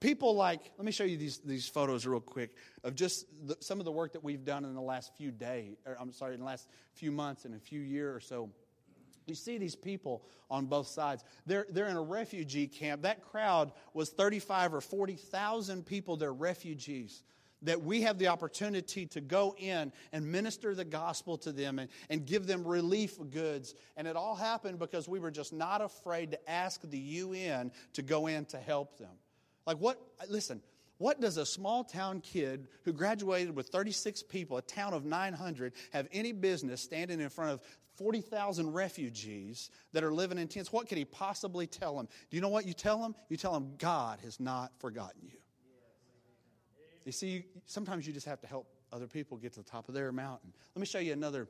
People 0.00 0.34
like, 0.34 0.60
let 0.76 0.84
me 0.84 0.92
show 0.92 1.04
you 1.04 1.16
these, 1.16 1.38
these 1.38 1.68
photos 1.68 2.06
real 2.06 2.20
quick 2.20 2.56
of 2.82 2.94
just 2.94 3.24
the, 3.46 3.56
some 3.60 3.78
of 3.78 3.84
the 3.84 3.92
work 3.92 4.14
that 4.14 4.24
we've 4.24 4.44
done 4.44 4.64
in 4.64 4.74
the 4.74 4.80
last 4.80 5.12
few 5.16 5.30
days, 5.30 5.76
or 5.86 5.96
I'm 6.00 6.12
sorry, 6.12 6.34
in 6.34 6.40
the 6.40 6.46
last 6.46 6.68
few 6.94 7.12
months 7.12 7.44
and 7.44 7.54
a 7.54 7.60
few 7.60 7.80
years 7.80 8.16
or 8.16 8.20
so. 8.20 8.50
You 9.26 9.34
see 9.34 9.58
these 9.58 9.76
people 9.76 10.24
on 10.50 10.66
both 10.66 10.88
sides. 10.88 11.24
They're, 11.46 11.66
they're 11.70 11.88
in 11.88 11.96
a 11.96 12.02
refugee 12.02 12.66
camp. 12.66 13.02
That 13.02 13.22
crowd 13.22 13.72
was 13.94 14.10
35 14.10 14.74
or 14.74 14.80
40,000 14.80 15.86
people. 15.86 16.16
They're 16.16 16.32
refugees 16.32 17.22
that 17.62 17.82
we 17.82 18.02
have 18.02 18.18
the 18.18 18.28
opportunity 18.28 19.06
to 19.06 19.20
go 19.20 19.54
in 19.56 19.92
and 20.12 20.30
minister 20.30 20.74
the 20.74 20.84
gospel 20.84 21.38
to 21.38 21.52
them 21.52 21.78
and, 21.78 21.88
and 22.10 22.26
give 22.26 22.46
them 22.46 22.66
relief 22.66 23.18
goods. 23.30 23.74
And 23.96 24.06
it 24.06 24.16
all 24.16 24.34
happened 24.34 24.78
because 24.78 25.08
we 25.08 25.20
were 25.20 25.30
just 25.30 25.52
not 25.52 25.80
afraid 25.80 26.32
to 26.32 26.50
ask 26.50 26.80
the 26.82 26.98
UN 26.98 27.70
to 27.94 28.02
go 28.02 28.26
in 28.26 28.44
to 28.46 28.58
help 28.58 28.98
them. 28.98 29.12
Like, 29.64 29.76
what, 29.78 30.00
listen, 30.28 30.60
what 30.98 31.20
does 31.20 31.36
a 31.36 31.46
small 31.46 31.84
town 31.84 32.20
kid 32.20 32.68
who 32.84 32.92
graduated 32.92 33.54
with 33.54 33.68
36 33.68 34.22
people, 34.24 34.56
a 34.56 34.62
town 34.62 34.92
of 34.92 35.04
900, 35.04 35.72
have 35.92 36.08
any 36.12 36.32
business 36.32 36.80
standing 36.80 37.20
in 37.20 37.28
front 37.28 37.52
of 37.52 37.60
40,000 37.96 38.72
refugees 38.72 39.70
that 39.92 40.02
are 40.04 40.12
living 40.12 40.38
in 40.38 40.48
tents? 40.48 40.72
What 40.72 40.88
could 40.88 40.98
he 40.98 41.04
possibly 41.04 41.66
tell 41.66 41.96
them? 41.96 42.08
Do 42.30 42.36
you 42.36 42.40
know 42.40 42.48
what 42.48 42.66
you 42.66 42.72
tell 42.72 43.00
them? 43.00 43.14
You 43.28 43.36
tell 43.36 43.52
them, 43.52 43.74
God 43.78 44.20
has 44.22 44.40
not 44.40 44.72
forgotten 44.78 45.20
you. 45.22 45.38
You 47.04 47.12
see, 47.12 47.44
sometimes 47.66 48.06
you 48.06 48.12
just 48.12 48.26
have 48.26 48.40
to 48.40 48.46
help 48.46 48.66
other 48.92 49.06
people 49.06 49.36
get 49.36 49.52
to 49.54 49.62
the 49.62 49.68
top 49.68 49.88
of 49.88 49.94
their 49.94 50.12
mountain. 50.12 50.52
Let 50.74 50.80
me 50.80 50.86
show 50.86 50.98
you 50.98 51.12
another 51.12 51.48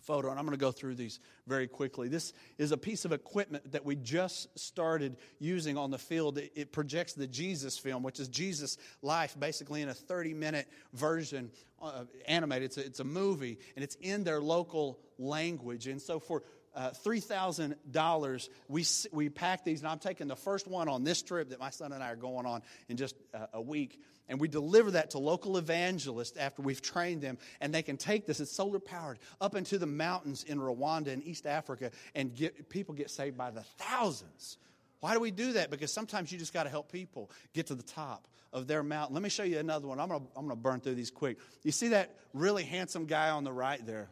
photo, 0.00 0.30
and 0.30 0.38
I'm 0.38 0.44
going 0.44 0.56
to 0.56 0.60
go 0.60 0.72
through 0.72 0.94
these 0.94 1.20
very 1.46 1.66
quickly. 1.66 2.08
This 2.08 2.32
is 2.58 2.72
a 2.72 2.76
piece 2.76 3.04
of 3.04 3.12
equipment 3.12 3.72
that 3.72 3.84
we 3.84 3.96
just 3.96 4.58
started 4.58 5.16
using 5.38 5.76
on 5.76 5.90
the 5.90 5.98
field. 5.98 6.38
It, 6.38 6.72
projects 6.72 7.12
the 7.12 7.26
Jesus 7.26 7.78
film, 7.78 8.02
which 8.02 8.20
is 8.20 8.28
Jesus' 8.28 8.78
life, 9.02 9.38
basically 9.38 9.82
in 9.82 9.88
a 9.88 9.94
30 9.94 10.34
minute 10.34 10.68
version, 10.92 11.50
uh, 11.82 12.04
animated. 12.26 12.66
It's 12.66 12.78
a, 12.78 12.86
it's 12.86 13.00
a 13.00 13.04
movie, 13.04 13.58
and 13.74 13.82
it's 13.82 13.96
in 13.96 14.24
their 14.24 14.40
local 14.40 15.00
language. 15.18 15.86
And 15.86 16.00
so 16.00 16.18
for 16.18 16.42
uh, 16.74 16.90
$3,000, 17.04 18.48
we, 18.68 18.84
we 19.12 19.28
pack 19.28 19.64
these, 19.64 19.80
and 19.80 19.88
I'm 19.88 19.98
taking 19.98 20.28
the 20.28 20.36
first 20.36 20.68
one 20.68 20.88
on 20.88 21.04
this 21.04 21.22
trip 21.22 21.50
that 21.50 21.58
my 21.58 21.70
son 21.70 21.92
and 21.92 22.02
I 22.02 22.10
are 22.10 22.16
going 22.16 22.46
on 22.46 22.62
in 22.88 22.96
just 22.96 23.16
uh, 23.34 23.46
a 23.54 23.60
week. 23.60 24.00
And 24.28 24.40
we 24.40 24.46
deliver 24.46 24.92
that 24.92 25.10
to 25.10 25.18
local 25.18 25.56
evangelists 25.56 26.36
after 26.36 26.62
we've 26.62 26.80
trained 26.80 27.22
them, 27.22 27.38
and 27.60 27.74
they 27.74 27.82
can 27.82 27.96
take 27.96 28.26
this, 28.26 28.38
it's 28.38 28.52
solar 28.52 28.78
powered, 28.78 29.18
up 29.40 29.56
into 29.56 29.78
the 29.78 29.86
mountains 29.86 30.44
in 30.44 30.58
Rwanda 30.58 31.08
and 31.08 31.24
East 31.24 31.46
Africa, 31.46 31.90
and 32.14 32.34
get, 32.34 32.68
people 32.68 32.94
get 32.94 33.10
saved 33.10 33.36
by 33.36 33.50
the 33.50 33.62
thousands. 33.78 34.56
Why 35.00 35.14
do 35.14 35.20
we 35.20 35.32
do 35.32 35.54
that? 35.54 35.70
Because 35.70 35.92
sometimes 35.92 36.30
you 36.30 36.38
just 36.38 36.52
got 36.52 36.64
to 36.64 36.70
help 36.70 36.92
people 36.92 37.30
get 37.54 37.68
to 37.68 37.74
the 37.74 37.82
top 37.82 38.28
of 38.52 38.66
their 38.66 38.82
mountain. 38.82 39.14
Let 39.14 39.22
me 39.22 39.30
show 39.30 39.42
you 39.42 39.58
another 39.58 39.88
one. 39.88 39.98
I'm 39.98 40.08
going 40.08 40.20
to 40.20 40.26
I'm 40.36 40.46
going 40.46 40.56
to 40.56 40.62
burn 40.62 40.80
through 40.80 40.96
these 40.96 41.10
quick. 41.10 41.38
You 41.62 41.72
see 41.72 41.88
that 41.88 42.14
really 42.34 42.64
handsome 42.64 43.06
guy 43.06 43.30
on 43.30 43.44
the 43.44 43.52
right 43.52 43.84
there? 43.84 44.10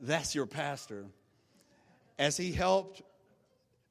That's 0.00 0.34
your 0.34 0.46
pastor 0.46 1.06
as 2.18 2.36
he 2.36 2.52
helped 2.52 3.02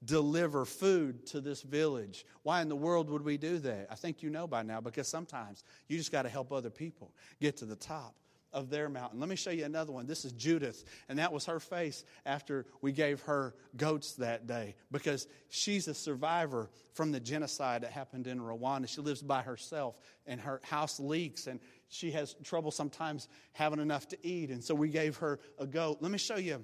deliver 0.04 0.66
food 0.66 1.26
to 1.28 1.42
this 1.42 1.62
village. 1.62 2.26
Why 2.44 2.62
in 2.62 2.70
the 2.70 2.76
world 2.76 3.10
would 3.10 3.24
we 3.24 3.38
do 3.38 3.58
that? 3.60 3.88
I 3.90 3.96
think 3.96 4.22
you 4.22 4.30
know 4.30 4.48
by 4.48 4.62
now 4.64 4.82
because 4.82 5.08
sometimes 5.08 5.64
you 5.88 5.98
just 5.98 6.12
got 6.12 6.24
to 6.24 6.30
help 6.30 6.52
other 6.52 6.70
people 6.70 7.14
get 7.40 7.58
to 7.58 7.66
the 7.66 7.76
top 7.76 8.16
of 8.56 8.70
their 8.70 8.88
mountain. 8.88 9.20
Let 9.20 9.28
me 9.28 9.36
show 9.36 9.50
you 9.50 9.66
another 9.66 9.92
one. 9.92 10.08
This 10.08 10.24
is 10.24 10.32
Judith, 10.32 10.86
and 11.10 11.20
that 11.20 11.34
was 11.34 11.46
her 11.46 11.60
face 11.60 12.06
after 12.26 12.66
we 12.82 12.94
gave 12.94 13.20
her 13.24 13.54
goats 13.76 14.14
that 14.14 14.48
day 14.48 14.76
because 14.92 15.28
she's 15.50 15.90
a 15.90 15.94
survivor 15.94 16.70
from 16.94 17.12
the 17.12 17.20
genocide 17.20 17.82
that 17.82 17.92
happened 17.92 18.28
in 18.28 18.40
Rwanda. 18.40 18.88
She 18.88 19.02
lives 19.02 19.22
by 19.22 19.42
herself, 19.42 19.98
and 20.26 20.40
her 20.40 20.62
house 20.64 21.02
leaks, 21.02 21.48
and 21.48 21.60
she 21.90 22.12
has 22.12 22.34
trouble 22.44 22.72
sometimes 22.72 23.28
having 23.52 23.80
enough 23.80 24.08
to 24.10 24.18
eat, 24.26 24.50
and 24.52 24.64
so 24.64 24.74
we 24.74 24.88
gave 24.88 25.18
her 25.18 25.40
a 25.60 25.68
goat. 25.68 25.98
Let 26.00 26.12
me 26.12 26.18
show 26.18 26.38
you 26.38 26.64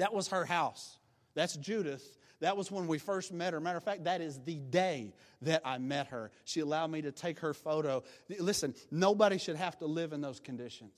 that 0.00 0.14
was 0.14 0.28
her 0.28 0.44
house. 0.44 0.98
That's 1.34 1.56
Judith. 1.56 2.16
That 2.40 2.56
was 2.56 2.70
when 2.70 2.86
we 2.86 2.98
first 2.98 3.32
met 3.32 3.52
her. 3.52 3.60
Matter 3.60 3.78
of 3.78 3.84
fact, 3.84 4.04
that 4.04 4.20
is 4.20 4.38
the 4.44 4.56
day 4.56 5.12
that 5.42 5.62
I 5.64 5.78
met 5.78 6.08
her. 6.08 6.30
She 6.44 6.60
allowed 6.60 6.90
me 6.90 7.02
to 7.02 7.12
take 7.12 7.40
her 7.40 7.52
photo. 7.52 8.04
Listen, 8.38 8.74
nobody 8.90 9.38
should 9.38 9.56
have 9.56 9.76
to 9.78 9.86
live 9.86 10.12
in 10.12 10.20
those 10.20 10.38
conditions. 10.38 10.92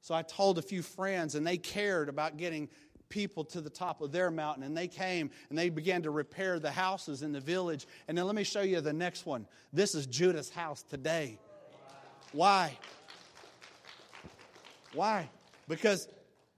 So 0.00 0.14
I 0.14 0.22
told 0.22 0.58
a 0.58 0.62
few 0.62 0.82
friends, 0.82 1.34
and 1.34 1.46
they 1.46 1.58
cared 1.58 2.08
about 2.08 2.36
getting 2.36 2.68
people 3.08 3.44
to 3.44 3.60
the 3.60 3.70
top 3.70 4.00
of 4.00 4.12
their 4.12 4.30
mountain. 4.30 4.62
And 4.62 4.76
they 4.76 4.88
came 4.88 5.30
and 5.48 5.58
they 5.58 5.68
began 5.68 6.02
to 6.02 6.10
repair 6.10 6.58
the 6.58 6.70
houses 6.70 7.22
in 7.22 7.32
the 7.32 7.40
village. 7.40 7.86
And 8.08 8.16
then 8.16 8.26
let 8.26 8.34
me 8.34 8.44
show 8.44 8.62
you 8.62 8.80
the 8.80 8.92
next 8.92 9.26
one. 9.26 9.46
This 9.72 9.94
is 9.94 10.06
Judith's 10.06 10.50
house 10.50 10.82
today. 10.82 11.38
Why? 12.32 12.76
Why? 14.92 15.28
Because 15.68 16.08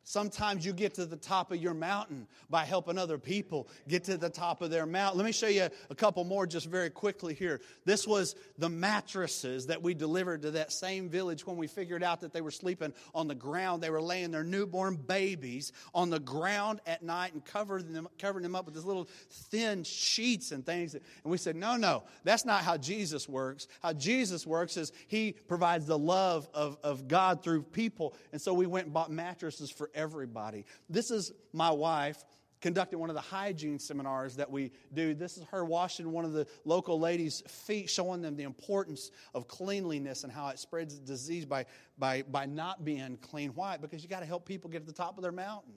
Sometimes 0.09 0.65
you 0.65 0.73
get 0.73 0.95
to 0.95 1.05
the 1.05 1.19
top 1.19 1.53
of 1.53 1.59
your 1.59 1.75
mountain 1.75 2.27
by 2.49 2.65
helping 2.65 2.97
other 2.97 3.19
people 3.19 3.69
get 3.87 4.05
to 4.05 4.17
the 4.17 4.31
top 4.31 4.63
of 4.63 4.71
their 4.71 4.87
mountain. 4.87 5.19
Let 5.19 5.27
me 5.27 5.33
show 5.33 5.49
you 5.49 5.69
a 5.91 5.95
couple 5.95 6.25
more 6.25 6.47
just 6.47 6.65
very 6.65 6.89
quickly 6.89 7.35
here. 7.35 7.61
This 7.85 8.07
was 8.07 8.35
the 8.57 8.71
mattresses 8.71 9.67
that 9.67 9.83
we 9.83 9.93
delivered 9.93 10.41
to 10.43 10.53
that 10.53 10.73
same 10.73 11.11
village 11.11 11.47
when 11.47 11.59
we 11.59 11.67
figured 11.67 12.03
out 12.03 12.23
that 12.23 12.33
they 12.33 12.41
were 12.41 12.51
sleeping 12.51 12.95
on 13.15 13.29
the 13.29 13.35
ground. 13.35 13.83
They 13.83 13.91
were 13.91 14.01
laying 14.01 14.31
their 14.31 14.45
newborn 14.45 14.97
babies 14.97 15.73
on 15.93 16.09
the 16.09 16.21
ground 16.21 16.81
at 16.87 17.03
night 17.03 17.35
and 17.35 17.45
covering 17.45 17.93
them, 17.93 18.09
covering 18.19 18.45
them 18.45 18.55
up 18.55 18.65
with 18.65 18.77
these 18.77 18.87
little 18.87 19.11
thin 19.51 19.85
sheets 19.85 20.53
and 20.53 20.65
things. 20.65 20.95
And 20.95 21.03
we 21.23 21.37
said, 21.37 21.55
no, 21.55 21.77
no, 21.77 22.05
that's 22.25 22.47
not 22.47 22.63
how 22.63 22.79
Jesus 22.79 23.29
works. 23.29 23.69
How 23.83 23.93
Jesus 23.93 24.47
works 24.47 24.79
is 24.79 24.91
he 25.07 25.33
provides 25.33 25.85
the 25.85 25.99
love 25.99 26.49
of, 26.55 26.79
of 26.83 27.09
God 27.09 27.43
through 27.43 27.65
people. 27.65 28.15
And 28.33 28.41
so 28.41 28.55
we 28.55 28.67
went 28.67 28.87
and 28.87 28.95
bought 28.95 29.11
mattresses 29.11 29.71
for 29.71 29.91
everybody. 29.99 30.65
This 30.89 31.11
is 31.11 31.33
my 31.53 31.71
wife 31.71 32.25
conducting 32.61 32.99
one 32.99 33.11
of 33.11 33.15
the 33.15 33.21
hygiene 33.21 33.79
seminars 33.79 34.37
that 34.37 34.51
we 34.51 34.73
do. 34.93 35.15
This 35.15 35.37
is 35.37 35.45
her 35.51 35.65
washing 35.65 36.11
one 36.11 36.25
of 36.25 36.33
the 36.33 36.47
local 36.65 36.99
ladies' 36.99 37.43
feet, 37.47 37.89
showing 37.91 38.21
them 38.23 38.37
the 38.37 38.43
importance 38.45 39.11
of 39.35 39.47
cleanliness 39.47 40.25
and 40.25 40.33
how 40.33 40.49
it 40.49 40.59
spreads 40.59 40.99
disease 40.99 41.45
by, 41.45 41.67
by, 41.99 42.23
by 42.23 42.47
not 42.47 42.85
being 42.85 43.17
clean. 43.19 43.51
Why? 43.55 43.77
Because 43.77 44.03
you 44.03 44.09
got 44.09 44.21
to 44.21 44.27
help 44.27 44.47
people 44.47 44.71
get 44.71 44.81
to 44.81 44.87
the 44.87 44.93
top 44.93 45.17
of 45.19 45.23
their 45.23 45.33
mountain. 45.33 45.75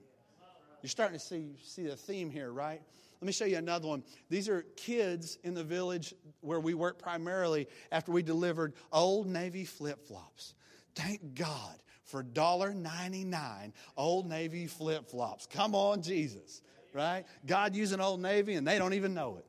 You're 0.82 0.89
starting 0.89 1.19
to 1.19 1.24
see, 1.24 1.51
see 1.61 1.84
the 1.84 1.95
theme 1.95 2.32
here, 2.32 2.51
right? 2.51 2.82
Let 3.22 3.28
me 3.28 3.34
show 3.34 3.45
you 3.45 3.57
another 3.57 3.88
one. 3.88 4.03
These 4.30 4.49
are 4.49 4.63
kids 4.76 5.38
in 5.43 5.53
the 5.53 5.63
village 5.63 6.15
where 6.39 6.59
we 6.59 6.74
work 6.74 6.97
primarily 6.97 7.67
after 7.91 8.11
we 8.11 8.24
delivered 8.24 8.74
Old 8.91 9.28
Navy 9.28 9.63
flip 9.63 10.07
flops. 10.07 10.55
Thank 10.95 11.36
God 11.36 11.76
for 12.12 12.24
$1.99 12.24 13.72
Old 13.97 14.28
Navy 14.28 14.68
flip 14.68 15.09
flops. 15.09 15.47
Come 15.47 15.74
on, 15.74 16.01
Jesus, 16.01 16.62
right? 16.93 17.26
God 17.45 17.76
using 17.76 17.99
Old 17.99 18.22
Navy 18.22 18.55
and 18.55 18.68
they 18.68 18.78
don't 18.78 18.93
even 18.93 19.14
know 19.14 19.38
it. 19.38 19.45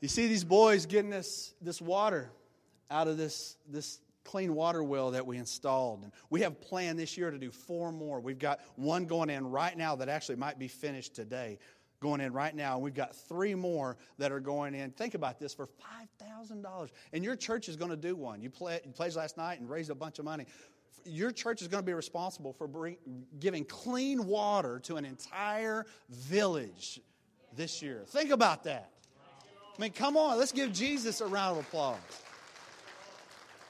You 0.00 0.08
see 0.08 0.26
these 0.26 0.42
boys 0.42 0.86
getting 0.86 1.10
this, 1.10 1.54
this 1.60 1.80
water 1.80 2.30
out 2.90 3.06
of 3.06 3.16
this, 3.16 3.56
this 3.68 4.00
clean 4.24 4.54
water 4.54 4.82
well 4.82 5.12
that 5.12 5.26
we 5.26 5.36
installed. 5.36 6.02
And 6.02 6.12
we 6.28 6.40
have 6.40 6.60
planned 6.60 6.98
this 6.98 7.16
year 7.16 7.30
to 7.30 7.38
do 7.38 7.50
four 7.50 7.92
more. 7.92 8.20
We've 8.20 8.38
got 8.38 8.60
one 8.76 9.06
going 9.06 9.30
in 9.30 9.48
right 9.50 9.76
now 9.76 9.96
that 9.96 10.08
actually 10.08 10.36
might 10.36 10.58
be 10.58 10.68
finished 10.68 11.14
today, 11.14 11.58
going 12.02 12.20
in 12.20 12.32
right 12.32 12.54
now. 12.54 12.78
We've 12.78 12.92
got 12.92 13.16
three 13.16 13.54
more 13.54 13.96
that 14.18 14.32
are 14.32 14.40
going 14.40 14.74
in. 14.74 14.90
Think 14.90 15.14
about 15.14 15.38
this 15.38 15.54
for 15.54 15.68
$5,000. 16.20 16.90
And 17.12 17.24
your 17.24 17.36
church 17.36 17.68
is 17.68 17.76
going 17.76 17.92
to 17.92 17.96
do 17.96 18.14
one. 18.14 18.42
You, 18.42 18.50
play, 18.50 18.80
you 18.84 18.90
pledged 18.90 19.16
last 19.16 19.38
night 19.38 19.60
and 19.60 19.70
raised 19.70 19.90
a 19.90 19.94
bunch 19.94 20.18
of 20.18 20.24
money. 20.24 20.46
Your 21.04 21.30
church 21.30 21.62
is 21.62 21.68
going 21.68 21.82
to 21.82 21.86
be 21.86 21.94
responsible 21.94 22.52
for 22.52 22.66
bring, 22.66 22.96
giving 23.40 23.64
clean 23.64 24.26
water 24.26 24.80
to 24.80 24.96
an 24.96 25.04
entire 25.04 25.86
village 26.10 27.00
this 27.56 27.80
year. 27.80 28.02
Think 28.08 28.30
about 28.30 28.64
that. 28.64 28.90
I 29.78 29.80
mean, 29.80 29.92
come 29.92 30.16
on, 30.16 30.38
let's 30.38 30.52
give 30.52 30.72
Jesus 30.72 31.20
a 31.20 31.26
round 31.26 31.58
of 31.58 31.64
applause. 31.64 31.96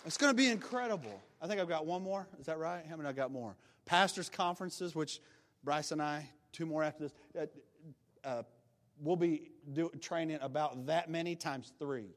It's 0.04 0.16
going 0.16 0.30
to 0.30 0.36
be 0.36 0.48
incredible. 0.48 1.22
I 1.40 1.46
think 1.46 1.60
I've 1.60 1.68
got 1.68 1.86
one 1.86 2.02
more. 2.02 2.26
Is 2.40 2.46
that 2.46 2.58
right? 2.58 2.84
How 2.88 2.96
many 2.96 3.08
I 3.08 3.12
got 3.12 3.30
more? 3.30 3.54
Pastors' 3.86 4.28
conferences, 4.28 4.94
which 4.94 5.20
Bryce 5.62 5.92
and 5.92 6.02
I, 6.02 6.28
two 6.52 6.66
more 6.66 6.82
after 6.82 7.04
this. 7.04 7.12
Uh, 7.40 7.46
Uh, 8.24 8.42
we'll 9.00 9.16
be 9.16 9.50
do, 9.72 9.90
training 10.00 10.38
about 10.40 10.86
that 10.86 11.10
many 11.10 11.34
times 11.36 11.72
three 11.78 12.14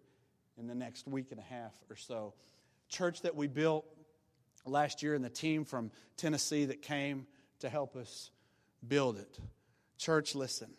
in 0.57 0.67
the 0.67 0.75
next 0.75 1.07
week 1.07 1.27
and 1.31 1.39
a 1.39 1.43
half 1.43 1.73
or 1.89 1.95
so. 1.95 2.33
Church 2.89 3.21
that 3.21 3.35
we 3.35 3.47
built 3.47 3.85
last 4.65 5.03
year 5.03 5.15
and 5.15 5.23
the 5.23 5.29
team 5.29 5.65
from 5.65 5.91
Tennessee 6.17 6.65
that 6.65 6.81
came 6.81 7.27
to 7.59 7.69
help 7.69 7.95
us 7.95 8.29
build 8.87 9.17
it. 9.17 9.39
Church, 9.97 10.35
listen. 10.35 10.69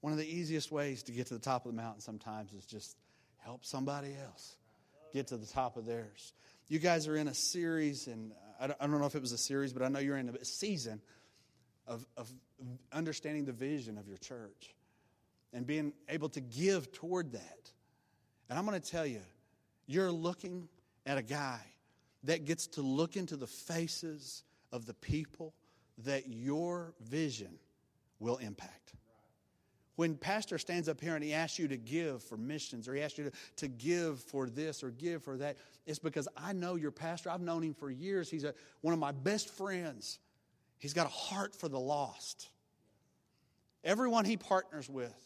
One 0.00 0.12
of 0.12 0.18
the 0.18 0.26
easiest 0.26 0.70
ways 0.70 1.02
to 1.04 1.12
get 1.12 1.28
to 1.28 1.34
the 1.34 1.40
top 1.40 1.64
of 1.64 1.72
the 1.72 1.76
mountain 1.76 2.00
sometimes 2.00 2.52
is 2.52 2.66
just 2.66 2.96
help 3.38 3.64
somebody 3.64 4.14
else 4.22 4.56
get 5.14 5.28
to 5.28 5.36
the 5.36 5.46
top 5.46 5.76
of 5.76 5.86
theirs. 5.86 6.32
You 6.68 6.78
guys 6.78 7.08
are 7.08 7.16
in 7.16 7.28
a 7.28 7.34
series, 7.34 8.06
and 8.06 8.32
I 8.60 8.66
don't 8.66 8.98
know 8.98 9.06
if 9.06 9.14
it 9.14 9.22
was 9.22 9.32
a 9.32 9.38
series, 9.38 9.72
but 9.72 9.82
I 9.82 9.88
know 9.88 10.00
you're 10.00 10.18
in 10.18 10.28
a 10.28 10.44
season 10.44 11.00
of, 11.86 12.06
of 12.16 12.32
understanding 12.92 13.44
the 13.44 13.52
vision 13.52 13.98
of 13.98 14.08
your 14.08 14.16
church 14.16 14.74
and 15.52 15.66
being 15.66 15.92
able 16.08 16.28
to 16.30 16.40
give 16.40 16.92
toward 16.92 17.32
that. 17.32 17.70
And 18.48 18.58
I'm 18.58 18.66
going 18.66 18.80
to 18.80 18.90
tell 18.90 19.06
you, 19.06 19.20
you're 19.86 20.12
looking 20.12 20.68
at 21.06 21.18
a 21.18 21.22
guy 21.22 21.60
that 22.24 22.44
gets 22.44 22.66
to 22.68 22.82
look 22.82 23.16
into 23.16 23.36
the 23.36 23.46
faces 23.46 24.42
of 24.72 24.86
the 24.86 24.94
people 24.94 25.54
that 26.04 26.28
your 26.28 26.94
vision 27.00 27.58
will 28.18 28.38
impact. 28.38 28.92
When 29.96 30.16
pastor 30.16 30.58
stands 30.58 30.88
up 30.88 31.00
here 31.00 31.14
and 31.14 31.22
he 31.22 31.32
asks 31.32 31.56
you 31.58 31.68
to 31.68 31.76
give 31.76 32.22
for 32.24 32.36
missions 32.36 32.88
or 32.88 32.94
he 32.94 33.02
asks 33.02 33.16
you 33.16 33.24
to, 33.24 33.32
to 33.56 33.68
give 33.68 34.18
for 34.18 34.48
this 34.48 34.82
or 34.82 34.90
give 34.90 35.22
for 35.22 35.36
that 35.36 35.56
it's 35.86 35.98
because 35.98 36.26
i 36.36 36.52
know 36.52 36.74
your 36.76 36.90
pastor. 36.90 37.30
I've 37.30 37.40
known 37.40 37.62
him 37.62 37.74
for 37.74 37.90
years. 37.90 38.30
He's 38.30 38.44
a, 38.44 38.54
one 38.80 38.94
of 38.94 39.00
my 39.00 39.12
best 39.12 39.50
friends 39.50 40.18
he's 40.84 40.92
got 40.92 41.06
a 41.06 41.10
heart 41.10 41.56
for 41.56 41.66
the 41.66 41.80
lost 41.80 42.50
everyone 43.82 44.26
he 44.26 44.36
partners 44.36 44.86
with 44.86 45.18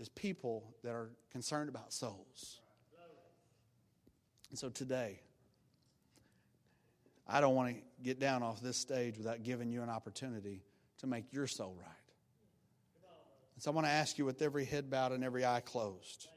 is 0.00 0.08
people 0.08 0.74
that 0.82 0.92
are 0.92 1.10
concerned 1.30 1.68
about 1.68 1.92
souls 1.92 2.58
and 4.48 4.58
so 4.58 4.70
today 4.70 5.20
i 7.28 7.42
don't 7.42 7.54
want 7.54 7.76
to 7.76 7.82
get 8.02 8.18
down 8.18 8.42
off 8.42 8.58
this 8.62 8.78
stage 8.78 9.18
without 9.18 9.42
giving 9.42 9.70
you 9.70 9.82
an 9.82 9.90
opportunity 9.90 10.62
to 10.96 11.06
make 11.06 11.30
your 11.30 11.46
soul 11.46 11.76
right 11.78 11.94
and 13.54 13.62
so 13.64 13.72
I 13.72 13.74
want 13.74 13.88
to 13.88 13.92
ask 13.92 14.18
you, 14.18 14.24
with 14.24 14.40
every 14.40 14.64
head 14.64 14.88
bowed 14.88 15.10
and 15.10 15.24
every 15.24 15.44
eye 15.44 15.58
closed, 15.58 16.28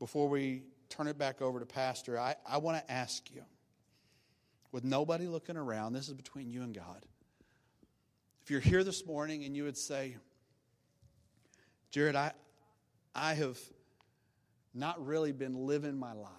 before 0.00 0.28
we 0.28 0.64
turn 0.88 1.06
it 1.06 1.16
back 1.16 1.40
over 1.40 1.60
to 1.60 1.64
Pastor, 1.64 2.18
I, 2.18 2.34
I 2.44 2.58
want 2.58 2.84
to 2.84 2.92
ask 2.92 3.30
you, 3.32 3.42
with 4.72 4.82
nobody 4.82 5.28
looking 5.28 5.56
around, 5.56 5.92
this 5.92 6.08
is 6.08 6.14
between 6.14 6.50
you 6.50 6.64
and 6.64 6.74
God. 6.74 7.06
If 8.46 8.52
you're 8.52 8.60
here 8.60 8.84
this 8.84 9.04
morning 9.04 9.42
and 9.44 9.56
you 9.56 9.64
would 9.64 9.76
say, 9.76 10.14
Jerod, 11.92 12.14
I, 12.14 12.30
I 13.12 13.34
have 13.34 13.58
not 14.72 15.04
really 15.04 15.32
been 15.32 15.66
living 15.66 15.98
my 15.98 16.12
life 16.12 16.30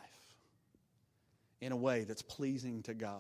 in 1.60 1.74
a 1.74 1.76
way 1.76 2.06
that's 2.06 2.22
pleasing 2.22 2.82
to 2.84 2.94
God. 2.94 3.20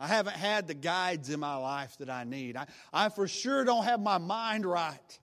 I 0.00 0.08
haven't 0.08 0.34
had 0.34 0.66
the 0.66 0.74
guides 0.74 1.30
in 1.30 1.38
my 1.38 1.54
life 1.54 1.98
that 1.98 2.10
I 2.10 2.24
need. 2.24 2.56
I, 2.56 2.66
I 2.92 3.10
for 3.10 3.28
sure 3.28 3.62
don't 3.62 3.84
have 3.84 4.00
my 4.00 4.18
mind 4.18 4.66
right. 4.66 5.18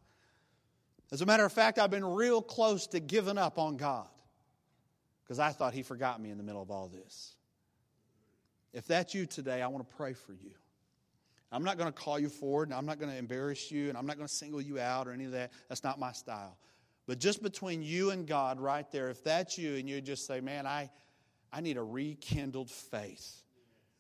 As 1.11 1.19
a 1.19 1.25
matter 1.25 1.43
of 1.43 1.51
fact, 1.51 1.79
I've 1.79 1.91
been 1.91 2.05
real 2.05 2.41
close 2.41 2.88
to 2.88 3.01
giving 3.01 3.38
up 3.38 3.59
on 3.59 3.75
God 3.75 4.07
because 5.25 5.39
I 5.39 5.49
thought 5.49 5.73
He 5.73 5.83
forgot 5.83 6.21
me 6.21 6.29
in 6.29 6.38
the 6.38 6.43
middle 6.45 6.61
of 6.61 6.71
all 6.71 6.88
this. 6.88 7.35
If 8.71 8.88
that's 8.88 9.13
you 9.13 9.25
today, 9.25 9.61
I 9.61 9.67
want 9.67 9.89
to 9.89 9.95
pray 9.97 10.13
for 10.13 10.31
you. 10.31 10.51
I'm 11.52 11.64
not 11.64 11.78
going 11.78 11.91
to 11.91 11.98
call 11.98 12.20
you 12.20 12.30
forward, 12.30 12.70
and 12.70 12.78
I'm 12.78 12.86
not 12.86 13.00
going 13.00 13.12
to 13.12 13.18
embarrass 13.18 13.72
you, 13.72 13.89
and 13.89 13.98
I'm 13.98 14.06
not 14.06 14.18
going 14.18 14.28
to 14.28 14.34
single 14.34 14.62
you 14.62 14.80
out 14.80 15.08
or 15.08 15.12
any 15.12 15.26
of 15.26 15.32
that. 15.32 15.52
That's 15.70 15.84
not 15.84 16.00
my 16.00 16.12
style. 16.12 16.58
But 17.08 17.20
just 17.20 17.41
between 17.41 17.82
you 17.82 18.12
and 18.12 18.28
God, 18.28 18.60
right 18.60 18.89
there, 18.91 19.10
if 19.10 19.24
that's 19.24 19.58
you, 19.58 19.76
and 19.76 19.88
you 19.88 20.02
just 20.02 20.28
say, 20.28 20.41
Man, 20.41 20.68
I, 20.68 20.89
I 21.54 21.62
need 21.62 21.78
a 21.78 21.84
rekindled 21.84 22.70
faith 22.70 23.43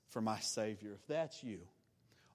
for 0.09 0.21
my 0.21 0.39
Savior, 0.39 0.91
if 0.93 1.07
that's 1.07 1.41
you, 1.41 1.59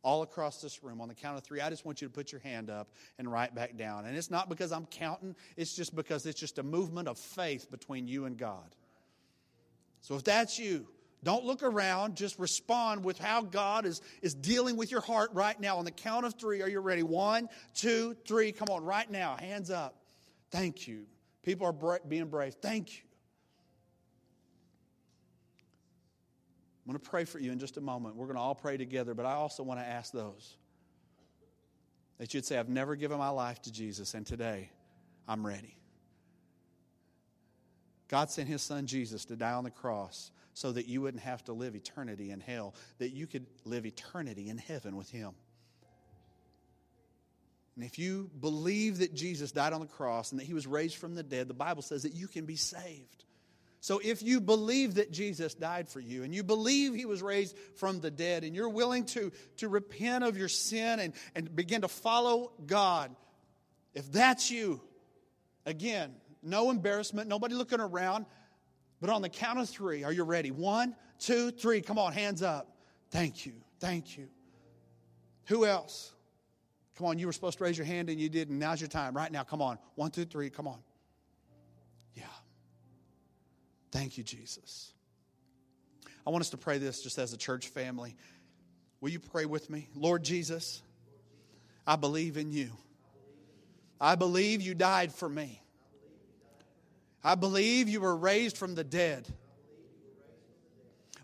all 0.03 0.23
across 0.23 0.63
this 0.63 0.83
room 0.83 1.01
on 1.01 1.09
the 1.09 1.15
count 1.15 1.37
of 1.37 1.45
three. 1.45 1.61
I 1.61 1.69
just 1.69 1.85
want 1.85 2.01
you 2.01 2.09
to 2.09 2.13
put 2.13 2.33
your 2.33 2.41
hand 2.41 2.71
up 2.71 2.89
and 3.19 3.31
write 3.31 3.55
back 3.55 3.77
down. 3.77 4.07
And 4.07 4.17
it's 4.17 4.31
not 4.31 4.49
because 4.49 4.73
I'm 4.73 4.87
counting, 4.87 5.37
it's 5.57 5.77
just 5.77 5.95
because 5.95 6.25
it's 6.25 6.41
just 6.41 6.59
a 6.59 6.63
movement 6.63 7.07
of 7.07 7.19
faith 7.19 7.71
between 7.71 8.09
you 8.09 8.25
and 8.25 8.39
God. 8.39 8.75
So 10.01 10.17
if 10.17 10.25
that's 10.25 10.59
you, 10.59 10.87
don't 11.25 11.45
look 11.45 11.62
around, 11.62 12.16
just 12.16 12.39
respond 12.39 13.05
with 13.05 13.18
how 13.18 13.43
God 13.43 13.87
is, 13.87 14.01
is 14.23 14.35
dealing 14.35 14.77
with 14.77 14.91
your 14.91 15.01
heart 15.01 15.31
right 15.33 15.59
now. 15.61 15.77
On 15.77 15.85
the 15.85 15.93
count 15.93 16.27
of 16.27 16.35
three, 16.35 16.62
are 16.62 16.68
you 16.68 16.81
ready? 16.81 17.03
One, 17.05 17.49
two, 17.75 18.16
three. 18.27 18.51
Come 18.51 18.68
on, 18.70 18.85
right 18.85 19.09
now, 19.09 19.37
hands 19.37 19.70
up. 19.70 19.97
Thank 20.51 20.89
you. 20.89 21.05
People 21.45 21.66
are 21.66 21.73
bra- 21.73 21.99
being 22.09 22.27
brave. 22.27 22.55
Thank 22.55 22.97
you. 22.97 23.03
I'm 26.85 26.93
going 26.93 27.01
to 27.01 27.11
pray 27.11 27.25
for 27.25 27.39
you 27.39 27.53
in 27.53 27.61
just 27.61 27.77
a 27.77 27.81
moment. 27.81 28.16
We're 28.16 28.27
going 28.27 28.37
to 28.37 28.43
all 28.43 28.57
pray 28.57 28.77
together, 28.77 29.14
but 29.14 29.25
I 29.25 29.35
also 29.35 29.62
want 29.62 29.79
to 29.79 29.87
ask 29.87 30.12
those 30.12 30.57
that 32.18 32.35
you'd 32.35 32.45
say, 32.45 32.59
I've 32.59 32.68
never 32.68 32.97
given 32.97 33.18
my 33.18 33.29
life 33.29 33.62
to 33.62 33.73
Jesus, 33.73 34.14
and 34.14 34.27
today 34.27 34.70
I'm 35.29 35.47
ready. 35.47 35.77
God 38.09 38.31
sent 38.31 38.49
his 38.49 38.62
son 38.62 38.87
Jesus 38.87 39.25
to 39.27 39.37
die 39.37 39.53
on 39.53 39.62
the 39.62 39.70
cross 39.70 40.33
so 40.55 40.72
that 40.72 40.86
you 40.86 41.00
wouldn't 41.00 41.22
have 41.22 41.42
to 41.44 41.53
live 41.53 41.74
eternity 41.74 42.30
in 42.30 42.40
hell, 42.40 42.74
that 42.98 43.11
you 43.11 43.26
could 43.26 43.46
live 43.64 43.86
eternity 43.86 44.48
in 44.48 44.59
heaven 44.59 44.96
with 44.96 45.11
him. 45.11 45.32
And 47.74 47.84
if 47.84 47.98
you 47.98 48.30
believe 48.38 48.98
that 48.98 49.14
Jesus 49.14 49.50
died 49.50 49.72
on 49.72 49.80
the 49.80 49.86
cross 49.86 50.30
and 50.30 50.40
that 50.40 50.44
he 50.44 50.53
was 50.53 50.66
raised 50.66 50.96
from 50.96 51.14
the 51.14 51.22
dead, 51.22 51.48
the 51.48 51.55
Bible 51.55 51.82
says 51.82 52.03
that 52.03 52.14
you 52.14 52.28
can 52.28 52.44
be 52.44 52.57
saved. 52.57 53.24
So 53.80 54.00
if 54.03 54.22
you 54.22 54.40
believe 54.40 54.94
that 54.94 55.11
Jesus 55.11 55.55
died 55.55 55.88
for 55.88 55.98
you 55.98 56.22
and 56.22 56.32
you 56.32 56.44
believe 56.44 56.94
he 56.94 57.07
was 57.07 57.20
raised 57.20 57.57
from 57.76 58.00
the 58.00 58.11
dead 58.12 58.44
and 58.44 58.55
you're 58.55 58.68
willing 58.68 59.07
to, 59.07 59.32
to 59.57 59.68
repent 59.68 60.22
of 60.22 60.36
your 60.36 60.48
sin 60.48 61.00
and, 61.00 61.14
and 61.34 61.57
begin 61.57 61.80
to 61.80 61.88
follow 61.88 62.53
God, 62.64 63.11
if 63.94 64.11
that's 64.12 64.50
you, 64.50 64.80
again, 65.66 66.14
no 66.42 66.70
embarrassment, 66.70 67.28
nobody 67.28 67.55
looking 67.55 67.80
around, 67.80 68.26
but 69.03 69.11
on 69.11 69.20
the 69.20 69.28
count 69.28 69.59
of 69.59 69.68
three, 69.68 70.05
are 70.05 70.12
you 70.12 70.22
ready? 70.22 70.53
One, 70.53 70.94
two, 71.18 71.50
three. 71.50 71.80
Come 71.80 71.98
on, 71.98 72.12
hands 72.12 72.40
up. 72.40 72.76
Thank 73.11 73.44
you. 73.44 73.53
Thank 73.80 74.16
you. 74.16 74.28
Who 75.46 75.66
else? 75.66 76.12
Come 76.96 77.09
on, 77.09 77.18
you 77.18 77.26
were 77.26 77.32
supposed 77.32 77.59
to 77.59 77.64
raise 77.64 77.76
your 77.76 77.84
hand 77.84 78.11
and 78.11 78.20
you 78.20 78.28
didn't. 78.28 78.61
Now's 78.61 78.80
your 78.80 78.86
time. 78.86 79.16
Right 79.16 79.32
now. 79.32 79.42
Come 79.42 79.61
on. 79.61 79.78
One, 79.96 80.12
two, 80.12 80.24
three. 80.24 80.50
Come 80.50 80.68
on. 80.68 80.78
Yeah. 82.14 82.22
Thank 83.90 84.18
you, 84.18 84.22
Jesus. 84.22 84.92
I 86.24 86.30
want 86.30 86.42
us 86.42 86.50
to 86.50 86.57
pray 86.57 86.78
this 86.78 87.03
just 87.03 87.18
as 87.18 87.32
a 87.32 87.36
church 87.36 87.66
family. 87.66 88.14
Will 89.00 89.11
you 89.11 89.18
pray 89.18 89.46
with 89.46 89.68
me? 89.68 89.88
Lord 89.96 90.22
Jesus, 90.22 90.80
I 91.88 91.96
believe 91.96 92.36
in 92.36 92.53
you. 92.53 92.70
I 94.00 94.14
believe 94.14 94.62
you 94.62 94.74
died 94.74 95.12
for 95.12 95.28
me. 95.28 95.62
I 97.25 97.35
believe 97.35 97.89
you 97.89 98.01
were 98.01 98.16
raised 98.16 98.57
from 98.57 98.75
the 98.75 98.85
dead. 98.85 99.29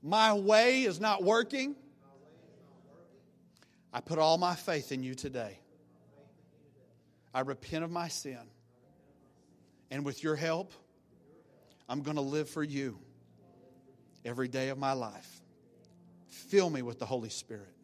My 0.03 0.33
way 0.33 0.83
is 0.85 1.01
not 1.01 1.25
working. 1.25 1.75
I 3.93 4.01
put 4.01 4.19
all 4.19 4.39
my 4.39 4.55
faith 4.55 4.93
in 4.93 5.03
you 5.03 5.15
today. 5.15 5.59
I 7.35 7.41
repent 7.41 7.85
of 7.85 7.91
my 7.91 8.09
sin. 8.09 8.39
And 9.91 10.05
with 10.05 10.23
your 10.23 10.37
help, 10.37 10.73
I'm 11.89 12.03
going 12.03 12.17
to 12.17 12.23
live 12.23 12.49
for 12.49 12.63
you 12.63 12.99
every 14.25 14.49
day 14.49 14.69
of 14.69 14.79
my 14.79 14.93
life. 14.93 15.41
Fill 16.29 16.71
me 16.71 16.83
with 16.83 16.99
the 16.99 17.07
Holy 17.07 17.31
Spirit 17.31 17.75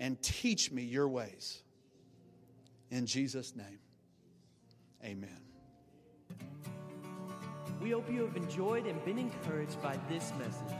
and 0.00 0.20
teach 0.20 0.72
me 0.72 0.82
your 0.82 1.08
ways. 1.08 1.62
In 2.90 3.06
Jesus' 3.06 3.54
name, 3.54 3.78
amen. 5.04 5.45
We 7.80 7.90
hope 7.90 8.10
you 8.10 8.22
have 8.22 8.36
enjoyed 8.36 8.86
and 8.86 9.04
been 9.04 9.18
encouraged 9.18 9.80
by 9.82 9.98
this 10.08 10.32
message. 10.38 10.76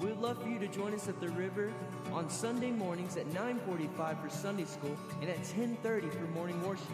We 0.00 0.06
would 0.06 0.20
love 0.20 0.42
for 0.42 0.48
you 0.48 0.58
to 0.58 0.68
join 0.68 0.94
us 0.94 1.08
at 1.08 1.20
the 1.20 1.28
river 1.28 1.72
on 2.12 2.30
Sunday 2.30 2.70
mornings 2.70 3.16
at 3.18 3.26
9:45 3.34 4.22
for 4.22 4.30
Sunday 4.30 4.64
school 4.64 4.96
and 5.20 5.28
at 5.28 5.44
10:30 5.44 6.08
for 6.08 6.24
morning 6.28 6.62
worship. 6.66 6.86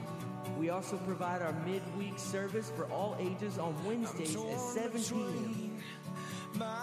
We 0.59 0.71
also 0.71 0.97
provide 0.99 1.43
our 1.43 1.53
midweek 1.65 2.19
service 2.19 2.73
for 2.75 2.87
all 2.87 3.17
ages 3.21 3.59
on 3.59 3.75
Wednesdays 3.85 4.35
at 4.35 4.59
7 4.59 5.03
p.m. 5.03 5.83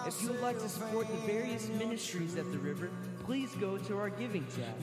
If 0.08 0.22
you 0.22 0.30
would 0.30 0.42
like 0.42 0.60
to 0.60 0.70
support 0.70 1.08
the 1.08 1.18
various 1.28 1.68
ministries 1.68 2.36
at 2.38 2.52
the 2.52 2.60
river, 2.60 2.90
please 3.26 3.54
go 3.56 3.78
to 3.78 3.98
our 3.98 4.10
giving 4.10 4.46
tab. 4.56 4.80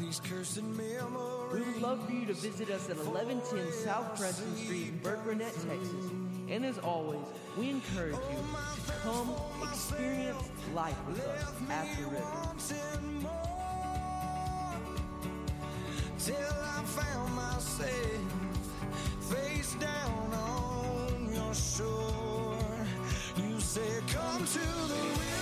We 1.52 1.62
would 1.62 1.82
love 1.82 2.04
for 2.06 2.12
you 2.12 2.26
to 2.26 2.34
visit 2.34 2.70
us 2.70 2.88
at 2.88 2.96
1110 2.96 3.72
South 3.72 4.16
Preston 4.18 4.56
Street 4.56 4.88
in 4.88 5.00
Burkburnett, 5.00 5.52
Texas. 5.52 6.10
And 6.48 6.64
as 6.64 6.78
always, 6.78 7.20
we 7.58 7.70
encourage 7.70 8.14
you 8.14 8.38
to 8.86 8.92
come 9.02 9.34
experience 9.62 10.48
life 10.74 10.96
with 11.08 11.26
us 11.26 11.52
at 11.70 11.86
the 11.96 12.04
river. 12.04 12.24
till 16.18 16.36
I 16.36 16.84
found 16.84 17.34
myself 17.34 18.40
face 19.20 19.74
down 19.74 20.32
on 20.34 21.32
your 21.34 21.54
shore. 21.54 22.56
You 23.36 23.58
Come 24.08 24.44
to 24.44 25.39